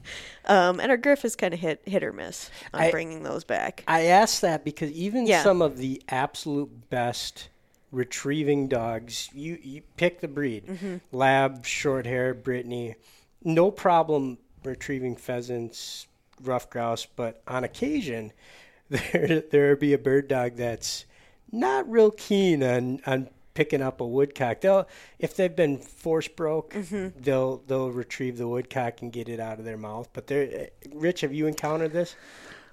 Um, 0.46 0.80
and 0.80 0.90
our 0.90 0.98
griff 0.98 1.24
is 1.26 1.36
kind 1.36 1.54
of 1.54 1.60
hit 1.60 1.82
hit 1.86 2.04
or 2.04 2.12
miss 2.12 2.50
on 2.74 2.82
I- 2.82 2.90
bringing 2.90 3.22
those 3.22 3.44
back. 3.44 3.84
I 3.88 4.06
asked 4.06 4.42
that 4.42 4.66
because 4.66 4.90
even 4.94 5.28
Yeah. 5.28 5.44
some 5.44 5.62
of 5.62 5.78
the 5.78 6.02
absolute 6.10 6.90
best 6.90 7.50
retrieving 7.92 8.68
dogs, 8.68 9.30
you, 9.32 9.60
you 9.62 9.82
pick 9.98 10.22
the 10.22 10.28
breed, 10.28 10.66
Mm-hmm. 10.66 10.96
lab, 11.12 11.66
short 11.68 12.08
hair, 12.08 12.34
Brittany, 12.34 12.96
no 13.44 13.70
problem 13.70 14.40
retrieving 14.64 15.16
pheasants, 15.16 16.08
rough 16.42 16.68
grouse, 16.72 17.06
but 17.06 17.44
on 17.48 17.64
occasion, 17.64 18.32
there 18.90 19.44
there 19.52 19.76
be 19.76 19.94
a 19.94 20.00
bird 20.00 20.28
dog 20.28 20.56
that's 20.56 21.06
not 21.52 21.88
real 21.90 22.10
keen 22.10 22.64
on 22.64 23.02
on 23.06 23.30
picking 23.60 23.82
up 23.82 24.00
a 24.00 24.08
woodcock. 24.08 24.62
They'll 24.62 24.88
if 25.20 25.36
they've 25.36 25.54
been 25.56 25.78
force 25.80 26.30
broke, 26.30 26.74
Mm-hmm. 26.74 27.22
they'll 27.22 27.58
they'll 27.68 27.92
retrieve 27.92 28.38
the 28.38 28.48
woodcock 28.48 29.02
and 29.02 29.12
get 29.12 29.28
it 29.28 29.40
out 29.42 29.60
of 29.60 29.66
their 29.66 29.76
mouth. 29.78 30.08
But 30.14 30.28
they're 30.28 30.70
Rich, 30.94 31.22
have 31.22 31.34
you 31.34 31.46
encountered 31.46 31.92
this? 31.92 32.16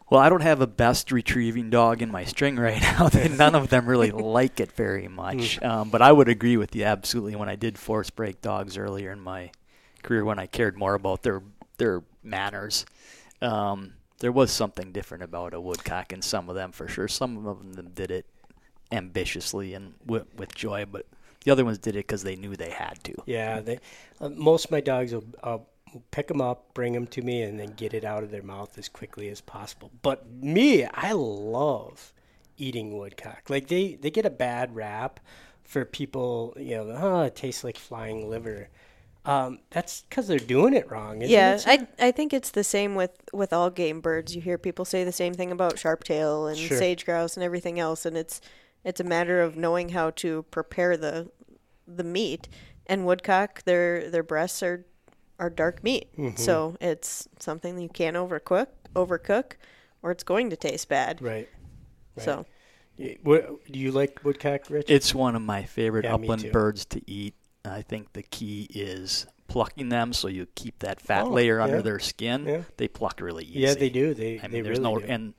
Well, 0.08 0.20
I 0.20 0.28
don't 0.28 0.42
have 0.42 0.60
a 0.60 0.68
best 0.68 1.10
retrieving 1.10 1.68
dog 1.70 2.00
in 2.00 2.12
my 2.12 2.22
string 2.24 2.54
right 2.56 2.80
now. 2.98 3.08
None 3.12 3.56
of 3.56 3.68
them 3.70 3.86
really 3.86 4.10
like 4.38 4.60
it 4.60 4.70
very 4.70 5.08
much. 5.08 5.60
Um, 5.60 5.90
but 5.90 6.00
I 6.02 6.12
would 6.12 6.28
agree 6.28 6.56
with 6.56 6.76
you 6.76 6.84
absolutely. 6.84 7.34
When 7.34 7.48
I 7.48 7.56
did 7.56 7.76
force 7.76 8.10
break 8.10 8.40
dogs 8.40 8.78
earlier 8.78 9.10
in 9.10 9.18
my 9.20 9.50
career, 10.04 10.24
when 10.24 10.38
I 10.38 10.46
cared 10.46 10.76
more 10.78 10.94
about 10.94 11.24
their 11.24 11.42
their 11.78 12.04
manners, 12.22 12.86
um, 13.42 13.94
there 14.20 14.30
was 14.32 14.52
something 14.52 14.92
different 14.92 15.24
about 15.24 15.52
a 15.52 15.60
woodcock 15.60 16.12
in 16.12 16.22
some 16.22 16.48
of 16.48 16.54
them 16.54 16.70
for 16.70 16.86
sure. 16.86 17.08
Some 17.08 17.44
of 17.44 17.74
them 17.74 17.90
did 17.92 18.12
it 18.12 18.26
ambitiously 18.92 19.74
and 19.74 19.94
with, 20.04 20.26
with 20.34 20.54
joy, 20.54 20.84
but 20.90 21.06
the 21.44 21.50
other 21.52 21.64
ones 21.64 21.78
did 21.78 21.94
it 21.94 22.06
because 22.06 22.22
they 22.22 22.36
knew 22.36 22.56
they 22.56 22.70
had 22.70 23.02
to. 23.04 23.14
Yeah, 23.26 23.60
they, 23.60 23.78
uh, 24.20 24.28
most 24.30 24.66
of 24.66 24.70
my 24.70 24.80
dogs 24.80 25.12
will 25.12 25.24
uh, 25.42 25.58
pick 26.10 26.28
them 26.28 26.40
up, 26.40 26.74
bring 26.74 26.92
them 26.92 27.06
to 27.08 27.22
me, 27.22 27.42
and 27.42 27.58
then 27.58 27.72
get 27.76 27.94
it 27.94 28.04
out 28.04 28.22
of 28.22 28.30
their 28.30 28.42
mouth 28.42 28.76
as 28.78 28.88
quickly 28.88 29.28
as 29.28 29.40
possible. 29.40 29.90
But 30.02 30.30
me, 30.30 30.84
I 30.84 31.12
love 31.12 32.12
eating 32.56 32.96
woodcock. 32.96 33.48
Like 33.48 33.68
they, 33.68 33.94
they 33.94 34.10
get 34.10 34.26
a 34.26 34.30
bad 34.30 34.74
rap 34.74 35.20
for 35.62 35.84
people, 35.84 36.54
you 36.58 36.76
know, 36.76 36.96
oh, 37.00 37.22
it 37.22 37.36
tastes 37.36 37.64
like 37.64 37.76
flying 37.76 38.28
liver. 38.28 38.68
Um, 39.24 39.58
that's 39.70 40.02
because 40.02 40.28
they're 40.28 40.38
doing 40.38 40.72
it 40.72 40.88
wrong. 40.88 41.20
Isn't 41.20 41.32
yeah, 41.32 41.56
it, 41.56 41.66
I 41.66 42.06
I 42.06 42.10
think 42.12 42.32
it's 42.32 42.50
the 42.52 42.62
same 42.62 42.94
with 42.94 43.10
with 43.32 43.52
all 43.52 43.70
game 43.70 44.00
birds. 44.00 44.36
You 44.36 44.40
hear 44.40 44.56
people 44.56 44.84
say 44.84 45.02
the 45.02 45.10
same 45.10 45.34
thing 45.34 45.50
about 45.50 45.74
sharptail 45.74 46.48
and 46.48 46.56
Sure. 46.56 46.78
sage 46.78 47.04
grouse 47.04 47.36
and 47.36 47.42
everything 47.42 47.80
else, 47.80 48.06
and 48.06 48.16
it's 48.16 48.40
it's 48.86 49.00
a 49.00 49.04
matter 49.04 49.42
of 49.42 49.56
knowing 49.56 49.90
how 49.90 50.12
to 50.24 50.44
prepare 50.50 50.96
the 50.96 51.30
the 51.86 52.04
meat. 52.04 52.48
And 52.86 53.04
woodcock, 53.04 53.64
their 53.64 54.10
their 54.10 54.22
breasts 54.22 54.62
are 54.62 54.86
are 55.38 55.50
dark 55.50 55.84
meat, 55.84 56.08
Mm-hmm. 56.16 56.36
so 56.36 56.76
it's 56.80 57.28
something 57.40 57.76
that 57.76 57.82
you 57.82 57.90
can't 57.90 58.16
overcook 58.16 58.68
overcook, 58.94 59.52
or 60.02 60.10
it's 60.12 60.24
going 60.24 60.48
to 60.50 60.56
taste 60.56 60.88
bad. 60.88 61.20
right. 61.20 61.48
right. 62.16 62.24
So 62.24 62.46
What, 63.22 63.64
do 63.70 63.78
you 63.78 63.92
like 63.92 64.24
woodcock, 64.24 64.70
Rich? 64.70 64.86
It's 64.88 65.14
one 65.14 65.36
of 65.36 65.42
my 65.42 65.64
favorite 65.64 66.04
Yeah, 66.06 66.14
upland 66.14 66.50
birds 66.52 66.86
to 66.86 67.02
eat. 67.10 67.34
I 67.64 67.82
think 67.82 68.14
the 68.14 68.22
key 68.22 68.68
is 68.74 69.26
plucking 69.48 69.90
them 69.90 70.12
so 70.14 70.28
you 70.28 70.46
keep 70.54 70.78
that 70.78 71.00
fat 71.00 71.24
Oh, 71.26 71.30
layer 71.30 71.60
under 71.60 71.82
their 71.82 71.98
skin. 71.98 72.46
Yeah. 72.46 72.62
They 72.78 72.88
pluck 72.88 73.20
really 73.20 73.44
easy. 73.44 73.60
yeah, 73.60 73.74
they 73.74 73.90
do. 73.90 74.14
They, 74.14 74.38
I 74.40 74.48
mean, 74.48 74.50
they 74.52 74.60
there's 74.62 74.78
really 74.78 74.94
no 74.94 74.98
do. 75.00 75.06
and 75.06 75.34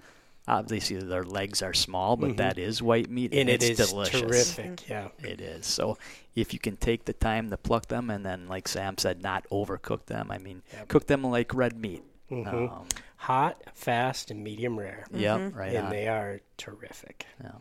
obviously 0.48 0.98
their 0.98 1.24
legs 1.24 1.62
are 1.62 1.74
small, 1.74 2.16
but 2.16 2.32
Mhm. 2.32 2.38
that 2.38 2.58
is 2.58 2.82
white 2.82 3.10
meat 3.10 3.34
and 3.34 3.50
it 3.50 3.62
it's 3.64 3.80
is 3.80 3.90
delicious. 3.90 4.22
terrific. 4.56 4.88
Yeah. 4.90 5.10
It 5.20 5.42
is. 5.42 5.66
So 5.66 5.98
if 6.36 6.54
you 6.54 6.60
can 6.60 6.78
take 6.78 7.06
the 7.06 7.14
time 7.14 7.50
to 7.50 7.58
pluck 7.58 7.88
them 7.88 8.10
and 8.10 8.26
then, 8.26 8.48
like 8.48 8.68
Sam 8.68 8.98
said, 8.98 9.22
not 9.22 9.46
overcook 9.52 10.06
them. 10.06 10.32
I 10.32 10.38
mean, 10.38 10.64
Yep. 10.74 10.88
cook 10.88 11.08
them 11.08 11.24
like 11.24 11.54
red 11.54 11.78
meat. 11.80 12.04
Mhm. 12.32 12.72
Um, 12.72 12.88
Hot, 13.22 13.62
fast, 13.74 14.30
and 14.30 14.44
medium 14.44 14.78
rare. 14.78 15.06
Yep, 15.12 15.56
right 15.56 15.74
and 15.76 15.86
on. 15.88 15.92
they 15.92 16.08
are 16.08 16.40
terrific. 16.58 17.26
Yeah. 17.44 17.54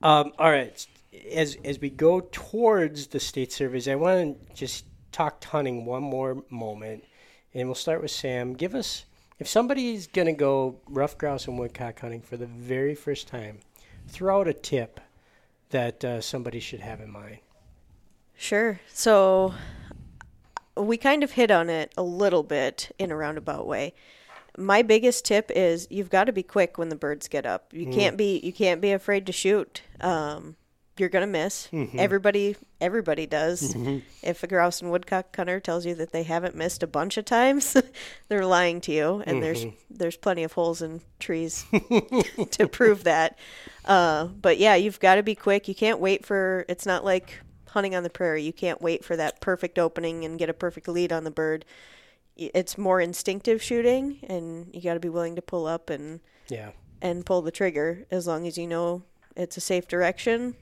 Um, 0.00 0.32
all 0.38 0.50
right, 0.50 0.86
as 1.30 1.56
as 1.64 1.78
we 1.78 1.90
go 1.90 2.20
towards 2.20 3.08
the 3.08 3.20
state 3.20 3.52
surveys, 3.52 3.86
I 3.86 3.96
want 3.96 4.48
to 4.48 4.54
just 4.54 4.86
talk 5.12 5.44
hunting 5.44 5.84
one 5.84 6.02
more 6.02 6.42
moment, 6.48 7.04
and 7.52 7.68
we'll 7.68 7.74
start 7.74 8.00
with 8.00 8.10
Sam. 8.10 8.54
Give 8.54 8.74
us 8.74 9.04
if 9.38 9.46
somebody's 9.48 10.06
going 10.06 10.26
to 10.26 10.32
go 10.32 10.80
ruffed 10.88 11.18
grouse 11.18 11.46
and 11.46 11.58
woodcock 11.58 12.00
hunting 12.00 12.20
for 12.20 12.36
the 12.36 12.46
very 12.46 12.94
first 12.94 13.28
time, 13.28 13.58
throw 14.08 14.40
out 14.40 14.48
a 14.48 14.52
tip 14.52 15.00
that 15.70 16.04
uh, 16.04 16.20
somebody 16.20 16.60
should 16.60 16.80
have 16.80 17.00
in 17.00 17.10
mind. 17.10 17.38
Sure. 18.36 18.80
So 18.92 19.54
we 20.76 20.96
kind 20.96 21.22
of 21.22 21.32
hit 21.32 21.50
on 21.50 21.68
it 21.68 21.92
a 21.96 22.02
little 22.02 22.42
bit 22.42 22.90
in 22.98 23.10
a 23.10 23.16
roundabout 23.16 23.66
way. 23.66 23.94
My 24.56 24.82
biggest 24.82 25.24
tip 25.24 25.50
is 25.54 25.86
you've 25.90 26.10
got 26.10 26.24
to 26.24 26.32
be 26.32 26.42
quick 26.42 26.78
when 26.78 26.88
the 26.88 26.96
birds 26.96 27.28
get 27.28 27.46
up. 27.46 27.72
You 27.72 27.86
can't 27.86 28.16
be 28.16 28.40
you 28.42 28.52
can't 28.52 28.80
be 28.80 28.90
afraid 28.90 29.26
to 29.26 29.32
shoot. 29.32 29.82
Um, 30.00 30.56
you're 31.00 31.08
gonna 31.08 31.26
miss. 31.26 31.68
Mm-hmm. 31.72 31.98
Everybody 31.98 32.56
everybody 32.80 33.26
does. 33.26 33.74
Mm-hmm. 33.74 33.98
If 34.22 34.42
a 34.42 34.46
grouse 34.46 34.80
and 34.80 34.90
woodcock 34.90 35.34
hunter 35.34 35.60
tells 35.60 35.86
you 35.86 35.94
that 35.96 36.12
they 36.12 36.22
haven't 36.22 36.54
missed 36.54 36.82
a 36.82 36.86
bunch 36.86 37.16
of 37.16 37.24
times, 37.24 37.76
they're 38.28 38.46
lying 38.46 38.80
to 38.82 38.92
you. 38.92 39.22
And 39.26 39.42
there's 39.42 39.64
mm-hmm. 39.64 39.76
there's 39.90 40.16
plenty 40.16 40.44
of 40.44 40.52
holes 40.52 40.82
in 40.82 41.00
trees 41.18 41.64
to 42.52 42.68
prove 42.68 43.04
that. 43.04 43.38
Uh, 43.84 44.26
but 44.26 44.58
yeah, 44.58 44.74
you've 44.74 45.00
got 45.00 45.16
to 45.16 45.22
be 45.22 45.34
quick. 45.34 45.68
You 45.68 45.74
can't 45.74 46.00
wait 46.00 46.24
for. 46.26 46.64
It's 46.68 46.86
not 46.86 47.04
like 47.04 47.40
hunting 47.68 47.94
on 47.94 48.02
the 48.02 48.10
prairie. 48.10 48.42
You 48.42 48.52
can't 48.52 48.80
wait 48.82 49.04
for 49.04 49.16
that 49.16 49.40
perfect 49.40 49.78
opening 49.78 50.24
and 50.24 50.38
get 50.38 50.50
a 50.50 50.54
perfect 50.54 50.88
lead 50.88 51.12
on 51.12 51.24
the 51.24 51.30
bird. 51.30 51.64
It's 52.36 52.78
more 52.78 53.00
instinctive 53.00 53.62
shooting, 53.62 54.18
and 54.28 54.70
you 54.72 54.80
got 54.80 54.94
to 54.94 55.00
be 55.00 55.08
willing 55.08 55.34
to 55.36 55.42
pull 55.42 55.66
up 55.66 55.90
and 55.90 56.20
Yeah. 56.48 56.70
and 57.02 57.26
pull 57.26 57.42
the 57.42 57.50
trigger 57.50 58.06
as 58.10 58.26
long 58.26 58.46
as 58.46 58.56
you 58.56 58.66
know 58.66 59.02
it's 59.38 59.56
a 59.56 59.60
safe 59.60 59.88
direction. 59.88 60.54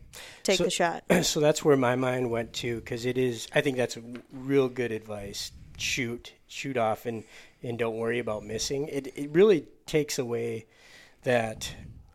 Take 0.43 0.59
So- 0.59 0.64
the 0.64 0.70
shot. 0.70 1.05
so 1.22 1.41
that's 1.41 1.64
where 1.64 1.77
my 1.77 1.97
mind 1.97 2.31
went 2.31 2.53
to 2.55 2.77
because 2.77 3.05
it 3.05 3.18
is 3.18 3.49
i 3.55 3.61
think 3.61 3.77
that's 3.77 3.99
real 4.33 4.68
good 4.68 4.93
advice 4.93 5.53
shoot 5.79 6.33
shoot 6.47 6.77
off 6.77 7.07
and 7.07 7.24
and 7.62 7.79
don't 7.79 7.97
worry 7.97 8.18
about 8.18 8.45
missing 8.45 8.89
it 8.89 9.09
it 9.16 9.31
really 9.31 9.66
takes 9.85 10.18
away 10.18 10.66
that 11.24 11.74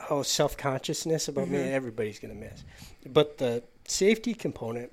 oh 0.10 0.24
self-consciousness 0.24 1.28
about 1.28 1.48
me 1.48 1.58
mm-hmm. 1.58 1.74
everybody's 1.74 2.20
going 2.20 2.34
to 2.34 2.40
miss 2.40 2.64
but 3.06 3.38
the 3.38 3.64
safety 3.88 4.34
component 4.34 4.92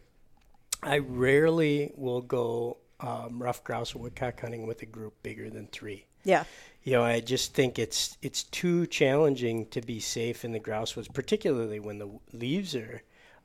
i 0.83 0.99
rarely 0.99 1.93
will 1.97 2.21
go 2.21 2.77
um, 3.01 3.43
ruffed 3.43 3.65
grouse 3.65 3.95
or 3.95 3.99
woodcock 4.01 4.41
hunting 4.41 4.67
with 4.67 4.83
a 4.83 4.87
group 4.87 5.15
bigger 5.23 5.51
than 5.51 5.67
three 5.69 6.07
Yeah. 6.25 6.45
you 6.83 6.93
know, 6.93 7.03
I 7.05 7.21
just 7.21 7.55
think 7.55 7.79
it's 7.79 8.17
it's 8.23 8.43
too 8.45 8.87
challenging 8.87 9.67
to 9.67 9.81
be 9.81 10.01
safe 10.01 10.45
in 10.45 10.53
the 10.53 10.59
grouse 10.59 10.97
woods, 10.97 11.09
particularly 11.09 11.81
when 11.81 11.99
the 11.99 12.09
leaves 12.33 12.75
are 12.75 13.03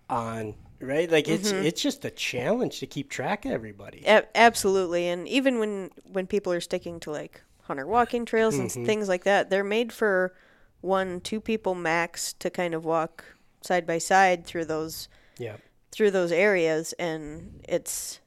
on. 0.09 0.55
Right, 0.79 1.09
like 1.09 1.29
it's 1.29 1.53
it's 1.53 1.81
just 1.81 2.03
a 2.03 2.11
challenge 2.11 2.79
to 2.79 2.87
keep 2.87 3.09
track 3.09 3.45
of 3.45 3.51
everybody. 3.51 4.03
A- 4.05 4.25
absolutely, 4.37 5.07
and 5.07 5.27
even 5.27 5.59
when 5.59 5.91
when 6.11 6.27
people 6.27 6.51
are 6.51 6.61
sticking 6.61 6.99
to 7.01 7.11
like 7.11 7.41
hunter 7.63 7.87
walking 7.87 8.25
trails 8.25 8.59
and 8.59 8.65
s 8.65 8.75
things 8.75 9.07
like 9.07 9.23
that, 9.23 9.49
they're 9.49 9.63
made 9.63 9.93
for 9.93 10.33
one, 10.81 11.21
two 11.21 11.39
people 11.39 11.75
max 11.75 12.33
to 12.33 12.49
kind 12.49 12.73
of 12.73 12.83
walk 12.83 13.23
side 13.61 13.87
by 13.87 13.97
side 13.97 14.45
through 14.45 14.65
those 14.65 15.07
Yeah, 15.37 15.57
through 15.91 16.11
those 16.11 16.31
areas, 16.31 16.93
and 16.93 17.61
it's 17.67 18.19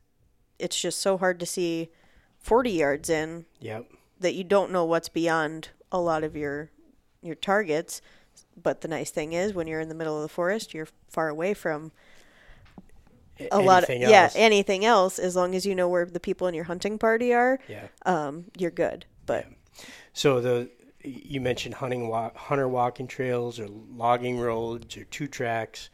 it's 0.59 0.81
just 0.81 1.01
so 1.01 1.17
hard 1.19 1.41
to 1.41 1.47
see 1.47 1.91
forty 2.39 2.71
yards 2.71 3.11
in 3.11 3.47
yeah, 3.61 3.81
that 4.21 4.35
you 4.35 4.45
don't 4.45 4.71
know 4.71 4.85
what's 4.85 5.09
beyond 5.09 5.71
a 5.93 6.01
lot 6.01 6.25
of 6.25 6.37
your 6.37 6.71
your 7.23 7.35
targets. 7.35 8.01
But 8.63 8.81
the 8.81 8.89
nice 8.89 9.11
thing 9.11 9.33
is, 9.33 9.53
when 9.55 9.67
you're 9.67 9.81
in 9.81 9.89
the 9.89 9.95
middle 9.95 10.17
of 10.17 10.23
the 10.23 10.29
forest, 10.29 10.73
you're 10.75 10.89
far 11.09 11.29
away 11.29 11.55
from 11.55 11.93
a 13.53 13.61
lot 13.61 13.83
of 13.83 13.91
Anything 13.91 14.11
yeah 14.11 14.23
else. 14.25 14.35
anything 14.37 14.85
else. 14.85 15.19
As 15.19 15.37
long 15.37 15.55
as 15.55 15.67
you 15.67 15.75
know 15.75 15.89
where 15.89 16.07
the 16.07 16.21
people 16.21 16.47
in 16.47 16.55
your 16.55 16.65
hunting 16.65 16.99
party 16.99 17.35
are, 17.35 17.59
yeah. 17.69 17.89
um, 18.07 18.47
you're 18.57 18.71
good. 18.71 19.05
But 19.27 19.47
So 20.15 20.41
the 20.41 20.71
you 21.07 21.41
mentioned 21.41 21.75
hunting 21.75 22.09
walk, 22.09 22.37
hunter 22.37 22.69
walking 22.69 23.07
trails 23.07 23.59
or 23.61 23.69
logging 23.69 24.39
roads 24.39 24.97
or 24.97 25.05
two 25.05 25.27
tracks. 25.27 25.91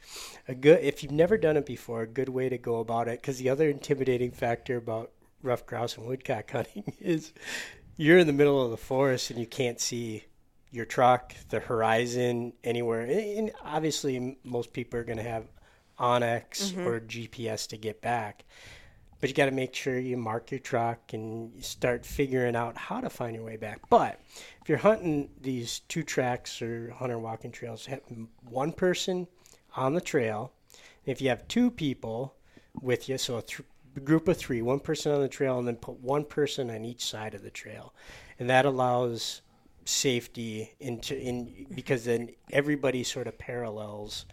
A 0.48 0.54
good 0.54 0.82
if 0.82 1.02
you've 1.02 1.12
never 1.12 1.36
done 1.36 1.56
it 1.56 1.66
before, 1.66 2.02
a 2.02 2.06
good 2.06 2.28
way 2.28 2.48
to 2.48 2.58
go 2.58 2.76
about 2.76 3.08
it. 3.08 3.20
Because 3.20 3.38
the 3.38 3.48
other 3.48 3.68
intimidating 3.68 4.30
factor 4.30 4.76
about 4.76 5.12
ruffed 5.42 5.66
grouse 5.66 5.96
and 5.96 6.06
woodcock 6.06 6.50
hunting 6.52 6.94
is 7.00 7.32
you're 7.96 8.18
in 8.18 8.26
the 8.26 8.32
middle 8.32 8.64
of 8.64 8.70
the 8.70 8.76
forest 8.76 9.30
and 9.30 9.38
you 9.38 9.46
can't 9.46 9.80
see 9.80 10.24
your 10.70 10.86
truck, 10.86 11.34
the 11.50 11.60
horizon, 11.60 12.54
anywhere. 12.64 13.02
And 13.02 13.10
and 13.10 13.52
obviously, 13.62 14.38
most 14.42 14.72
people 14.72 14.98
are 14.98 15.04
going 15.04 15.18
to 15.18 15.24
have 15.24 15.44
onX 15.98 16.72
mm-hmm. 16.72 16.86
or 16.86 17.00
GPS 17.00 17.68
to 17.68 17.76
get 17.76 18.00
back. 18.00 18.44
But 19.20 19.28
you 19.28 19.36
got 19.36 19.46
to 19.46 19.52
make 19.52 19.72
sure 19.72 20.00
you 20.00 20.16
mark 20.16 20.50
your 20.50 20.58
truck 20.58 21.12
and 21.12 21.62
start 21.62 22.04
figuring 22.04 22.56
out 22.56 22.76
how 22.76 23.00
to 23.00 23.08
find 23.08 23.36
your 23.36 23.44
way 23.44 23.56
back. 23.56 23.82
But 23.88 24.20
if 24.62 24.68
you're 24.68 24.78
hunting 24.78 25.28
these 25.40 25.80
two 25.88 26.04
tracks 26.04 26.62
or 26.62 26.90
hunter 26.92 27.18
walking 27.18 27.50
trails, 27.50 27.86
have 27.86 28.00
one 28.48 28.72
person 28.72 29.26
on 29.76 29.94
the 29.94 30.00
trail. 30.00 30.52
If 31.04 31.20
you 31.20 31.30
have 31.30 31.48
two 31.48 31.70
people 31.70 32.36
with 32.80 33.08
you, 33.08 33.18
so 33.18 33.38
a 33.38 33.42
th- 33.42 33.62
group 34.04 34.28
of 34.28 34.36
three, 34.36 34.62
one 34.62 34.78
person 34.78 35.12
on 35.12 35.20
the 35.20 35.28
trail, 35.28 35.58
and 35.58 35.66
then 35.66 35.76
put 35.76 35.98
one 35.98 36.24
person 36.24 36.70
on 36.70 36.84
each 36.84 37.04
side 37.04 37.34
of 37.34 37.42
the 37.42 37.50
trail, 37.50 37.92
and 38.38 38.48
that 38.50 38.64
allows 38.64 39.42
safety 39.84 40.72
into 40.78 41.18
in 41.18 41.66
because 41.74 42.04
then 42.04 42.30
everybody 42.52 43.02
sort 43.02 43.26
of 43.26 43.36
parallels 43.36 44.26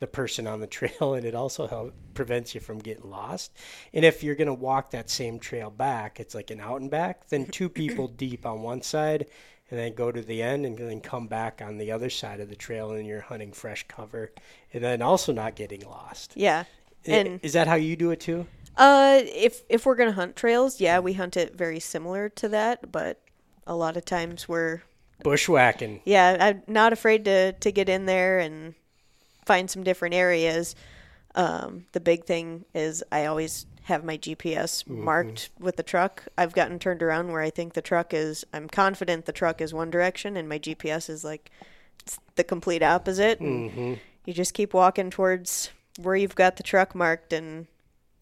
the 0.00 0.06
person 0.06 0.46
on 0.46 0.60
the 0.60 0.66
trail 0.78 1.14
and 1.14 1.24
it 1.24 1.34
also 1.34 1.66
help, 1.66 1.94
prevents 2.12 2.54
you 2.54 2.60
from 2.60 2.78
getting 2.78 3.08
lost. 3.08 3.56
And 3.94 4.04
if 4.04 4.22
you're 4.22 4.34
going 4.34 4.48
to 4.48 4.54
walk 4.54 4.90
that 4.90 5.08
same 5.08 5.38
trail 5.38 5.70
back 5.70 6.20
it's 6.20 6.34
like 6.34 6.50
an 6.50 6.60
out 6.60 6.82
and 6.82 6.90
back 6.90 7.28
then 7.28 7.46
two 7.46 7.70
people 7.70 8.06
deep 8.06 8.44
on 8.44 8.60
one 8.60 8.82
side 8.82 9.26
and 9.72 9.80
then 9.80 9.94
go 9.94 10.12
to 10.12 10.20
the 10.20 10.42
end 10.42 10.66
and 10.66 10.76
then 10.76 11.00
come 11.00 11.26
back 11.26 11.62
on 11.64 11.78
the 11.78 11.90
other 11.90 12.10
side 12.10 12.40
of 12.40 12.50
the 12.50 12.54
trail 12.54 12.90
and 12.90 13.06
you're 13.06 13.22
hunting 13.22 13.52
fresh 13.52 13.86
cover 13.88 14.30
and 14.74 14.84
then 14.84 15.00
also 15.00 15.32
not 15.32 15.56
getting 15.56 15.80
lost 15.80 16.34
Yeah. 16.36 16.64
And 17.06 17.40
is 17.42 17.54
that 17.54 17.66
how 17.66 17.76
you 17.76 17.96
do 17.96 18.10
it 18.10 18.20
too 18.20 18.46
uh 18.76 19.20
if 19.24 19.62
if 19.68 19.84
we're 19.86 19.94
going 19.96 20.10
to 20.10 20.14
hunt 20.14 20.36
trails, 20.36 20.80
yeah, 20.80 20.98
we 20.98 21.14
hunt 21.14 21.36
it 21.36 21.56
very 21.56 21.80
similar 21.80 22.28
to 22.28 22.48
that, 22.50 22.92
but 22.92 23.20
a 23.66 23.74
lot 23.74 23.96
of 23.96 24.04
times 24.04 24.48
we're 24.48 24.82
bushwhacking 25.24 26.00
yeah, 26.04 26.36
I'm 26.38 26.62
not 26.66 26.92
afraid 26.92 27.24
to 27.24 27.52
to 27.52 27.72
get 27.72 27.88
in 27.88 28.04
there 28.04 28.38
and 28.40 28.74
find 29.46 29.70
some 29.70 29.82
different 29.84 30.14
areas. 30.14 30.74
Um, 31.34 31.86
the 31.92 32.00
big 32.00 32.24
thing 32.24 32.66
is 32.74 33.02
I 33.10 33.24
always 33.24 33.64
have 33.92 34.04
my 34.04 34.16
GPS 34.16 34.86
marked 34.88 35.50
with 35.60 35.76
the 35.76 35.82
truck. 35.82 36.24
I've 36.38 36.54
gotten 36.54 36.78
turned 36.78 37.02
around 37.02 37.30
where 37.30 37.42
I 37.42 37.50
think 37.50 37.74
the 37.74 37.82
truck 37.82 38.14
is. 38.14 38.44
I'm 38.52 38.68
confident 38.68 39.26
the 39.26 39.32
truck 39.32 39.60
is 39.60 39.74
one 39.74 39.90
direction, 39.90 40.36
and 40.36 40.48
my 40.48 40.58
GPS 40.58 41.10
is 41.10 41.24
like 41.24 41.50
it's 42.00 42.18
the 42.36 42.44
complete 42.44 42.82
opposite. 42.82 43.38
And 43.40 43.98
You 44.24 44.32
just 44.32 44.54
keep 44.54 44.72
walking 44.72 45.10
towards 45.10 45.70
where 46.00 46.16
you've 46.16 46.34
got 46.34 46.56
the 46.56 46.62
truck 46.62 46.94
marked, 46.94 47.32
and 47.32 47.66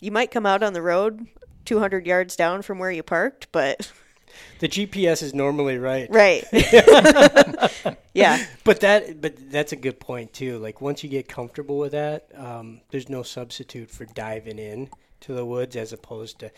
you 0.02 0.10
might 0.10 0.32
come 0.32 0.44
out 0.44 0.62
on 0.62 0.72
the 0.72 0.82
road 0.82 1.26
200 1.66 2.04
yards 2.04 2.34
down 2.34 2.62
from 2.62 2.78
where 2.78 2.90
you 2.90 3.02
parked, 3.02 3.46
but 3.52 3.90
the 4.60 4.68
gps 4.68 5.22
is 5.22 5.34
normally 5.34 5.76
right 5.76 6.08
right, 6.10 6.44
yeah. 8.14 8.44
But 8.64 8.80
that, 8.80 9.20
but 9.20 9.50
that's 9.50 9.72
a 9.72 9.76
good 9.76 10.00
point 10.00 10.32
too. 10.32 10.58
Like 10.58 10.80
once 10.80 11.04
you 11.04 11.10
get 11.10 11.28
comfortable 11.28 11.78
with 11.78 11.92
that, 11.92 12.28
um, 12.34 12.80
there's 12.90 13.08
no 13.08 13.22
substitute 13.22 13.90
for 13.90 14.04
diving 14.06 14.58
in 14.58 14.88
to 15.20 15.34
the 15.34 15.44
woods 15.44 15.76
as 15.76 15.92
opposed 15.92 16.38
to. 16.40 16.50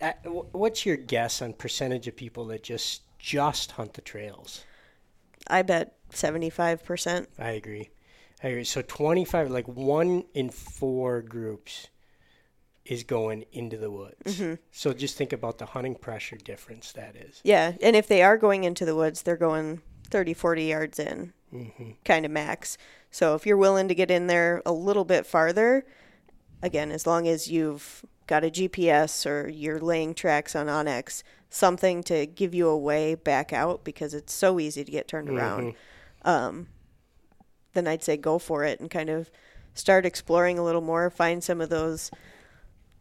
Uh, 0.00 0.12
what's 0.52 0.84
your 0.84 0.96
guess 0.96 1.40
on 1.40 1.52
percentage 1.52 2.06
of 2.06 2.16
people 2.16 2.46
that 2.46 2.62
just 2.62 3.02
just 3.18 3.72
hunt 3.72 3.94
the 3.94 4.02
trails? 4.02 4.64
I 5.48 5.62
bet 5.62 5.94
75%. 6.12 7.26
I 7.38 7.50
agree. 7.50 7.90
I 8.42 8.48
agree. 8.48 8.64
So 8.64 8.82
25, 8.82 9.50
like 9.50 9.66
one 9.66 10.24
in 10.34 10.50
four 10.50 11.22
groups 11.22 11.88
is 12.84 13.02
going 13.02 13.44
into 13.52 13.76
the 13.76 13.90
woods. 13.90 14.40
So 14.70 14.92
just 14.92 15.16
think 15.16 15.32
about 15.32 15.58
the 15.58 15.66
hunting 15.66 15.94
pressure 15.94 16.36
difference 16.36 16.92
that 16.92 17.16
is. 17.16 17.40
Yeah, 17.42 17.72
and 17.82 17.96
if 17.96 18.06
they 18.06 18.22
are 18.22 18.36
going 18.36 18.64
into 18.64 18.84
the 18.84 18.94
woods, 18.94 19.22
they're 19.22 19.36
going 19.36 19.82
30, 20.10 20.34
40 20.34 20.64
yards 20.64 20.98
in, 20.98 21.32
kind 22.04 22.24
of 22.24 22.30
max. 22.30 22.78
So 23.10 23.34
if 23.34 23.46
you're 23.46 23.56
willing 23.56 23.88
to 23.88 23.94
get 23.94 24.10
in 24.10 24.26
there 24.26 24.62
a 24.64 24.72
little 24.72 25.04
bit 25.04 25.26
farther, 25.26 25.84
again, 26.62 26.90
as 26.90 27.06
long 27.06 27.26
as 27.28 27.48
you've 27.50 28.04
got 28.26 28.44
a 28.44 28.50
GPS 28.50 29.24
or 29.26 29.48
you're 29.48 29.80
laying 29.80 30.14
tracks 30.14 30.56
on 30.56 30.66
onX, 30.66 31.22
something 31.50 32.02
to 32.04 32.26
give 32.26 32.54
you 32.54 32.68
a 32.68 32.76
way 32.76 33.14
back 33.14 33.52
out 33.52 33.84
because 33.84 34.14
it's 34.14 34.32
so 34.32 34.58
easy 34.58 34.84
to 34.84 34.90
get 34.90 35.08
turned 35.08 35.28
around, 35.28 35.74
um, 36.22 36.66
then 37.74 37.86
I'd 37.86 38.02
say 38.02 38.16
go 38.16 38.38
for 38.38 38.64
it 38.64 38.80
and 38.80 38.90
kind 38.90 39.10
of 39.10 39.30
start 39.74 40.04
exploring 40.06 40.58
a 40.58 40.64
little 40.64 40.80
more, 40.80 41.08
find 41.10 41.42
some 41.44 41.60
of 41.60 41.68
those 41.68 42.10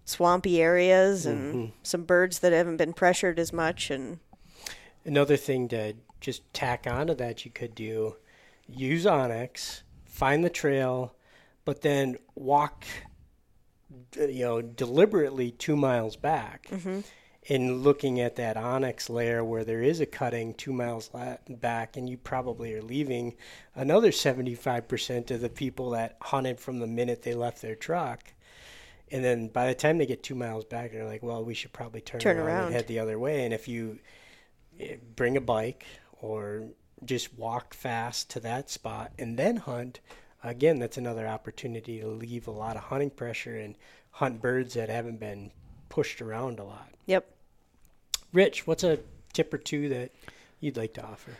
swampy 0.03 0.61
areas 0.61 1.25
and 1.25 1.71
some 1.81 2.03
birds 2.03 2.39
that 2.39 2.53
haven't 2.53 2.77
been 2.77 2.93
pressured 2.93 3.39
as 3.39 3.51
much 3.51 3.89
and 3.89 4.19
Another 5.05 5.37
thing 5.37 5.67
to 5.67 5.93
just 6.19 6.51
tack 6.51 6.87
onto 6.87 7.13
that 7.13 7.45
you 7.45 7.51
could 7.51 7.75
do 7.75 8.15
use 8.67 9.05
onX, 9.05 9.83
find 10.05 10.43
the 10.43 10.49
trail, 10.49 11.13
but 11.63 11.81
then 11.81 12.17
walk, 12.33 12.85
you 14.17 14.45
know, 14.45 14.61
deliberately 14.61 15.51
two 15.51 15.75
miles 15.75 16.15
back. 16.15 16.69
And 17.47 17.83
looking 17.83 18.19
at 18.19 18.37
that 18.37 18.55
onX 18.57 19.07
layer 19.07 19.43
where 19.43 19.63
there 19.63 19.83
is 19.83 19.99
a 19.99 20.07
cutting 20.07 20.55
two 20.55 20.73
miles 20.73 21.11
back, 21.47 21.95
and 21.95 22.09
you 22.09 22.17
probably 22.17 22.73
are 22.73 22.81
leaving 22.81 23.35
another 23.75 24.09
75% 24.09 25.29
of 25.29 25.41
the 25.41 25.49
people 25.49 25.91
that 25.91 26.17
hunted 26.21 26.59
from 26.59 26.79
the 26.79 26.87
minute 26.87 27.21
they 27.21 27.35
left 27.35 27.61
their 27.61 27.75
truck. 27.75 28.33
And 29.11 29.23
then 29.23 29.49
by 29.49 29.67
the 29.67 29.75
time 29.75 29.99
they 29.99 30.07
get 30.07 30.23
two 30.23 30.33
miles 30.33 30.65
back, 30.65 30.91
they're 30.91 31.05
like, 31.05 31.21
well, 31.21 31.43
we 31.45 31.53
should 31.53 31.71
probably 31.71 32.01
turn, 32.01 32.19
Turn 32.19 32.37
around, 32.37 32.47
around. 32.47 32.65
and 32.65 32.73
head 32.73 32.87
the 32.87 32.97
other 32.97 33.19
way. 33.19 33.45
And 33.45 33.53
if 33.53 33.67
you 33.67 33.99
eh, 34.79 34.95
bring 35.15 35.37
a 35.37 35.41
bike 35.41 35.85
or 36.19 36.69
just 37.03 37.37
walk 37.37 37.75
fast 37.75 38.31
to 38.31 38.39
that 38.39 38.71
spot 38.71 39.11
and 39.19 39.37
then 39.37 39.57
hunt, 39.57 39.99
again, 40.49 40.79
that's 40.79 40.97
another 40.97 41.27
opportunity 41.27 41.99
to 41.99 42.07
leave 42.07 42.47
a 42.47 42.51
lot 42.51 42.75
of 42.75 42.83
hunting 42.83 43.09
pressure 43.09 43.57
and 43.57 43.75
hunt 44.11 44.41
birds 44.41 44.73
that 44.75 44.89
haven't 44.89 45.19
been 45.19 45.51
pushed 45.89 46.21
around 46.21 46.59
a 46.59 46.63
lot. 46.63 46.89
yep. 47.05 47.25
Rich, 48.33 48.67
what's 48.67 48.83
a 48.83 48.99
tip 49.33 49.53
or 49.53 49.57
two 49.57 49.87
that 49.89 50.11
you'd 50.59 50.75
like 50.77 50.93
to 50.95 51.03
offer? 51.05 51.31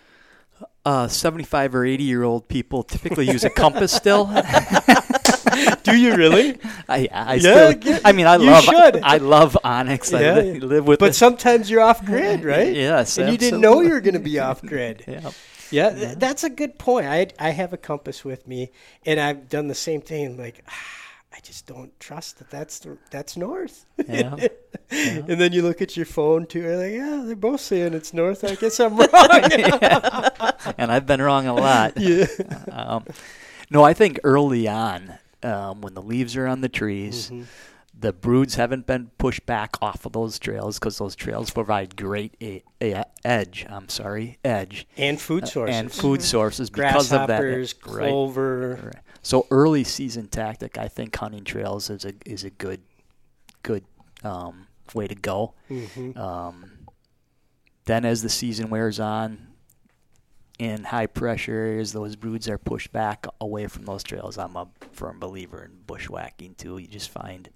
Uh, 0.86 1.08
75 1.10 1.76
or 1.76 1.84
80 1.86 2.04
year 2.06 2.24
old 2.24 2.48
people 2.48 2.84
typically 2.84 3.26
use 3.30 3.44
a 3.44 3.50
compass 3.50 3.92
still. 3.92 4.26
Do 5.84 5.96
you 5.98 6.16
really? 6.16 6.58
I, 6.88 7.08
I 7.12 7.34
Yeah, 7.36 7.40
still, 7.72 7.78
yeah, 7.84 8.00
I 8.06 8.12
mean, 8.14 8.26
I 8.28 8.36
you 8.38 8.46
love, 8.50 8.64
should. 8.64 9.02
I 9.04 9.18
love 9.18 9.58
onX. 9.64 10.16
I 10.16 10.22
Yeah. 10.22 10.36
li- 10.36 10.60
live 10.60 10.88
with 10.88 11.00
But 11.00 11.10
it. 11.12 11.14
sometimes 11.16 11.70
you're 11.70 11.82
off 11.82 12.06
grid, 12.06 12.44
right? 12.46 12.74
Yes, 12.76 13.18
And 13.18 13.30
you 13.32 13.38
didn't 13.38 13.60
know 13.62 13.82
you 13.82 13.90
were 13.90 14.02
going 14.02 14.14
to 14.16 14.20
be 14.20 14.40
off 14.40 14.62
grid. 14.62 15.04
Yeah. 15.08 15.32
Yeah, 15.76 15.90
th- 15.94 16.18
that's 16.18 16.44
a 16.44 16.50
good 16.50 16.78
point. 16.80 17.06
I 17.08 17.28
I 17.40 17.50
have 17.52 17.74
a 17.74 17.78
compass 17.78 18.24
with 18.24 18.48
me, 18.48 18.72
and 19.06 19.20
I've 19.20 19.50
done 19.50 19.68
the 19.68 19.76
same 19.76 20.02
thing. 20.02 20.38
Like, 20.38 20.64
ah, 20.68 20.92
I 21.36 21.40
just 21.44 21.66
don't 21.68 21.92
trust 22.00 22.38
that 22.40 22.50
that's 22.50 22.80
the, 22.80 22.98
that's 23.12 23.36
north. 23.38 23.86
Yeah. 24.08 24.36
and 24.90 25.28
then 25.42 25.52
you 25.52 25.62
look 25.64 25.82
at 25.82 25.98
your 25.98 26.06
phone 26.06 26.46
too. 26.48 26.62
You're 26.62 26.78
like, 26.78 26.94
yeah, 26.94 27.24
they're 27.26 27.36
both 27.36 27.62
saying 27.62 27.94
it's 27.94 28.14
north. 28.14 28.44
I 28.44 28.56
guess 28.56 28.80
I'm 28.80 28.96
wrong. 28.98 29.08
and 30.78 30.92
I've 30.92 31.06
been 31.06 31.22
wrong 31.22 31.48
a 31.48 31.54
lot. 31.54 31.98
yeah. 31.98 32.26
Um, 32.72 33.04
no, 33.70 33.84
I 33.84 33.94
think 33.94 34.20
early 34.24 34.68
on, 34.68 35.16
um, 35.44 35.82
when 35.82 35.94
the 35.94 36.02
leaves 36.02 36.36
are 36.38 36.48
on 36.48 36.62
the 36.62 36.70
trees, 36.70 37.30
Mm-hmm. 37.30 37.44
The 38.06 38.14
broods 38.14 38.54
haven't 38.54 38.86
been 38.86 39.10
pushed 39.18 39.48
back 39.48 39.82
off 39.82 40.06
of 40.06 40.12
those 40.12 40.38
trails 40.38 40.78
because 40.78 41.00
those 41.00 41.16
trails 41.16 41.50
provide 41.50 41.96
great 41.96 42.36
a, 42.40 42.62
a, 42.80 43.04
edge. 43.24 43.66
I'm 43.68 43.90
sorry, 43.90 44.38
edge 44.46 44.86
And 44.96 45.20
food 45.20 45.48
sources. 45.48 45.76
Uh, 45.76 45.80
and 45.80 45.92
food 45.92 46.22
sources 46.22 46.70
because 46.70 47.12
of 47.12 47.28
that. 47.28 47.42
Grasshoppers, 47.42 47.74
Right. 47.88 48.10
clover. 48.10 48.80
Right. 48.94 49.04
So 49.24 49.48
early 49.50 49.84
season 49.84 50.28
tactic, 50.28 50.78
I 50.78 50.88
think 50.88 51.16
hunting 51.16 51.44
trails 51.44 51.90
is 51.90 52.06
a 52.06 52.14
is 52.28 52.44
a 52.44 52.52
good 52.52 52.82
good 53.64 53.84
um, 54.24 54.68
way 54.94 55.08
to 55.08 55.16
go. 55.16 55.56
Mhm. 55.72 56.16
Um, 56.16 56.72
then 57.86 58.06
as 58.06 58.22
the 58.22 58.30
season 58.30 58.70
wears 58.70 59.00
on, 59.00 59.48
in 60.60 60.84
high 60.84 61.08
pressure 61.08 61.54
areas, 61.54 61.92
those 61.92 62.16
broods 62.16 62.48
are 62.48 62.60
pushed 62.60 62.92
back 62.92 63.26
away 63.42 63.66
from 63.66 63.86
those 63.86 64.04
trails. 64.04 64.38
I'm 64.38 64.56
a 64.56 64.68
firm 64.92 65.20
believer 65.20 65.64
in 65.64 65.72
bushwhacking 65.88 66.54
too. 66.56 66.78
You 66.78 66.86
just 66.88 67.10
find 67.10 67.50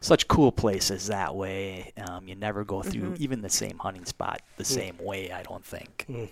such 0.00 0.28
cool 0.28 0.52
places 0.52 1.06
that 1.08 1.34
way. 1.34 1.92
Um, 2.08 2.28
you 2.28 2.34
never 2.34 2.64
go 2.64 2.82
through 2.82 3.14
even 3.18 3.40
the 3.42 3.48
same 3.50 3.78
hunting 3.78 4.04
spot 4.04 4.42
the 4.56 4.64
same 4.64 4.96
way. 5.00 5.32
I 5.32 5.42
don't 5.42 5.64
think. 5.64 6.06
Mm. 6.08 6.28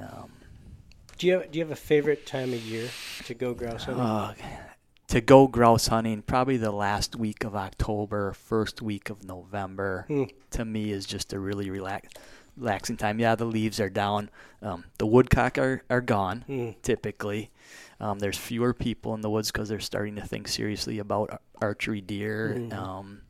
Um, 0.00 0.30
Do 1.18 1.26
you 1.26 1.32
have, 1.34 1.50
do 1.50 1.58
you 1.58 1.64
have 1.64 1.72
a 1.72 1.76
favorite 1.76 2.26
time 2.26 2.52
of 2.52 2.60
year 2.60 2.88
to 3.26 3.34
go 3.34 3.54
grouse 3.54 3.84
hunting? 3.84 4.02
Uh, 4.04 4.34
to 5.08 5.20
go 5.20 5.46
grouse 5.46 5.86
hunting, 5.88 6.22
probably 6.22 6.56
the 6.56 6.72
last 6.72 7.14
week 7.14 7.44
of 7.44 7.54
October, 7.54 8.32
first 8.32 8.80
week 8.82 9.10
of 9.10 9.22
November, 9.22 10.04
Hmm. 10.08 10.24
to 10.52 10.64
me 10.64 10.90
is 10.90 11.04
just 11.06 11.32
a 11.32 11.38
really 11.38 11.70
relax, 11.70 12.08
relaxing 12.56 12.96
time. 12.96 13.18
Yeah, 13.18 13.34
the 13.34 13.44
leaves 13.44 13.80
are 13.80 13.90
down. 13.90 14.30
Um, 14.62 14.84
the 14.98 15.06
woodcock 15.06 15.58
are, 15.58 15.82
are 15.90 16.00
gone, 16.00 16.42
Hmm. 16.46 16.70
typically. 16.82 17.50
Um, 18.00 18.18
there's 18.18 18.38
fewer 18.38 18.74
people 18.74 19.14
in 19.14 19.20
the 19.20 19.30
woods 19.30 19.50
because 19.52 19.68
they're 19.68 19.80
starting 19.80 20.16
to 20.16 20.22
think 20.26 20.48
seriously 20.48 20.98
about 20.98 21.30
ar- 21.30 21.40
archery 21.62 22.00
deer. 22.00 22.54
Mhm. 22.58 22.72
Um, 22.72 23.20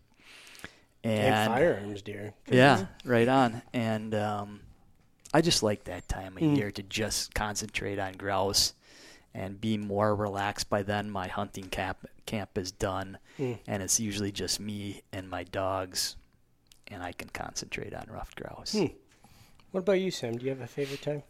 and, 1.02 1.34
and 1.34 1.52
firearms 1.52 2.02
deer. 2.02 2.34
yeah, 2.50 2.86
right 3.04 3.28
on. 3.28 3.62
And 3.74 4.14
um, 4.14 4.60
I 5.34 5.40
just 5.42 5.62
like 5.62 5.84
that 5.84 6.08
time 6.08 6.36
of 6.36 6.42
Mm. 6.42 6.56
year 6.56 6.70
to 6.70 6.82
just 6.82 7.34
concentrate 7.34 7.98
on 7.98 8.14
grouse 8.14 8.72
and 9.34 9.60
be 9.60 9.76
more 9.76 10.14
relaxed. 10.16 10.70
By 10.70 10.82
then, 10.82 11.10
my 11.10 11.28
hunting 11.28 11.68
camp 11.68 12.06
camp 12.26 12.56
is 12.56 12.72
done, 12.72 13.18
Mm. 13.38 13.58
and 13.66 13.82
it's 13.82 14.00
usually 14.00 14.32
just 14.32 14.58
me 14.60 15.02
and 15.12 15.28
my 15.28 15.44
dogs, 15.44 16.16
and 16.88 17.02
I 17.02 17.12
can 17.12 17.28
concentrate 17.28 17.92
on 17.92 18.06
ruffed 18.08 18.36
grouse. 18.36 18.72
Hmm. 18.72 18.86
What 19.74 19.80
about 19.80 19.94
you, 19.94 20.12
Sam? 20.12 20.38
Do 20.38 20.44
you 20.44 20.50
have 20.50 20.60
a 20.60 20.68
favorite 20.68 21.02
time? 21.02 21.24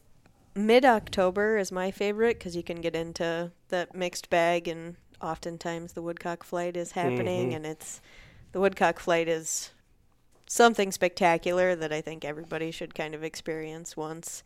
Mid 0.55 0.85
October 0.85 1.57
is 1.57 1.73
my 1.73 1.91
favorite 1.91 2.39
because 2.39 2.55
you 2.55 2.63
can 2.63 2.83
get 2.83 2.95
into 2.95 3.53
that 3.71 3.95
mixed 3.95 4.29
bag 4.29 4.69
and 4.69 4.97
oftentimes 5.23 5.95
the 5.95 6.03
woodcock 6.03 6.45
flight 6.45 6.77
is 6.77 6.93
happening, 6.93 7.53
Mhm. 7.53 7.57
and 7.57 7.67
it's 7.67 8.03
the 8.53 8.61
woodcock 8.61 8.99
flight 8.99 9.29
is 9.29 9.71
something 10.47 10.93
spectacular 10.93 11.75
that 11.75 11.91
I 11.91 12.03
think 12.03 12.23
everybody 12.23 12.71
should 12.71 12.95
kind 12.95 13.15
of 13.15 13.25
experience 13.25 13.97
once. 13.97 14.43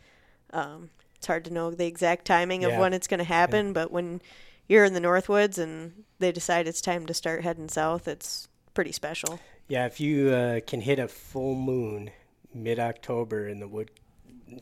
Um, 0.52 0.90
it's 1.16 1.26
hard 1.26 1.44
to 1.46 1.52
know 1.52 1.72
the 1.72 1.86
exact 1.86 2.24
timing 2.24 2.62
of 2.62 2.74
when 2.78 2.92
it's 2.94 3.08
going 3.08 3.18
to 3.18 3.24
happen, 3.24 3.72
but 3.72 3.90
when 3.90 4.22
you're 4.68 4.84
in 4.84 4.94
the 4.94 5.00
Northwoods 5.00 5.58
and 5.58 6.04
they 6.20 6.30
decide 6.30 6.68
it's 6.68 6.80
time 6.80 7.04
to 7.06 7.14
start 7.14 7.42
heading 7.42 7.68
south, 7.68 8.06
it's 8.06 8.46
pretty 8.74 8.92
special. 8.92 9.40
Yeah, 9.66 9.86
if 9.86 9.98
you 9.98 10.30
uh, 10.30 10.60
can 10.60 10.82
hit 10.82 11.00
a 11.00 11.08
full 11.08 11.56
moon 11.56 12.12
mid 12.54 12.78
October 12.78 13.48
in 13.48 13.60
the 13.60 13.68
wood, 13.68 13.90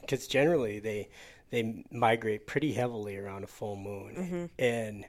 because 0.00 0.26
generally 0.26 0.78
they 0.80 1.08
they 1.50 1.84
migrate 1.90 2.46
pretty 2.46 2.72
heavily 2.72 3.16
around 3.16 3.44
a 3.44 3.46
full 3.46 3.76
moon, 3.76 4.16
Mm-hmm. 4.16 4.46
and 4.58 5.04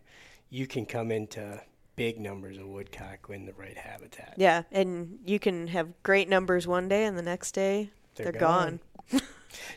you 0.50 0.68
can 0.68 0.86
come 0.86 1.12
into 1.12 1.62
big 1.96 2.20
numbers 2.20 2.58
of 2.58 2.68
woodcock 2.68 3.28
in 3.30 3.46
the 3.46 3.54
right 3.54 3.78
habitat. 3.78 4.36
Yeah, 4.38 4.64
and 4.72 5.20
you 5.26 5.40
can 5.40 5.68
have 5.68 5.88
great 6.04 6.30
numbers 6.30 6.68
one 6.68 6.88
day, 6.88 7.06
and 7.06 7.18
the 7.18 7.22
next 7.24 7.54
day 7.54 7.90
They're 8.16 8.32
they're, 8.32 8.40
gone. 8.40 8.80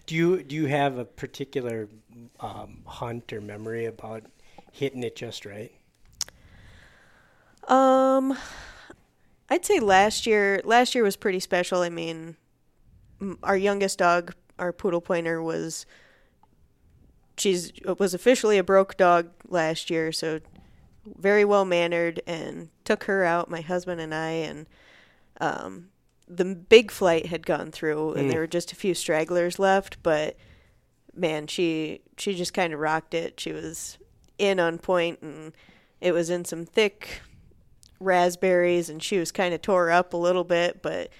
Do 0.06 0.14
you 0.14 0.42
do 0.42 0.54
you 0.56 0.66
have 0.66 0.98
a 0.98 1.04
particular 1.04 1.88
um, 2.40 2.82
hunt 2.86 3.32
or 3.32 3.40
memory 3.40 3.86
about 3.86 4.24
hitting 4.72 5.02
it 5.02 5.16
just 5.16 5.46
right? 5.46 5.72
Um, 7.68 8.36
I'd 9.48 9.64
say 9.64 9.80
last 9.80 10.26
year. 10.26 10.60
Last 10.64 10.94
year 10.94 11.04
was 11.04 11.16
pretty 11.16 11.40
special. 11.40 11.80
I 11.82 11.88
mean, 11.88 12.36
our 13.42 13.56
youngest 13.56 13.98
dog, 13.98 14.34
our 14.58 14.72
poodle 14.72 15.00
pointer, 15.00 15.42
was 15.42 15.86
she's 17.36 17.72
was 17.98 18.14
officially 18.14 18.58
a 18.58 18.64
broke 18.64 18.96
dog 18.96 19.30
last 19.48 19.90
year, 19.90 20.12
so 20.12 20.40
very 21.06 21.44
well 21.44 21.64
mannered, 21.64 22.20
and 22.26 22.68
took 22.84 23.04
her 23.04 23.24
out. 23.24 23.50
My 23.50 23.60
husband 23.62 24.00
and 24.00 24.14
I, 24.14 24.30
and 24.30 24.66
um, 25.40 25.88
the 26.28 26.44
big 26.44 26.90
flight 26.90 27.26
had 27.26 27.46
gone 27.46 27.70
through, 27.70 28.12
and 28.14 28.26
Mm. 28.28 28.30
there 28.32 28.40
were 28.40 28.46
just 28.46 28.72
a 28.72 28.76
few 28.76 28.94
stragglers 28.94 29.58
left, 29.58 30.02
but 30.02 30.36
man, 31.14 31.46
she 31.46 32.02
she 32.16 32.34
just 32.34 32.54
kind 32.54 32.72
of 32.72 32.80
rocked 32.80 33.14
it. 33.14 33.40
She 33.40 33.52
was 33.52 33.98
in 34.38 34.60
on 34.60 34.78
point, 34.78 35.20
and 35.22 35.52
it 36.00 36.12
was 36.12 36.30
in 36.30 36.44
some 36.44 36.64
thick 36.64 37.22
raspberries, 37.98 38.88
and 38.88 39.02
she 39.02 39.18
was 39.18 39.32
kind 39.32 39.52
of 39.54 39.60
tore 39.62 39.90
up 39.90 40.12
a 40.14 40.16
little 40.16 40.44
bit, 40.44 40.82
but 40.82 41.10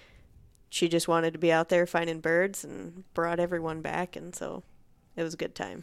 she 0.71 0.89
just 0.89 1.09
wanted 1.09 1.33
to 1.33 1.39
be 1.39 1.53
out 1.53 1.69
there 1.69 1.87
finding 1.87 2.21
birds 2.21 2.65
and 2.65 3.05
brought 3.13 3.41
everyone 3.41 3.83
back, 3.83 4.17
and 4.17 4.35
so 4.35 4.63
it 5.17 5.23
was 5.23 5.35
a 5.35 5.37
good 5.37 5.55
time. 5.55 5.83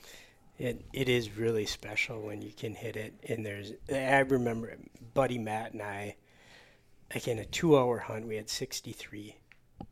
It 0.58 0.84
it 0.94 1.10
is 1.10 1.38
really 1.38 1.66
special 1.66 2.22
when 2.22 2.42
you 2.42 2.52
can 2.52 2.74
hit 2.74 2.96
it. 2.96 3.14
And 3.28 3.46
there's 3.46 3.74
I 3.94 4.20
remember 4.20 4.76
Buddy 5.14 5.38
Matt 5.38 5.74
and 5.74 5.82
I, 5.82 6.16
like 7.14 7.28
in 7.28 7.38
a 7.38 7.46
two 7.46 7.78
hour 7.78 8.00
hunt, 8.00 8.28
we 8.28 8.38
had 8.38 8.50
63 8.50 9.36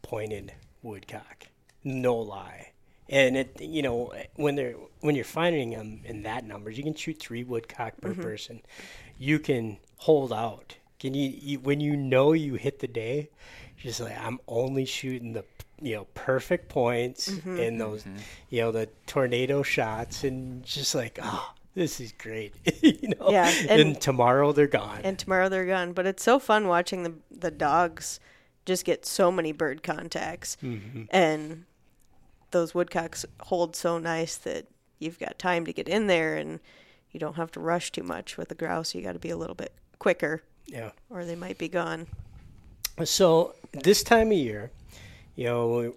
pointed 0.02 0.54
woodcock, 0.82 1.48
no 1.84 2.16
lie. 2.16 2.72
And 3.08 3.38
it 3.38 3.62
you 3.62 3.84
know 3.84 4.14
when 4.38 4.56
they're 4.56 4.76
when 5.02 5.16
you're 5.16 5.26
finding 5.26 5.72
them 5.72 6.02
in 6.06 6.24
that 6.24 6.46
numbers, 6.46 6.78
you 6.78 6.84
can 6.84 6.96
shoot 6.96 7.20
three 7.20 7.44
woodcock 7.44 8.02
per 8.02 8.12
mm-hmm. 8.12 8.22
person. 8.22 8.62
You 9.20 9.40
can 9.40 9.78
hold 9.98 10.34
out. 10.34 10.78
Can 11.00 11.14
you, 11.14 11.30
you 11.30 11.60
when 11.60 11.82
you 11.82 11.96
know 11.96 12.32
you 12.32 12.56
hit 12.56 12.80
the 12.80 12.88
day, 12.88 13.30
just 13.78 14.00
like 14.00 14.18
I'm 14.20 14.40
only 14.48 14.86
shooting 14.86 15.34
the 15.34 15.46
you 15.82 15.96
know 15.96 16.08
perfect 16.14 16.70
points 16.70 17.30
mm-hmm, 17.30 17.60
and 17.60 17.82
those 17.82 18.04
mm-hmm. 18.04 18.18
you 18.50 18.62
know 18.62 18.72
the 18.72 18.88
tornado 19.08 19.62
shots 19.62 20.24
and 20.24 20.64
just 20.64 20.96
like 20.96 21.20
oh 21.22 21.54
this 21.74 22.00
is 22.00 22.14
great 22.14 22.56
you 22.82 23.10
know? 23.10 23.30
Yeah, 23.30 23.54
and, 23.70 23.82
and- 23.82 24.02
tomorrow 24.02 24.52
they're 24.52 24.68
gone. 24.68 25.02
And 25.04 25.20
tomorrow 25.20 25.50
they're 25.50 25.66
gone, 25.66 25.94
but 25.94 26.06
it's 26.06 26.24
so 26.24 26.40
fun 26.40 26.68
watching 26.68 27.04
the 27.04 27.14
the 27.30 27.52
dogs 27.52 28.20
just 28.66 28.86
get 28.86 29.06
so 29.06 29.32
many 29.32 29.52
bird 29.52 29.84
contacts, 29.84 30.58
mm-hmm. 30.64 31.04
and 31.12 31.66
those 32.52 32.74
woodcocks 32.74 33.26
hold 33.42 33.76
so 33.76 34.00
nice 34.00 34.38
that 34.38 34.68
you've 34.98 35.20
got 35.20 35.38
time 35.38 35.66
to 35.66 35.74
get 35.74 35.88
in 35.88 36.08
there 36.08 36.36
and 36.36 36.60
you 37.12 37.20
don't 37.20 37.36
have 37.36 37.52
to 37.52 37.60
rush 37.60 37.92
too 37.92 38.04
much. 38.04 38.38
With 38.38 38.50
the 38.50 38.56
grouse. 38.56 38.96
You 38.96 39.02
got 39.02 39.14
to 39.14 39.20
be 39.20 39.30
a 39.30 39.38
little 39.38 39.56
bit 39.56 39.74
quicker, 40.00 40.44
yeah. 40.66 40.92
Or 41.10 41.26
they 41.26 41.36
might 41.36 41.58
be 41.58 41.68
gone. 41.68 42.08
So 43.04 43.56
this 43.74 44.04
time 44.04 44.32
of 44.32 44.38
year, 44.38 44.72
you 45.36 45.46
know, 45.46 45.94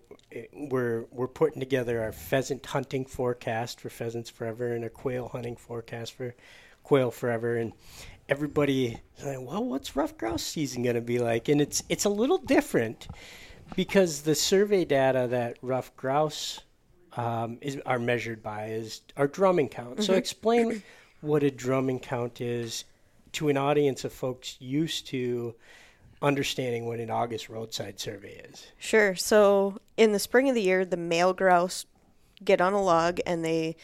we're 0.52 1.04
we're 1.12 1.28
putting 1.28 1.60
together 1.60 2.02
our 2.02 2.12
pheasant 2.12 2.66
hunting 2.66 3.04
forecast 3.04 3.80
for 3.80 3.88
pheasants 3.88 4.28
forever 4.28 4.72
and 4.72 4.84
a 4.84 4.90
quail 4.90 5.28
hunting 5.28 5.56
forecast 5.56 6.12
for 6.14 6.34
quail 6.82 7.10
forever, 7.10 7.56
and 7.56 7.72
everybody 8.28 8.98
like, 9.24 9.40
well, 9.40 9.64
what's 9.64 9.94
ruffed 9.94 10.18
grouse 10.18 10.42
season 10.42 10.82
going 10.82 10.96
to 10.96 11.00
be 11.00 11.18
like? 11.18 11.48
And 11.48 11.60
it's 11.60 11.84
it's 11.88 12.04
a 12.04 12.10
little 12.10 12.38
different 12.38 13.06
because 13.76 14.22
the 14.22 14.34
survey 14.34 14.84
data 14.84 15.28
that 15.30 15.58
ruffed 15.62 15.96
grouse 15.96 16.60
um, 17.16 17.58
is 17.60 17.78
are 17.86 18.00
measured 18.00 18.42
by 18.42 18.70
is 18.70 19.02
our 19.16 19.28
drumming 19.28 19.68
count. 19.68 20.02
So 20.02 20.14
explain 20.14 20.82
what 21.20 21.42
a 21.44 21.50
drumming 21.50 22.00
count 22.00 22.40
is 22.40 22.84
to 23.32 23.48
an 23.48 23.56
audience 23.56 24.04
of 24.04 24.12
folks 24.12 24.56
used 24.58 25.06
to 25.08 25.54
understanding 26.20 26.86
what 26.86 27.00
an 27.00 27.10
August 27.10 27.48
roadside 27.48 28.00
survey 28.00 28.42
is. 28.50 28.66
Sure. 28.78 29.14
So 29.14 29.78
in 29.96 30.12
the 30.12 30.18
spring 30.18 30.48
of 30.48 30.54
the 30.54 30.62
year, 30.62 30.84
the 30.84 30.96
male 30.96 31.32
grouse 31.32 31.86
get 32.44 32.60
on 32.60 32.72
a 32.72 32.82
log 32.82 33.20
and 33.26 33.44
they 33.44 33.76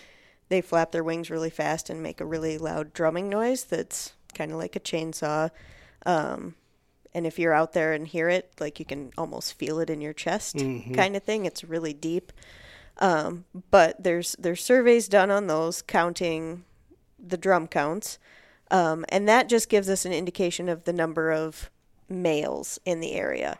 they 0.48 0.60
flap 0.60 0.92
their 0.92 1.04
wings 1.04 1.30
really 1.30 1.50
fast 1.50 1.88
and 1.88 2.02
make 2.02 2.20
a 2.20 2.26
really 2.26 2.58
loud 2.58 2.92
drumming 2.92 3.28
noise 3.28 3.64
that's 3.64 4.12
kind 4.34 4.52
of 4.52 4.58
like 4.58 4.76
a 4.76 4.80
chainsaw. 4.80 5.50
Um, 6.04 6.54
and 7.14 7.26
if 7.26 7.38
you're 7.38 7.54
out 7.54 7.72
there 7.72 7.92
and 7.92 8.06
hear 8.06 8.28
it, 8.28 8.52
like 8.60 8.78
you 8.78 8.84
can 8.84 9.12
almost 9.16 9.54
feel 9.54 9.78
it 9.78 9.88
in 9.88 10.00
your 10.00 10.12
chest, 10.12 10.56
kind 10.94 11.16
of 11.16 11.22
thing. 11.22 11.46
It's 11.46 11.64
really 11.64 11.94
deep. 11.94 12.32
Um, 12.98 13.44
but 13.70 14.02
there's 14.02 14.36
there's 14.38 14.62
surveys 14.62 15.08
done 15.08 15.30
on 15.30 15.46
those 15.46 15.82
counting 15.82 16.64
the 17.18 17.36
drum 17.36 17.66
counts, 17.66 18.18
um, 18.70 19.04
and 19.08 19.28
that 19.28 19.48
just 19.48 19.68
gives 19.68 19.88
us 19.88 20.04
an 20.04 20.12
indication 20.12 20.68
of 20.68 20.84
the 20.84 20.92
number 20.92 21.32
of 21.32 21.70
males 22.08 22.78
in 22.84 23.00
the 23.00 23.12
area. 23.12 23.58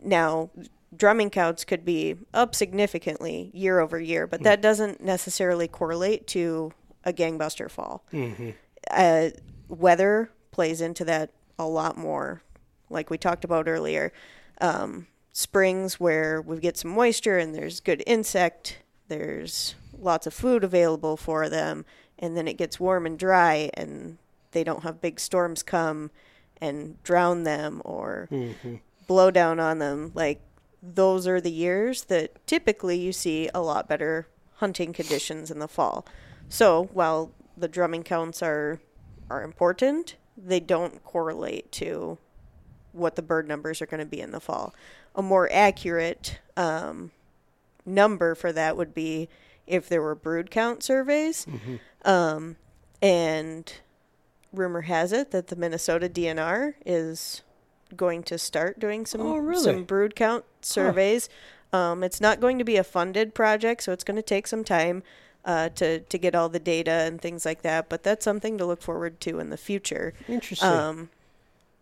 Now, 0.00 0.50
drumming 0.96 1.30
counts 1.30 1.64
could 1.64 1.84
be 1.84 2.16
up 2.34 2.54
significantly 2.54 3.50
year 3.54 3.80
over 3.80 3.98
year, 4.00 4.26
but 4.26 4.42
that 4.42 4.60
doesn't 4.60 5.02
necessarily 5.02 5.68
correlate 5.68 6.26
to 6.28 6.72
a 7.04 7.12
gangbuster 7.12 7.70
fall. 7.70 8.04
Uh, 8.90 9.30
weather 9.68 10.30
plays 10.50 10.80
into 10.80 11.04
that 11.04 11.30
a 11.58 11.66
lot 11.66 11.96
more, 11.96 12.42
like 12.90 13.10
we 13.10 13.16
talked 13.18 13.44
about 13.44 13.68
earlier. 13.68 14.12
Um, 14.60 15.06
springs 15.32 15.98
where 15.98 16.42
we 16.42 16.58
get 16.58 16.76
some 16.76 16.90
moisture 16.90 17.38
and 17.38 17.54
there's 17.54 17.80
good 17.80 18.02
insect, 18.06 18.78
there's 19.08 19.74
lots 19.98 20.26
of 20.26 20.34
food 20.34 20.62
available 20.62 21.16
for 21.16 21.48
them, 21.48 21.84
and 22.18 22.36
then 22.36 22.46
it 22.46 22.58
gets 22.58 22.78
warm 22.78 23.06
and 23.06 23.18
dry, 23.18 23.70
and 23.74 24.18
they 24.50 24.62
don't 24.62 24.82
have 24.82 25.00
big 25.00 25.18
storms 25.18 25.62
come 25.62 26.10
and 26.62 27.02
drown 27.02 27.42
them 27.42 27.82
or 27.84 28.28
blow 29.06 29.30
down 29.30 29.58
on 29.60 29.78
them. 29.78 30.12
Like 30.14 30.40
those 30.82 31.26
are 31.26 31.40
the 31.40 31.50
years 31.50 32.04
that 32.04 32.46
typically 32.46 32.98
you 32.98 33.12
see 33.12 33.50
a 33.52 33.60
lot 33.60 33.88
better 33.88 34.26
hunting 34.54 34.92
conditions 34.92 35.50
in 35.50 35.58
the 35.58 35.68
fall. 35.68 36.06
So 36.48 36.84
while 36.92 37.32
the 37.56 37.68
drumming 37.68 38.04
counts 38.04 38.42
are 38.42 38.80
are 39.28 39.42
important, 39.42 40.16
they 40.36 40.60
don't 40.60 41.02
correlate 41.04 41.70
to 41.72 42.18
what 42.92 43.16
the 43.16 43.22
bird 43.22 43.48
numbers 43.48 43.80
are 43.82 43.86
going 43.86 44.00
to 44.00 44.06
be 44.06 44.20
in 44.20 44.30
the 44.30 44.40
fall. 44.40 44.74
A 45.14 45.22
more 45.22 45.48
accurate 45.52 46.38
um, 46.56 47.10
number 47.84 48.34
for 48.34 48.52
that 48.52 48.76
would 48.76 48.94
be 48.94 49.28
if 49.66 49.88
there 49.88 50.02
were 50.02 50.14
brood 50.14 50.50
count 50.50 50.82
surveys. 50.82 51.46
Um, 52.04 52.56
and 53.00 53.72
rumor 54.52 54.82
has 54.82 55.12
it 55.12 55.30
that 55.30 55.48
the 55.48 55.56
Minnesota 55.56 56.08
DNR 56.08 56.74
is 56.84 57.42
going 57.96 58.22
to 58.24 58.38
start 58.38 58.78
doing 58.78 59.06
some 59.06 59.20
Oh, 59.20 59.36
really? 59.36 59.62
some 59.62 59.84
brood 59.84 60.14
count 60.16 60.44
surveys. 60.60 61.28
Um, 61.72 62.02
it's 62.04 62.20
not 62.20 62.40
going 62.40 62.58
to 62.58 62.64
be 62.64 62.76
a 62.76 62.84
funded 62.84 63.34
project, 63.34 63.82
so 63.82 63.92
it's 63.92 64.04
going 64.04 64.16
to 64.16 64.22
take 64.22 64.46
some 64.46 64.64
time 64.64 65.02
uh, 65.44 65.68
to 65.70 66.00
to 66.00 66.18
get 66.18 66.34
all 66.34 66.48
the 66.48 66.60
data 66.60 66.90
and 66.90 67.20
things 67.20 67.44
like 67.44 67.62
that. 67.62 67.88
But 67.88 68.02
that's 68.02 68.24
something 68.24 68.58
to 68.58 68.64
look 68.66 68.82
forward 68.82 69.20
to 69.22 69.38
in 69.40 69.50
the 69.50 69.56
future 69.56 70.14
Interesting. 70.28 70.68
um, 70.68 71.08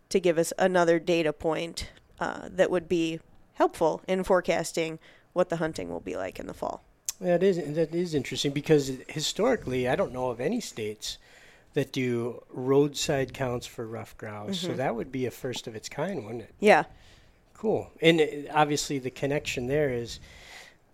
to 0.09 0.19
give 0.19 0.37
us 0.37 0.51
another 0.57 0.97
data 0.99 1.31
point 1.33 1.89
uh, 2.19 2.47
that 2.49 2.71
would 2.71 2.87
be 2.89 3.19
helpful 3.53 4.01
in 4.07 4.23
forecasting 4.23 4.97
what 5.33 5.49
the 5.49 5.57
hunting 5.57 5.89
will 5.89 5.99
be 5.99 6.15
like 6.15 6.39
in 6.39 6.47
the 6.47 6.53
fall. 6.53 6.83
that 7.19 7.43
is 7.43 7.57
that 7.75 7.93
is 7.93 8.13
interesting 8.15 8.51
because 8.51 8.91
historically, 9.09 9.87
I 9.87 9.95
don't 9.95 10.11
know 10.13 10.29
of 10.29 10.39
any 10.41 10.59
states 10.61 11.17
that 11.73 11.91
do 11.91 12.43
roadside 12.49 13.33
counts 13.33 13.65
for 13.65 13.87
ruffed 13.87 14.17
grouse. 14.17 14.59
So 14.59 14.73
that 14.73 14.95
would 14.95 15.11
be 15.11 15.25
a 15.25 15.31
first 15.31 15.67
of 15.67 15.75
its 15.75 15.87
kind, 15.87 16.25
wouldn't 16.25 16.43
it? 16.43 16.53
Yeah, 16.59 16.83
Cool. 17.61 17.91
And 18.01 18.49
obviously, 18.51 18.97
the 18.97 19.11
connection 19.11 19.67
there 19.67 19.91
is 19.91 20.19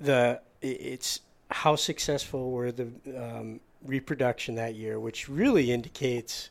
the 0.01 0.41
it's 0.61 1.21
how 1.49 1.77
successful 1.77 2.51
were 2.51 2.73
the 2.73 2.89
um, 3.17 3.61
reproduction 3.85 4.55
that 4.55 4.75
year, 4.75 4.99
which 4.99 5.29
really 5.29 5.71
indicates 5.71 6.49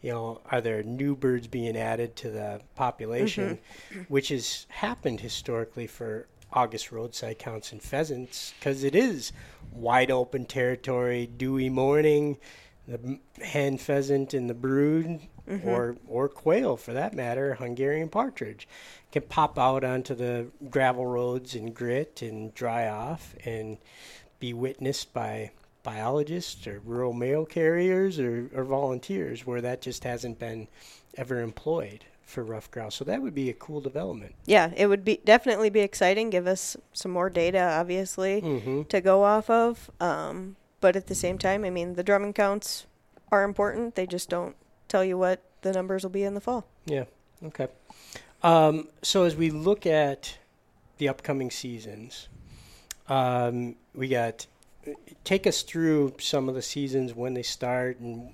you 0.00 0.10
know, 0.10 0.40
are 0.50 0.62
there 0.62 0.82
new 0.82 1.14
birds 1.14 1.48
being 1.48 1.76
added 1.76 2.16
to 2.16 2.30
the 2.30 2.62
population, 2.76 3.58
which 4.08 4.28
has 4.28 4.64
happened 4.70 5.20
historically 5.20 5.86
for 5.86 6.28
August 6.50 6.90
roadside 6.90 7.38
counts 7.38 7.70
and 7.70 7.82
pheasants 7.82 8.54
because 8.58 8.84
it 8.84 8.94
is 8.94 9.32
wide 9.70 10.10
open 10.10 10.46
territory, 10.46 11.26
dewy 11.36 11.68
morning, 11.68 12.38
the 12.88 13.18
hen 13.44 13.76
pheasant 13.78 14.32
and 14.34 14.48
the 14.50 14.54
brood, 14.54 15.20
or 15.64 15.96
or 16.08 16.28
quail 16.28 16.76
for 16.76 16.92
that 16.94 17.14
matter, 17.14 17.54
Hungarian 17.54 18.08
partridge, 18.08 18.66
can 19.12 19.22
pop 19.22 19.58
out 19.58 19.84
onto 19.84 20.14
the 20.14 20.46
gravel 20.70 21.06
roads 21.06 21.54
and 21.54 21.74
grit 21.74 22.22
and 22.22 22.54
dry 22.54 22.88
off 22.88 23.34
and 23.44 23.78
be 24.40 24.52
witnessed 24.52 25.12
by 25.12 25.50
biologists 25.82 26.66
or 26.66 26.80
rural 26.84 27.12
mail 27.12 27.44
carriers 27.46 28.18
or, 28.18 28.50
or 28.54 28.64
volunteers 28.64 29.46
where 29.46 29.60
that 29.60 29.80
just 29.80 30.04
hasn't 30.04 30.38
been 30.38 30.68
ever 31.16 31.40
employed 31.40 32.04
for 32.22 32.42
ruffed 32.44 32.70
grouse. 32.70 32.94
So 32.96 33.04
that 33.06 33.22
would 33.22 33.34
be 33.34 33.48
a 33.48 33.54
cool 33.54 33.80
development. 33.80 34.34
Yeah, 34.44 34.70
it 34.76 34.86
would 34.86 35.02
be 35.04 35.18
definitely 35.24 35.70
be 35.70 35.80
exciting. 35.80 36.28
Give 36.28 36.46
us 36.46 36.76
some 36.92 37.10
more 37.10 37.30
data, 37.30 37.58
obviously, 37.60 38.42
Mm-hmm. 38.42 38.82
to 38.84 39.00
go 39.00 39.24
off 39.24 39.48
of. 39.48 39.90
Um, 39.98 40.56
but 40.80 40.96
at 40.96 41.06
the 41.06 41.14
same 41.14 41.38
time, 41.38 41.64
I 41.64 41.70
mean, 41.70 41.94
the 41.94 42.02
drumming 42.02 42.32
counts 42.32 42.86
are 43.30 43.44
important. 43.44 43.94
They 43.94 44.06
just 44.06 44.28
don't 44.28 44.56
tell 44.88 45.04
you 45.04 45.18
what 45.18 45.42
the 45.62 45.72
numbers 45.72 46.02
will 46.02 46.10
be 46.10 46.24
in 46.24 46.34
the 46.34 46.40
fall. 46.40 46.66
Yeah. 46.86 47.04
Okay. 47.44 47.68
Um, 48.42 48.88
so 49.02 49.24
as 49.24 49.36
we 49.36 49.50
look 49.50 49.86
at 49.86 50.38
the 50.98 51.08
upcoming 51.08 51.50
seasons, 51.50 52.28
um, 53.08 53.76
we 53.94 54.08
got 54.08 54.46
take 55.24 55.46
us 55.46 55.62
through 55.62 56.14
some 56.18 56.48
of 56.48 56.54
the 56.54 56.62
seasons 56.62 57.14
when 57.14 57.34
they 57.34 57.42
start 57.42 57.98
and 58.00 58.30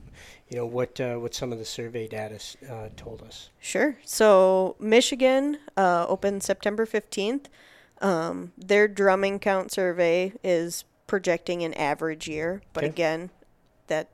you 0.48 0.56
know 0.56 0.66
what 0.66 1.00
uh, 1.00 1.16
what 1.16 1.34
some 1.34 1.52
of 1.52 1.58
the 1.58 1.64
survey 1.64 2.06
data 2.06 2.38
uh, 2.70 2.88
told 2.96 3.22
us. 3.22 3.50
Sure. 3.60 3.96
So 4.04 4.76
Michigan 4.78 5.58
uh, 5.76 6.06
opened 6.08 6.42
September 6.42 6.86
15th. 6.86 7.46
Um, 8.00 8.52
their 8.58 8.86
drumming 8.88 9.38
count 9.38 9.72
survey 9.72 10.32
is 10.42 10.84
projecting 11.14 11.62
an 11.62 11.72
average 11.74 12.26
year, 12.26 12.60
but 12.72 12.82
Okay. 12.82 12.90
again, 12.90 13.30
that 13.86 14.08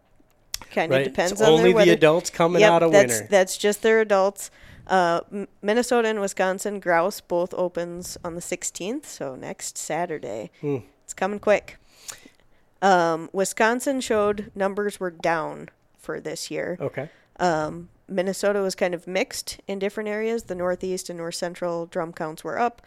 kind 0.70 0.92
of 0.92 0.98
Right. 0.98 1.04
depends 1.04 1.32
it's 1.32 1.40
on 1.40 1.48
only 1.48 1.72
the 1.72 1.88
adults 1.88 2.28
coming 2.28 2.60
Yep, 2.60 2.70
out 2.70 2.82
of 2.82 2.92
that's, 2.92 3.12
winter. 3.14 3.26
That's 3.30 3.56
just 3.56 3.80
their 3.80 4.02
adults. 4.02 4.50
Uh, 4.86 5.22
Minnesota 5.62 6.08
and 6.08 6.20
Wisconsin 6.20 6.78
grouse 6.78 7.22
both 7.22 7.54
opens 7.54 8.18
on 8.22 8.34
the 8.34 8.42
16th, 8.42 9.06
so 9.06 9.34
next 9.34 9.78
Saturday. 9.78 10.50
Hmm. 10.60 10.80
It's 11.04 11.14
coming 11.14 11.38
quick. 11.38 11.78
Um, 12.82 13.30
Wisconsin 13.32 14.02
showed 14.02 14.50
numbers 14.54 15.00
were 15.00 15.10
down 15.10 15.70
for 15.96 16.20
this 16.20 16.50
year. 16.50 16.76
Okay. 16.78 17.08
Um, 17.38 17.88
Minnesota 18.08 18.60
was 18.60 18.74
kind 18.74 18.92
of 18.92 19.06
mixed 19.06 19.58
in 19.66 19.78
different 19.78 20.10
areas. 20.10 20.42
The 20.42 20.54
Northeast 20.54 21.08
and 21.08 21.16
North 21.16 21.36
Central 21.36 21.86
drum 21.86 22.12
counts 22.12 22.44
were 22.44 22.58
up. 22.58 22.82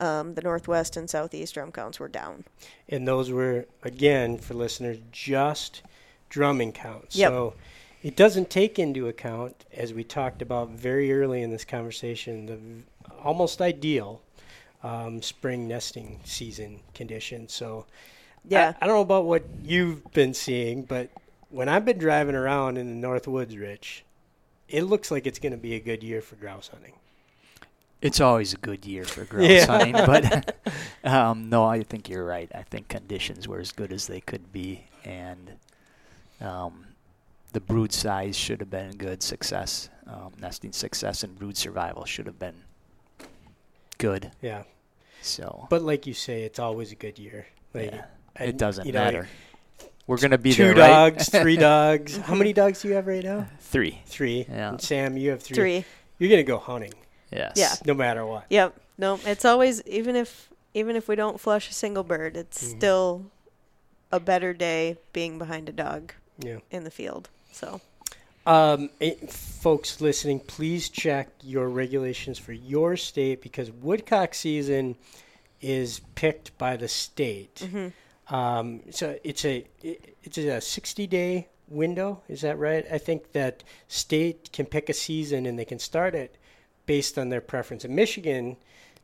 Um, 0.00 0.34
the 0.34 0.42
Northwest 0.42 0.96
and 0.96 1.10
Southeast 1.10 1.54
drum 1.54 1.72
counts 1.72 1.98
were 1.98 2.08
down. 2.08 2.44
And 2.88 3.06
those 3.06 3.30
were, 3.32 3.66
again, 3.82 4.38
for 4.38 4.54
listeners, 4.54 4.98
just 5.10 5.82
drumming 6.28 6.72
counts. 6.72 7.16
Yep. 7.16 7.30
So 7.30 7.54
it 8.02 8.14
doesn't 8.14 8.48
take 8.48 8.78
into 8.78 9.08
account, 9.08 9.64
as 9.72 9.92
we 9.92 10.04
talked 10.04 10.40
about 10.40 10.70
very 10.70 11.12
early 11.12 11.42
in 11.42 11.50
this 11.50 11.64
conversation, 11.64 12.46
the 12.46 12.56
v- 12.56 12.82
almost 13.24 13.60
ideal 13.60 14.22
um, 14.84 15.20
spring 15.20 15.66
nesting 15.66 16.20
season 16.24 16.80
conditions. 16.94 17.52
So 17.52 17.86
Yeah. 18.46 18.74
I, 18.80 18.84
I 18.84 18.86
don't 18.86 18.96
know 18.96 19.02
about 19.02 19.24
what 19.24 19.42
you've 19.64 20.12
been 20.12 20.32
seeing, 20.32 20.82
but 20.84 21.10
when 21.50 21.68
I've 21.68 21.84
been 21.84 21.98
driving 21.98 22.36
around 22.36 22.76
in 22.76 22.88
the 22.88 22.94
North 22.94 23.26
Woods, 23.26 23.56
Rich, 23.56 24.04
it 24.68 24.82
looks 24.82 25.10
like 25.10 25.26
it's 25.26 25.38
going 25.40 25.52
to 25.52 25.58
be 25.58 25.74
a 25.74 25.80
good 25.80 26.04
year 26.04 26.20
for 26.20 26.36
grouse 26.36 26.68
hunting. 26.68 26.92
It's 28.00 28.20
always 28.20 28.54
a 28.54 28.58
good 28.58 28.84
year 28.86 29.04
for 29.04 29.24
grouse 29.30 29.48
Yeah. 29.48 29.66
hunting, 29.66 29.92
but 29.92 30.56
um, 31.04 31.48
no, 31.48 31.64
I 31.64 31.82
think 31.82 32.08
you're 32.08 32.24
right. 32.24 32.50
I 32.54 32.62
think 32.62 32.88
conditions 32.88 33.48
were 33.48 33.58
as 33.58 33.72
good 33.72 33.92
as 33.92 34.06
they 34.06 34.20
could 34.20 34.52
be, 34.52 34.84
and 35.04 35.52
um, 36.40 36.86
the 37.52 37.60
brood 37.60 37.92
size 37.92 38.36
should 38.36 38.60
have 38.60 38.70
been 38.70 38.96
good. 38.96 39.22
Success, 39.22 39.88
um, 40.06 40.32
nesting 40.40 40.72
success, 40.72 41.24
and 41.24 41.36
brood 41.38 41.56
survival 41.56 42.04
should 42.04 42.26
have 42.26 42.38
been 42.38 42.62
good. 43.98 44.30
Yeah. 44.40 44.62
So, 45.20 45.66
But 45.68 45.82
like 45.82 46.06
you 46.06 46.14
say, 46.14 46.42
it's 46.42 46.60
always 46.60 46.92
a 46.92 46.94
good 46.94 47.18
year. 47.18 47.46
Like, 47.74 47.90
yeah, 47.90 48.04
and, 48.36 48.48
it 48.50 48.56
doesn't 48.56 48.86
you 48.86 48.92
know, 48.92 49.02
matter. 49.04 49.28
We're 50.06 50.18
gonna 50.18 50.38
be 50.38 50.52
two 50.52 50.62
there, 50.62 50.74
right? 50.76 50.88
dogs, 51.16 51.28
three 51.28 51.56
dogs. 51.70 52.16
How 52.16 52.34
many 52.36 52.52
dogs 52.52 52.80
do 52.82 52.88
you 52.88 52.94
have 52.94 53.06
right 53.08 53.24
now? 53.24 53.48
Three. 53.60 54.00
Three. 54.06 54.46
Yeah. 54.48 54.70
And 54.70 54.80
Sam, 54.80 55.16
you 55.16 55.30
have 55.30 55.42
three. 55.42 55.56
Three. 55.56 55.84
You're 56.18 56.30
gonna 56.30 56.44
go 56.44 56.58
hunting, 56.58 56.94
Yes. 57.30 57.52
Yeah. 57.56 57.74
no 57.84 57.94
matter 57.94 58.24
what. 58.24 58.46
Yep. 58.50 58.74
No, 58.96 59.20
it's 59.24 59.44
always 59.44 59.82
even 59.86 60.16
if 60.16 60.48
even 60.74 60.96
if 60.96 61.08
we 61.08 61.16
don't 61.16 61.40
flush 61.40 61.70
a 61.70 61.74
single 61.74 62.04
bird, 62.04 62.36
it's 62.36 62.62
Mhm. 62.62 62.76
still 62.76 63.26
a 64.12 64.20
better 64.20 64.52
day 64.54 64.96
being 65.12 65.38
behind 65.38 65.68
a 65.68 65.72
dog 65.72 66.12
Yeah. 66.38 66.58
in 66.70 66.84
the 66.84 66.90
field. 66.90 67.28
So 67.52 67.80
Um, 68.46 68.88
eh, 69.00 69.14
folks 69.28 70.00
listening, 70.00 70.40
please 70.40 70.88
check 70.88 71.28
your 71.42 71.68
regulations 71.68 72.38
for 72.38 72.52
your 72.54 72.96
state 72.96 73.42
because 73.42 73.70
woodcock 73.70 74.32
season 74.34 74.96
is 75.60 76.00
picked 76.14 76.56
by 76.56 76.76
the 76.76 76.88
state. 76.88 77.56
mhm. 77.56 77.92
Um, 78.28 78.82
so 78.90 79.18
it's 79.24 79.44
a 79.44 79.66
it, 79.82 80.16
it's 80.22 80.38
a 80.38 80.60
60 80.62 81.06
day 81.06 81.48
window. 81.68 82.22
Is 82.28 82.40
that 82.40 82.56
right? 82.58 82.86
I 82.90 82.96
think 82.96 83.32
that 83.32 83.62
state 83.88 84.50
can 84.52 84.64
pick 84.64 84.88
a 84.88 84.94
season 84.94 85.44
and 85.44 85.58
they 85.58 85.64
can 85.66 85.78
start 85.78 86.14
it 86.14 86.36
based 86.88 87.18
on 87.18 87.28
their 87.28 87.42
preference. 87.42 87.84
And 87.84 87.94
Michigan 87.94 88.56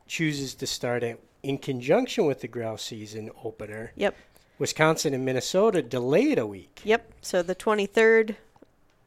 chooses 0.07 0.55
to 0.55 0.67
start 0.67 1.03
it 1.03 1.23
in 1.43 1.59
conjunction 1.59 2.25
with 2.25 2.41
the 2.41 2.47
grouse 2.47 2.83
season 2.83 3.29
opener. 3.43 3.93
Yep. 3.95 4.17
Wisconsin 4.57 5.13
and 5.13 5.23
Minnesota 5.23 5.81
delay 5.81 6.31
it 6.31 6.39
a 6.39 6.47
week. 6.47 6.81
Yep. 6.83 7.13
So 7.21 7.43
the 7.43 7.55
23rd 7.55 8.35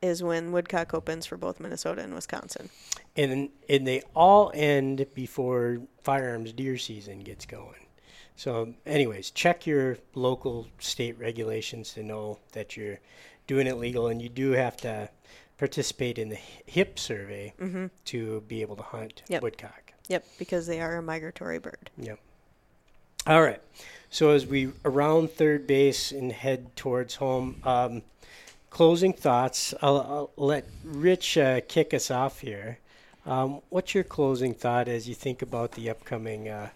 is 0.01 0.23
when 0.23 0.53
woodcock 0.53 0.95
opens 0.95 1.27
for 1.27 1.37
both 1.37 1.59
Minnesota 1.59 2.03
and 2.03 2.15
Wisconsin. 2.15 2.71
and 3.17 3.49
and 3.69 3.87
they 3.87 4.03
all 4.15 4.53
end 4.55 5.07
before 5.13 5.81
firearms 6.01 6.53
deer 6.53 6.79
season 6.79 7.19
gets 7.19 7.45
going. 7.45 7.87
So, 8.37 8.75
anyways, 8.87 9.33
check 9.33 9.67
your 9.67 9.99
local 10.15 10.69
state 10.79 11.19
regulations 11.19 11.93
to 11.95 12.05
know 12.05 12.39
that 12.53 12.77
you're 12.77 13.01
doing 13.49 13.67
it 13.67 13.79
legal, 13.79 14.07
and 14.07 14.23
you 14.23 14.29
do 14.29 14.53
have 14.53 14.77
to 14.79 15.11
participate 15.59 16.19
in 16.19 16.29
the 16.29 16.39
HIP 16.67 16.99
survey 16.99 17.53
Mm-hmm. 17.61 17.87
to 18.07 18.41
be 18.49 18.63
able 18.63 18.77
to 18.77 18.83
hunt 18.83 19.23
Yep. 19.29 19.43
woodcock. 19.43 19.93
Yep, 20.09 20.25
because 20.39 20.67
they 20.67 20.81
are 20.81 20.97
a 20.97 21.03
migratory 21.03 21.59
bird. 21.59 21.91
Yep. 21.99 22.19
All 23.27 23.43
right. 23.43 23.61
So 24.11 24.31
as 24.31 24.47
we 24.47 24.73
around 24.85 25.31
third 25.33 25.67
base 25.67 26.13
and 26.13 26.33
head 26.33 26.75
towards 26.77 27.17
home, 27.17 27.61
um, 27.65 28.03
closing 28.71 29.13
thoughts. 29.13 29.75
I'll, 29.83 29.99
I'll 29.99 30.31
let 30.37 30.67
Rich 30.85 31.37
uh, 31.37 31.61
kick 31.69 31.93
us 31.93 32.11
off 32.11 32.41
here. 32.41 32.79
Um, 33.27 33.61
what's 33.69 33.95
your 33.95 34.05
closing 34.05 34.55
thought 34.55 34.89
as 34.89 35.09
you 35.09 35.15
think 35.15 35.43
about 35.43 35.73
the 35.73 35.91
upcoming 35.91 36.49
uh, 36.49 36.71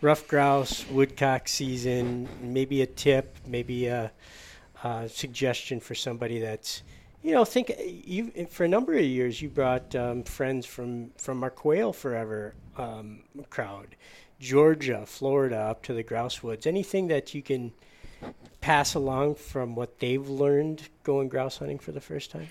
ruffed 0.00 0.26
grouse 0.26 0.84
woodcock 0.88 1.46
season? 1.46 2.28
Maybe 2.40 2.82
a 2.82 2.86
tip, 2.86 3.36
maybe 3.46 3.86
a, 3.86 4.10
a 4.82 5.08
suggestion 5.08 5.78
for 5.78 5.94
somebody 5.94 6.40
that's 6.40 6.82
you 7.24 7.32
know, 7.32 7.44
think 7.44 7.72
you 7.78 8.46
for 8.50 8.64
a 8.64 8.68
number 8.68 8.92
of 8.92 9.02
years 9.02 9.40
you 9.40 9.48
brought 9.48 9.94
um, 9.96 10.22
friends 10.24 10.66
from 10.66 11.10
from 11.16 11.42
our 11.42 11.50
Quail 11.50 11.94
Forever 11.94 12.54
um, 12.76 13.20
crowd, 13.48 13.96
Georgia, 14.38 15.04
Florida, 15.06 15.56
up 15.56 15.82
to 15.84 15.94
the 15.94 16.02
grouse 16.02 16.42
woods. 16.42 16.66
Anything 16.66 17.08
that 17.08 17.32
you 17.32 17.40
can 17.40 17.72
pass 18.60 18.94
along 18.94 19.36
from 19.36 19.74
what 19.74 20.00
they've 20.00 20.28
learned 20.28 20.82
going 21.02 21.28
grouse 21.28 21.56
hunting 21.56 21.78
for 21.78 21.92
the 21.92 22.00
first 22.00 22.30
time? 22.30 22.48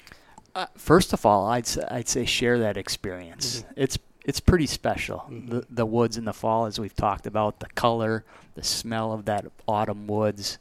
Uh, 0.55 0.65
first 0.75 1.13
of 1.13 1.23
all, 1.23 1.45
I'd 1.45 1.67
say, 1.67 1.83
I'd 1.89 2.07
say 2.07 2.25
share 2.25 2.57
that 2.59 2.75
experience. 2.75 3.63
It's 3.77 3.99
it's 4.25 4.39
pretty 4.39 4.65
special. 4.65 5.23
Mhm. 5.29 5.49
The 5.51 5.67
the 5.69 5.85
woods 5.85 6.17
in 6.17 6.25
the 6.25 6.33
fall, 6.33 6.65
as 6.65 6.79
we've 6.79 6.95
talked 6.95 7.27
about, 7.27 7.59
the 7.59 7.69
color, 7.75 8.25
the 8.55 8.63
smell 8.63 9.13
of 9.13 9.25
that 9.25 9.45
autumn 9.67 10.07
woods, 10.07 10.57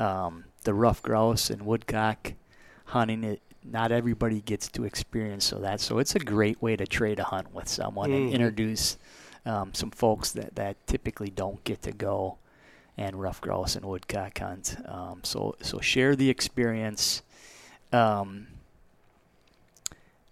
um, 0.00 0.46
the 0.64 0.74
ruffed 0.74 1.04
grouse 1.04 1.50
and 1.50 1.62
woodcock 1.62 2.32
hunting. 2.94 3.24
It 3.24 3.40
not 3.66 3.90
everybody 3.92 4.40
gets 4.42 4.68
to 4.68 4.84
experience 4.84 5.44
so 5.44 5.58
that. 5.58 5.80
So 5.80 5.98
it's 5.98 6.14
a 6.14 6.18
great 6.18 6.60
way 6.62 6.76
to 6.76 6.86
trade 6.86 7.18
a 7.18 7.24
hunt 7.24 7.52
with 7.54 7.66
someone 7.68 8.10
Mhm. 8.10 8.16
and 8.26 8.34
introduce 8.34 8.98
um, 9.46 9.74
some 9.74 9.90
folks 9.90 10.32
that 10.32 10.54
that 10.54 10.76
typically 10.86 11.28
don't 11.30 11.62
get 11.64 11.82
to 11.82 11.92
go 11.92 12.38
and 12.96 13.20
ruffed 13.20 13.42
grouse 13.42 13.74
and 13.76 13.84
woodcock 13.84 14.38
hunt. 14.38 14.76
Um, 14.86 15.20
so 15.22 15.54
so 15.60 15.80
share 15.80 16.14
the 16.16 16.30
experience. 16.30 17.22
Um, 17.92 18.46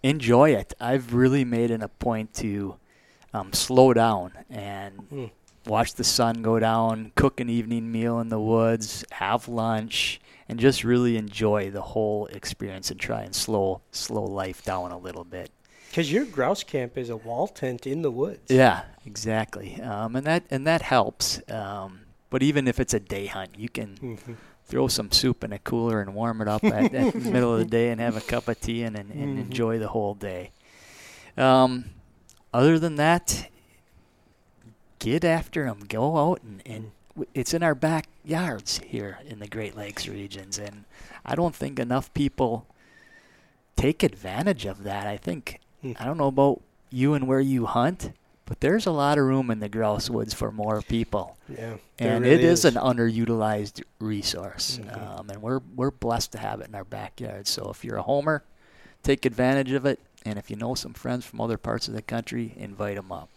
enjoy 0.03 0.51
it. 0.51 0.75
I've 0.81 1.15
really 1.15 1.45
made 1.45 1.71
it 1.71 1.83
a 1.83 1.89
point 1.89 2.35
to 2.35 2.77
um, 3.35 3.53
slow 3.53 3.95
down 3.95 4.33
and 4.51 5.09
Mm. 5.11 5.31
watch 5.67 5.95
the 5.95 6.05
sun 6.05 6.43
go 6.43 6.59
down, 6.59 7.13
cook 7.15 7.41
an 7.41 7.49
evening 7.49 7.91
meal 7.91 8.19
in 8.21 8.29
the 8.29 8.41
woods, 8.41 9.05
have 9.13 9.49
lunch, 9.49 10.21
and 10.53 10.61
just 10.61 10.85
really 10.85 11.17
enjoy 11.17 11.71
the 11.71 11.83
whole 11.83 12.27
experience 12.27 12.91
and 12.91 13.01
try 13.01 13.23
and 13.23 13.35
slow 13.35 13.81
slow 13.91 14.23
life 14.25 14.63
down 14.65 14.93
a 14.93 14.99
little 14.99 15.25
bit. 15.25 15.51
Because 15.89 16.13
your 16.13 16.25
grouse 16.25 16.63
camp 16.63 16.97
is 16.97 17.11
a 17.11 17.17
wall 17.17 17.49
tent 17.49 17.87
in 17.87 18.03
the 18.03 18.11
woods. 18.11 18.51
Yeah, 18.51 18.85
exactly, 19.05 19.81
um, 19.83 20.15
and 20.17 20.27
that 20.27 20.45
and 20.51 20.67
that 20.67 20.83
helps. 20.83 21.41
Um, 21.51 22.01
but 22.31 22.43
even 22.43 22.69
if 22.69 22.79
it's 22.81 22.95
a 22.95 23.01
day 23.01 23.27
hunt, 23.27 23.59
you 23.59 23.69
can 23.69 23.99
Mhm. 24.01 24.37
throw 24.65 24.89
some 24.89 25.11
soup 25.11 25.43
in 25.45 25.53
a 25.53 25.59
cooler 25.59 26.01
and 26.01 26.15
warm 26.15 26.41
it 26.41 26.49
up 26.49 26.65
at, 26.65 26.95
at 26.95 27.13
the 27.13 27.21
middle 27.35 27.53
of 27.53 27.59
the 27.59 27.67
day 27.67 27.91
and 27.91 28.01
have 28.01 28.17
a 28.17 28.21
cup 28.23 28.49
of 28.49 28.59
tea 28.61 28.83
and, 28.85 28.97
and, 28.97 29.11
and 29.11 29.37
Mhm. 29.37 29.41
enjoy 29.41 29.79
the 29.79 29.89
whole 29.89 30.15
day. 30.15 30.51
Um, 31.37 31.87
other 32.55 32.79
than 32.79 32.97
that, 32.97 33.49
get 34.99 35.25
after 35.25 35.65
them. 35.65 35.81
Go 35.89 36.17
out 36.17 36.43
and, 36.43 36.63
and 36.67 36.93
it's 37.35 37.53
in 37.55 37.63
our 37.63 37.75
backyards 37.75 38.79
here 38.79 39.19
in 39.27 39.39
the 39.39 39.49
Great 39.49 39.77
Lakes 39.77 40.09
regions, 40.09 40.59
and 40.59 40.85
I 41.25 41.35
don't 41.35 41.55
think 41.55 41.79
enough 41.79 42.13
people 42.15 42.67
take 43.77 44.03
advantage 44.03 44.65
of 44.67 44.83
that. 44.85 45.07
I 45.07 45.17
think 45.17 45.61
Mm. 45.83 45.97
I 46.01 46.05
don't 46.05 46.17
know 46.19 46.29
about 46.29 46.61
you 46.91 47.15
and 47.15 47.27
where 47.27 47.41
you 47.41 47.67
hunt, 47.67 48.13
but 48.47 48.61
there's 48.61 48.87
a 48.87 48.93
lot 48.93 49.19
of 49.19 49.25
room 49.25 49.51
in 49.51 49.59
the 49.59 49.69
grouse 49.69 50.09
woods 50.09 50.33
for 50.33 50.53
more 50.53 50.81
people 50.83 51.37
Yeah. 51.49 51.79
and 51.99 52.23
really 52.23 52.37
it 52.37 52.45
is, 52.45 52.65
an 52.65 52.75
underutilized 52.75 53.83
resource, 53.99 54.79
Mhm. 54.79 55.19
um, 55.21 55.31
and 55.31 55.43
we're 55.43 55.61
we're 55.75 55.91
blessed 55.91 56.31
to 56.33 56.39
have 56.39 56.61
it 56.61 56.69
in 56.69 56.75
our 56.77 56.85
backyard. 56.85 57.49
So 57.49 57.69
if 57.71 57.85
you're 57.85 57.97
a 57.97 58.03
homer, 58.03 58.45
take 59.03 59.25
advantage 59.27 59.73
of 59.73 59.85
it, 59.87 59.99
and 60.25 60.39
if 60.39 60.51
you 60.51 60.57
know 60.57 60.75
some 60.77 60.93
friends 60.95 61.25
from 61.27 61.41
other 61.41 61.59
parts 61.59 61.89
of 61.89 61.95
the 61.95 62.03
country, 62.03 62.55
invite 62.57 62.95
them 62.97 63.11
up. 63.11 63.29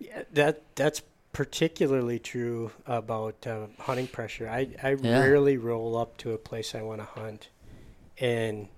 Yeah, 0.00 0.22
that 0.32 0.62
that's 0.74 1.02
particularly 1.36 2.18
true 2.18 2.70
about 2.86 3.46
uh, 3.46 3.66
hunting 3.80 4.06
pressure. 4.06 4.48
I 4.48 4.68
I 4.82 4.92
Yeah. 5.02 5.18
rarely 5.20 5.58
roll 5.58 5.94
up 5.94 6.16
to 6.18 6.32
a 6.32 6.38
place 6.38 6.74
I 6.74 6.80
want 6.80 7.02
to 7.02 7.04
hunt, 7.04 7.50
and 8.18 8.68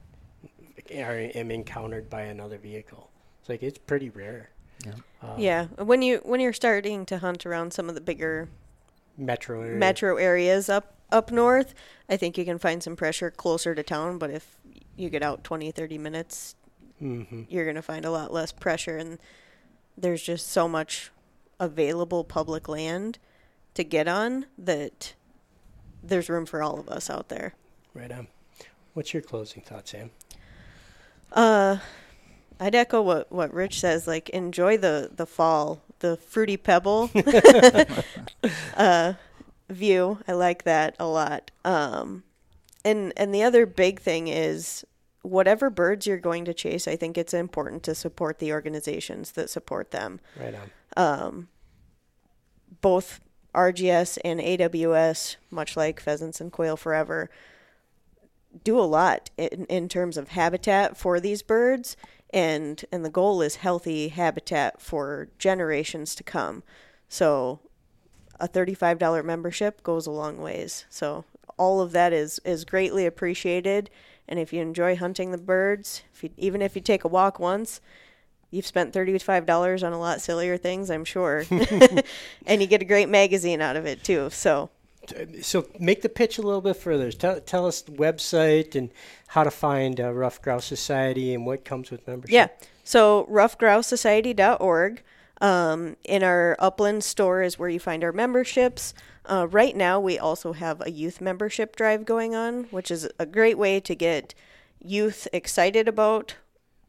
I 0.91 1.31
am 1.37 1.53
encountered 1.53 2.11
by 2.11 2.23
another 2.23 2.59
vehicle. 2.59 3.11
It's 3.41 3.49
like 3.49 3.63
it's 3.63 3.79
pretty 3.79 4.11
rare. 4.11 4.51
Yeah. 4.85 4.93
Uh, 5.23 5.35
yeah, 5.39 5.67
when 5.79 6.03
you 6.03 6.19
when 6.25 6.41
you're 6.41 6.53
starting 6.53 7.07
to 7.07 7.19
hunt 7.19 7.47
around 7.47 7.73
some 7.73 7.89
of 7.89 7.95
the 7.95 8.01
bigger 8.01 8.49
Metro 9.17 9.63
area. 9.63 9.79
metro 9.79 10.17
areas 10.17 10.69
up 10.69 10.95
up 11.13 11.31
north, 11.31 11.75
I 12.09 12.17
think 12.17 12.37
you 12.37 12.45
can 12.45 12.59
find 12.59 12.83
some 12.83 12.97
pressure 12.97 13.31
closer 13.31 13.73
to 13.75 13.83
town. 13.85 14.19
But 14.19 14.31
if 14.31 14.57
you 14.97 15.11
get 15.11 15.23
out 15.23 15.45
20, 15.45 15.71
30 15.71 15.97
minutes, 15.99 16.57
hmm 16.99 17.43
you're 17.49 17.65
going 17.65 17.77
to 17.77 17.83
find 17.83 18.05
a 18.05 18.11
lot 18.11 18.33
less 18.33 18.51
pressure. 18.51 18.97
And 18.97 19.19
there's 19.97 20.23
just 20.23 20.49
so 20.49 20.69
much 20.69 21.11
available 21.61 22.25
public 22.25 22.69
land 22.69 23.19
to 23.75 23.85
get 23.85 24.09
on 24.09 24.47
that 24.57 25.15
there's 26.03 26.29
room 26.29 26.47
for 26.47 26.63
all 26.63 26.79
of 26.79 26.89
us 26.89 27.11
out 27.11 27.29
there. 27.29 27.55
Right 27.95 28.11
on. 28.11 28.29
What's 28.95 29.13
your 29.13 29.23
closing 29.23 29.63
thought, 29.63 29.89
Sam? 29.89 30.11
Uh, 31.33 31.79
I'd 32.59 32.75
echo 32.75 33.03
what, 33.03 33.31
what 33.31 33.53
Rich 33.53 33.81
says. 33.81 34.07
Like, 34.07 34.29
enjoy 34.31 34.79
the, 34.79 35.11
the 35.15 35.27
fall, 35.27 35.83
the 36.01 36.17
fruity 36.17 36.57
pebble 36.57 37.11
uh, 38.77 39.15
view. 39.69 40.19
I 40.27 40.33
like 40.33 40.65
that 40.65 40.97
a 40.99 41.07
lot. 41.07 41.51
Um, 41.65 42.25
and 42.85 43.13
and 43.17 43.35
the 43.35 43.43
other 43.43 43.67
big 43.67 44.01
thing 44.01 44.29
is 44.29 44.85
whatever 45.23 45.71
birds 45.71 46.07
you're 46.07 46.19
going 46.19 46.45
to 46.45 46.55
chase. 46.55 46.89
I 46.89 46.97
think 46.97 47.19
it's 47.19 47.35
important 47.35 47.83
to 47.85 47.95
support 47.95 48.39
the 48.39 48.53
organizations 48.53 49.33
that 49.33 49.51
support 49.51 49.91
them. 49.91 50.21
Right 50.39 50.55
on. 50.55 50.71
Um, 50.97 51.49
both 52.81 53.21
RGS 53.55 54.19
and 54.25 54.41
AWS, 54.41 55.37
much 55.51 55.77
like 55.77 56.01
pheasants 56.01 56.41
and 56.41 56.53
quail 56.53 56.77
forever, 56.77 57.31
do 58.65 58.79
a 58.79 58.83
lot 58.83 59.31
in, 59.37 59.67
in 59.67 59.89
terms 59.89 60.17
of 60.17 60.29
habitat 60.29 60.97
for 60.97 61.21
these 61.21 61.43
birds 61.43 61.97
and 62.31 62.85
and 62.93 63.05
the 63.05 63.11
goal 63.11 63.41
is 63.43 63.57
healthy 63.57 64.09
habitat 64.09 64.81
for 64.81 65.29
generations 65.39 66.15
to 66.15 66.23
come. 66.23 66.63
So 67.09 67.61
a 68.39 68.49
$35 68.49 69.25
membership 69.25 69.83
goes 69.83 70.07
a 70.07 70.11
long 70.11 70.39
ways. 70.39 70.85
So 70.91 71.25
all 71.57 71.81
of 71.81 71.93
that 71.93 72.13
is 72.13 72.41
is 72.45 72.65
greatly 72.65 73.07
appreciated 73.07 73.91
and 74.29 74.39
if 74.39 74.53
you 74.53 74.61
enjoy 74.61 74.97
hunting 74.97 75.31
the 75.31 75.39
birds, 75.39 76.03
if 76.15 76.25
you, 76.25 76.31
even 76.37 76.63
if 76.63 76.75
you 76.77 76.83
take 76.83 77.05
a 77.05 77.09
walk 77.09 77.39
once, 77.39 77.81
you've 78.51 78.67
spent 78.67 78.95
$35 78.95 79.87
on 79.87 79.93
a 79.93 79.99
lot 79.99 80.21
sillier 80.21 80.57
things, 80.57 80.91
I'm 80.91 81.05
sure. 81.05 81.45
and 82.47 82.61
you 82.61 82.67
get 82.67 82.83
a 82.83 82.87
great 82.87 83.09
magazine 83.09 83.61
out 83.61 83.77
of 83.77 83.87
it 83.87 84.05
too. 84.05 84.31
So 84.31 84.71
So 85.43 85.67
make 85.79 86.03
the 86.03 86.09
pitch 86.09 86.39
a 86.39 86.43
little 86.43 86.61
bit 86.61 86.77
further. 86.77 87.11
Tell, 87.13 87.41
tell 87.41 87.67
us 87.67 87.83
the 87.83 87.93
website 87.93 88.75
and 88.75 88.91
how 89.29 89.45
to 89.45 89.51
find 89.51 90.01
uh, 90.01 90.13
Ruffed 90.13 90.43
Grouse 90.43 90.67
Society 90.67 91.35
and 91.35 91.47
what 91.47 91.65
comes 91.65 91.91
with 91.91 92.07
membership. 92.07 92.33
Yeah. 92.33 92.49
So 92.85 93.27
ruffedgrousesociety.org. 93.31 95.03
Um, 95.41 95.97
in 96.03 96.25
our 96.25 96.57
Upland 96.59 97.05
store 97.05 97.43
is 97.43 97.61
where 97.61 97.69
you 97.69 97.79
find 97.79 98.03
our 98.03 98.11
memberships. 98.11 98.93
Uh, 99.29 99.47
right 99.51 99.77
now, 99.77 100.01
we 100.01 100.19
also 100.19 100.55
have 100.55 100.81
a 100.81 100.91
youth 100.91 101.21
membership 101.21 101.77
drive 101.77 102.05
going 102.05 102.35
on, 102.35 102.65
which 102.71 102.91
is 102.91 103.09
a 103.19 103.27
great 103.27 103.59
way 103.59 103.79
to 103.79 103.95
get 103.95 104.35
youth 104.83 105.29
excited 105.33 105.87
about 105.87 106.37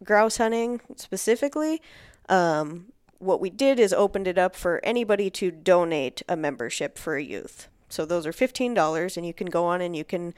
grouse 0.03 0.37
hunting 0.37 0.79
specifically. 0.95 1.81
Um, 2.29 2.93
what 3.17 3.41
we 3.41 3.49
did 3.49 3.79
is 3.79 3.91
opened 3.91 4.27
it 4.27 4.37
up 4.37 4.55
for 4.55 4.79
anybody 4.83 5.29
to 5.31 5.51
donate 5.51 6.21
a 6.29 6.37
membership 6.37 6.97
for 6.97 7.17
a 7.17 7.23
youth. 7.23 7.67
So 7.89 8.05
those 8.05 8.25
are 8.25 8.31
fifteen 8.31 8.73
dollars, 8.73 9.17
and 9.17 9.25
you 9.25 9.33
can 9.33 9.47
go 9.47 9.65
on 9.65 9.81
and 9.81 9.95
you 9.95 10.05
can 10.05 10.33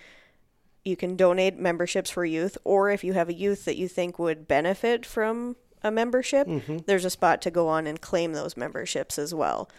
you 0.84 0.96
can 0.96 1.16
donate 1.16 1.60
memberships 1.60 2.10
for 2.10 2.26
youth, 2.26 2.58
or 2.64 2.90
if 2.90 3.04
you 3.04 3.14
have 3.14 3.30
a 3.30 3.34
youth 3.34 3.66
that 3.66 3.78
you 3.78 3.88
think 3.88 4.18
would 4.18 4.48
benefit 4.48 5.06
from 5.06 5.56
a 5.84 5.92
membership, 5.92 6.48
there's 6.88 7.06
a 7.06 7.10
spot 7.12 7.42
to 7.44 7.52
go 7.52 7.68
on 7.68 7.86
and 7.86 8.02
claim 8.02 8.34
those 8.34 8.58
memberships 8.58 9.20
as 9.20 9.36
well. 9.36 9.70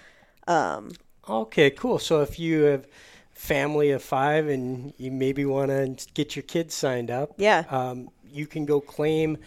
Um, 0.47 0.93
Okay, 1.29 1.71
cool. 1.71 1.99
So 1.99 2.21
if 2.23 2.39
you 2.39 2.63
have 2.63 2.87
family 3.33 3.91
of 3.91 4.03
five 4.03 4.49
and 4.49 4.93
you 4.99 5.11
maybe 5.11 5.45
want 5.45 5.71
to 5.71 6.07
get 6.15 6.37
your 6.37 6.43
kids 6.43 6.75
signed 6.75 7.11
up, 7.11 7.35
Yeah. 7.39 7.65
um, 7.71 8.11
you 8.31 8.47
can 8.47 8.65
go 8.65 8.81
claim 8.81 9.39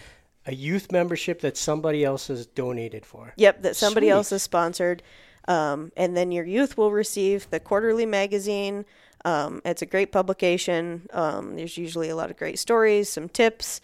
a 0.46 0.54
youth 0.54 0.92
membership 0.92 1.42
that 1.42 1.58
somebody 1.58 2.04
else 2.04 2.28
has 2.28 2.46
donated 2.46 3.06
for. 3.06 3.34
Yep, 3.38 3.64
that 3.64 3.76
somebody 3.76 4.08
Sweet. 4.08 4.12
else 4.12 4.30
has 4.30 4.44
sponsored. 4.44 5.02
Um, 5.48 5.92
and 5.98 6.16
then 6.16 6.32
your 6.32 6.46
youth 6.46 6.78
will 6.78 6.92
receive 6.92 7.50
the 7.50 7.60
quarterly 7.60 8.06
magazine. 8.06 8.86
Um, 9.24 9.62
it's 9.66 9.82
a 9.82 9.86
great 9.86 10.12
publication. 10.12 11.08
Um, 11.14 11.56
there's 11.56 11.78
usually 11.78 12.10
a 12.10 12.16
lot 12.16 12.30
of 12.32 12.38
great 12.38 12.60
stories, 12.60 13.10
some 13.10 13.28
tips. 13.30 13.82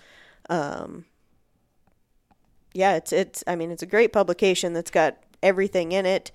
Um, 0.49 1.05
yeah, 2.73 2.95
it's 2.95 3.11
it's. 3.11 3.43
I 3.47 3.55
mean, 3.55 3.71
it's 3.71 3.83
a 3.83 3.87
great 3.87 4.13
publication 4.13 4.73
that's 4.73 4.91
got 4.91 5.17
everything 5.43 5.91
in 5.91 6.05
it. 6.05 6.31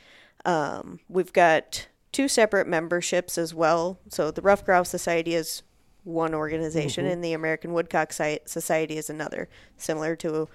Um, 0.47 1.01
we've 1.09 1.33
got 1.33 1.89
two 2.13 2.29
separate 2.29 2.67
memberships 2.67 3.37
as 3.37 3.53
well. 3.53 3.99
So 4.09 4.31
the 4.31 4.41
Ruffed 4.41 4.65
Grouse 4.65 4.89
Society 4.89 5.35
is 5.35 5.63
one 6.05 6.35
organization, 6.35 7.05
and 7.05 7.23
the 7.23 7.33
American 7.35 7.73
Woodcock 7.73 8.13
Society 8.13 8.97
is 8.97 9.11
another, 9.11 9.49
similar 9.77 10.17
to 10.17 10.49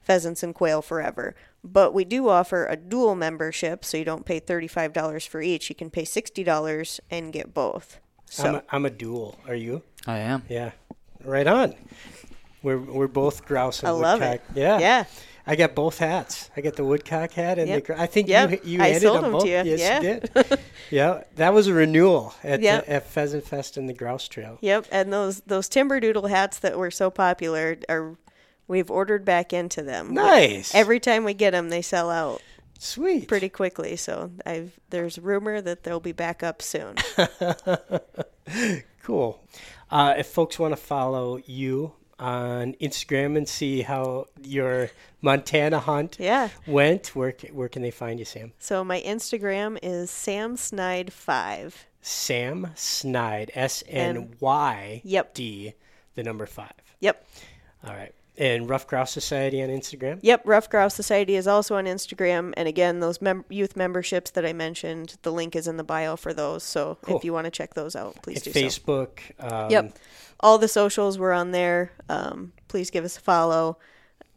Pheasants 0.00 0.42
and 0.42 0.54
Quail 0.54 0.82
Forever. 0.82 1.34
But 1.62 1.94
we 1.94 2.04
do 2.04 2.28
offer 2.28 2.66
a 2.66 2.76
dual 2.76 3.14
membership, 3.14 3.84
so 3.84 3.96
you 3.96 4.04
don't 4.04 4.26
pay 4.26 4.38
thirty-five 4.38 4.92
dollars 4.92 5.24
for 5.26 5.40
each. 5.40 5.68
You 5.68 5.74
can 5.74 5.90
pay 5.90 6.04
sixty 6.04 6.42
dollars 6.42 7.00
and 7.10 7.32
get 7.32 7.54
both. 7.54 8.00
So 8.26 8.48
I'm, 8.48 8.54
a, 8.54 8.62
I'm 8.70 8.86
a 8.86 8.90
dual. 8.90 9.38
Are 9.46 9.54
you? 9.54 9.82
I 10.06 10.18
am. 10.18 10.42
Yeah. 10.48 10.72
Right 11.22 11.46
on. 11.46 11.74
We're 12.62 12.78
we're 12.78 13.08
both 13.08 13.44
grouse 13.44 13.80
and 13.80 13.88
I 13.88 13.92
love 13.92 14.20
woodcock. 14.20 14.40
it. 14.50 14.58
Yeah. 14.58 14.78
yeah, 14.78 15.04
I 15.46 15.56
got 15.56 15.74
both 15.74 15.98
hats. 15.98 16.50
I 16.56 16.60
got 16.62 16.74
the 16.76 16.84
woodcock 16.84 17.32
hat 17.32 17.58
and 17.58 17.68
Yep. 17.68 17.86
the. 17.86 18.00
I 18.00 18.06
think 18.06 18.28
Yep. 18.28 18.50
you 18.64 18.78
you 18.78 18.82
I 18.82 18.94
on 18.94 19.00
them 19.22 19.24
to 19.24 19.30
both. 19.30 19.44
you. 19.44 19.50
Yes, 19.52 19.80
Yeah. 19.80 20.00
you 20.00 20.20
did. 20.20 20.58
yeah, 20.90 21.22
that 21.36 21.52
was 21.52 21.66
a 21.66 21.74
renewal 21.74 22.34
at 22.42 22.60
Yep. 22.62 22.86
the, 22.86 22.92
at 22.92 23.06
Pheasant 23.08 23.46
Fest 23.46 23.76
and 23.76 23.88
the 23.88 23.92
Grouse 23.92 24.26
Trail. 24.28 24.56
Yep, 24.60 24.86
and 24.90 25.12
those 25.12 25.40
those 25.40 25.68
timber 25.68 26.00
doodle 26.00 26.26
hats 26.28 26.58
that 26.60 26.78
were 26.78 26.90
so 26.90 27.10
popular 27.10 27.76
are 27.88 28.16
we've 28.68 28.90
ordered 28.90 29.24
back 29.24 29.52
into 29.52 29.82
them. 29.82 30.14
Nice. 30.14 30.74
Every 30.74 30.98
time 30.98 31.24
we 31.24 31.34
get 31.34 31.50
them, 31.50 31.68
they 31.68 31.82
sell 31.82 32.10
out 32.10 32.40
Sweet. 32.78 33.28
pretty 33.28 33.50
quickly. 33.50 33.96
So 33.96 34.30
I've 34.46 34.78
there's 34.88 35.18
rumor 35.18 35.60
that 35.60 35.82
they'll 35.82 36.00
be 36.00 36.12
back 36.12 36.42
up 36.42 36.62
soon. 36.62 36.96
Cool. 39.02 39.42
Uh, 39.90 40.14
if 40.18 40.26
folks 40.28 40.58
want 40.58 40.72
to 40.72 40.76
follow 40.80 41.38
you 41.44 41.92
on 42.24 42.72
Instagram 42.80 43.36
and 43.36 43.46
see 43.46 43.82
how 43.82 44.26
your 44.42 44.90
Montana 45.20 45.78
hunt 45.78 46.16
yeah. 46.18 46.48
went, 46.66 47.08
where 47.14 47.34
where 47.52 47.68
can 47.68 47.82
they 47.82 47.90
find 47.90 48.18
you, 48.18 48.24
Sam? 48.24 48.52
So 48.58 48.82
my 48.82 49.02
Instagram 49.02 49.78
is 49.82 50.10
Sam 50.10 50.56
Snide 50.56 51.12
five. 51.12 51.86
Sam 52.00 52.70
Snide, 52.74 53.50
S 53.54 53.84
N 53.86 54.30
Y 54.40 55.02
Yep. 55.04 55.34
The 55.34 56.22
number 56.22 56.46
five. 56.46 56.72
Yep. 57.00 57.26
All 57.86 57.94
right. 57.94 58.14
And 58.36 58.68
Ruffed 58.68 58.88
Grouse 58.88 59.12
Society 59.12 59.62
on 59.62 59.68
Instagram. 59.68 60.18
Yep, 60.22 60.42
Ruffed 60.44 60.68
Grouse 60.70 60.94
Society 60.94 61.36
is 61.36 61.46
also 61.46 61.76
on 61.76 61.84
Instagram, 61.84 62.52
and 62.56 62.66
again, 62.66 62.98
those 62.98 63.22
mem- 63.22 63.44
youth 63.48 63.76
memberships 63.76 64.32
that 64.32 64.44
I 64.44 64.52
mentioned, 64.52 65.16
the 65.22 65.30
link 65.30 65.54
is 65.54 65.68
in 65.68 65.76
the 65.76 65.84
bio 65.84 66.16
for 66.16 66.34
those. 66.34 66.64
So 66.64 66.98
Cool. 67.02 67.16
if 67.16 67.24
you 67.24 67.32
want 67.32 67.44
to 67.44 67.50
check 67.52 67.74
those 67.74 67.94
out, 67.94 68.16
please 68.22 68.38
At 68.38 68.42
do 68.44 68.52
so. 68.52 68.60
Facebook. 68.60 69.20
Um, 69.38 69.70
Yep. 69.70 69.98
All 70.40 70.58
the 70.58 70.66
socials 70.66 71.16
were 71.16 71.32
on 71.32 71.52
there. 71.52 71.92
Um, 72.08 72.52
please 72.66 72.90
give 72.90 73.04
us 73.04 73.16
a 73.16 73.20
follow, 73.20 73.78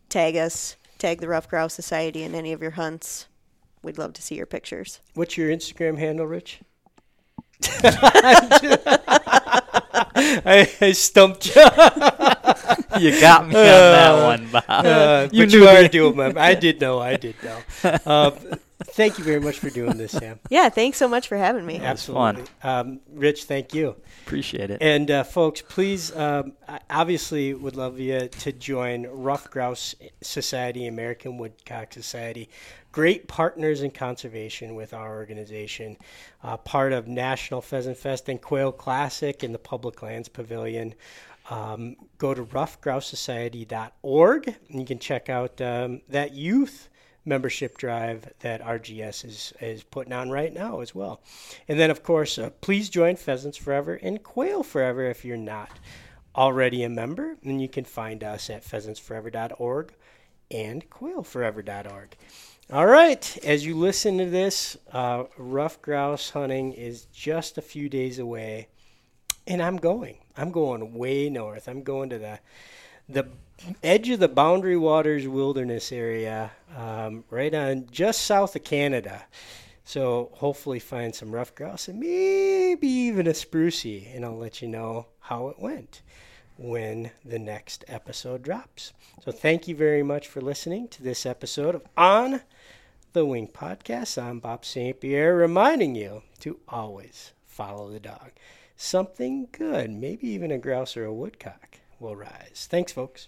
tag 0.09 0.35
us, 0.35 0.75
tag 0.99 1.19
the 1.19 1.27
Ruffed 1.27 1.49
Grouse 1.49 1.73
Society 1.73 2.21
in 2.21 2.35
any 2.35 2.53
of 2.53 2.61
your 2.61 2.71
hunts. 2.71 3.25
We'd 3.81 3.97
love 3.97 4.13
to 4.13 4.21
see 4.21 4.35
your 4.35 4.45
pictures. 4.45 4.99
What's 5.15 5.37
your 5.37 5.49
Instagram 5.49 5.97
handle, 5.97 6.27
Rich? 6.27 6.59
I, 10.19 10.71
I 10.81 10.91
stumped 10.93 11.55
you. 11.55 11.61
You 12.99 13.19
got 13.21 13.47
me 13.47 13.53
on 13.55 13.61
that 13.63 14.23
one, 14.25 14.47
Bob. 14.51 14.63
Uh, 14.67 15.27
You 15.31 15.43
but 15.43 15.51
knew 15.51 15.59
you 15.61 15.67
are 15.67 15.83
the- 15.83 15.89
doing 15.89 16.15
my. 16.15 16.33
I 16.35 16.55
did 16.55 16.81
know. 16.81 16.99
I 16.99 17.15
did 17.17 17.35
know. 17.43 17.59
Uh, 18.05 18.31
thank 18.91 19.17
you 19.17 19.23
very 19.23 19.39
much 19.39 19.57
for 19.59 19.69
doing 19.69 19.97
this, 19.97 20.11
Sam. 20.11 20.39
Yeah, 20.49 20.69
thanks 20.69 20.97
so 20.97 21.07
much 21.07 21.27
for 21.27 21.35
having 21.37 21.65
me. 21.65 21.75
was 21.75 21.83
Absolutely. 21.83 22.43
Um, 22.63 22.99
Rich, 23.11 23.45
thank 23.45 23.73
you. 23.73 23.95
Appreciate 24.25 24.69
it. 24.71 24.77
And 24.81 25.09
uh, 25.09 25.23
folks, 25.23 25.61
please, 25.61 26.15
um, 26.15 26.53
I 26.67 26.79
obviously, 26.89 27.53
would 27.53 27.75
love 27.75 27.99
you 27.99 28.27
to 28.27 28.51
join 28.51 29.07
Ruffed 29.07 29.51
Grouse 29.51 29.95
Society, 30.21 30.87
American 30.87 31.37
Woodcock 31.37 31.93
Society. 31.93 32.49
Great 32.91 33.27
partners 33.27 33.81
in 33.81 33.91
conservation 33.91 34.73
with 34.75 34.93
our 34.93 35.15
organization. 35.17 35.97
Uh, 36.43 36.57
part 36.57 36.93
of 36.93 37.07
National 37.07 37.61
Pheasant 37.61 37.97
Fest 37.97 38.27
and 38.29 38.41
Quail 38.41 38.71
Classic 38.71 39.43
in 39.43 39.51
the 39.51 39.59
Public 39.59 40.01
Lands 40.01 40.29
Pavilion. 40.29 40.93
Um, 41.49 41.95
go 42.17 42.33
to 42.33 42.43
ruffedgrousesociety.org 42.43 44.47
and 44.47 44.79
you 44.79 44.85
can 44.85 44.99
check 44.99 45.29
out 45.29 45.61
um, 45.61 46.01
that 46.09 46.33
youth 46.33 46.89
membership 47.27 47.77
drive 47.77 48.31
that 48.39 48.61
RGS 48.61 49.25
is, 49.25 49.53
is 49.61 49.83
putting 49.83 50.13
on 50.13 50.29
right 50.29 50.53
now 50.53 50.79
as 50.79 50.95
well. 50.95 51.21
And 51.67 51.79
then, 51.79 51.91
of 51.91 52.03
course, 52.03 52.37
uh, 52.37 52.49
please 52.61 52.89
join 52.89 53.15
Pheasants 53.15 53.57
Forever 53.57 53.99
and 54.01 54.23
Quail 54.23 54.63
Forever 54.63 55.05
if 55.05 55.25
you're 55.25 55.37
not 55.37 55.69
already 56.35 56.83
a 56.83 56.89
member. 56.89 57.37
And 57.43 57.61
you 57.61 57.69
can 57.69 57.85
find 57.85 58.23
us 58.23 58.49
at 58.49 58.63
pheasantsforever.org 58.63 59.93
and 60.49 60.89
quailforever.org. 60.89 62.15
All 62.69 62.85
right, 62.85 63.37
as 63.45 63.65
you 63.65 63.75
listen 63.75 64.17
to 64.17 64.25
this, 64.25 64.77
uh, 64.91 65.23
ruffed 65.37 65.81
grouse 65.81 66.31
hunting 66.31 66.73
is 66.73 67.05
just 67.05 67.57
a 67.57 67.61
few 67.61 67.87
days 67.87 68.19
away, 68.19 68.67
and 69.45 69.61
I'm 69.61 69.77
going. 69.77 70.17
I'm 70.37 70.51
going 70.51 70.93
way 70.93 71.29
north. 71.29 71.67
I'm 71.67 71.83
going 71.83 72.09
to 72.11 72.17
the 72.17 72.39
the 73.09 73.27
edge 73.83 74.09
of 74.09 74.19
the 74.19 74.27
Boundary 74.27 74.77
Waters 74.77 75.27
Wilderness 75.27 75.91
area, 75.91 76.51
um, 76.75 77.23
right 77.29 77.53
on 77.53 77.87
just 77.89 78.21
south 78.21 78.55
of 78.55 78.63
Canada. 78.63 79.23
So 79.83 80.31
hopefully 80.33 80.79
find 80.79 81.15
some 81.15 81.33
ruffed 81.33 81.55
grouse 81.55 81.87
and 81.87 81.99
maybe 81.99 82.87
even 82.87 83.25
a 83.25 83.31
sprucey, 83.31 84.13
and 84.13 84.25
I'll 84.25 84.37
let 84.37 84.61
you 84.61 84.67
know 84.67 85.07
how 85.21 85.47
it 85.47 85.59
went 85.59 86.01
when 86.57 87.11
the 87.23 87.39
next 87.39 87.85
episode 87.87 88.43
drops. 88.43 88.91
So 89.23 89.31
thank 89.31 89.67
you 89.67 89.75
very 89.75 90.03
much 90.03 90.27
for 90.27 90.41
listening 90.41 90.89
to 90.89 91.03
this 91.03 91.25
episode 91.25 91.73
of 91.73 91.83
On 91.95 92.41
the 93.13 93.25
Wing 93.25 93.47
Podcast. 93.47 94.21
I'm 94.21 94.39
Bob 94.39 94.65
St. 94.65 94.99
Pierre, 94.99 95.35
reminding 95.35 95.95
you 95.95 96.23
to 96.39 96.59
always 96.67 97.31
follow 97.45 97.89
the 97.89 97.99
dog. 97.99 98.31
Something 98.79 99.47
good, 99.51 99.89
maybe 99.89 100.27
even 100.27 100.51
a 100.51 100.59
grouse 100.59 100.95
or 100.95 101.03
a 101.03 101.13
woodcock, 101.13 101.79
will 101.99 102.15
rise. 102.15 102.67
Thanks, 102.69 102.91
folks. 102.91 103.27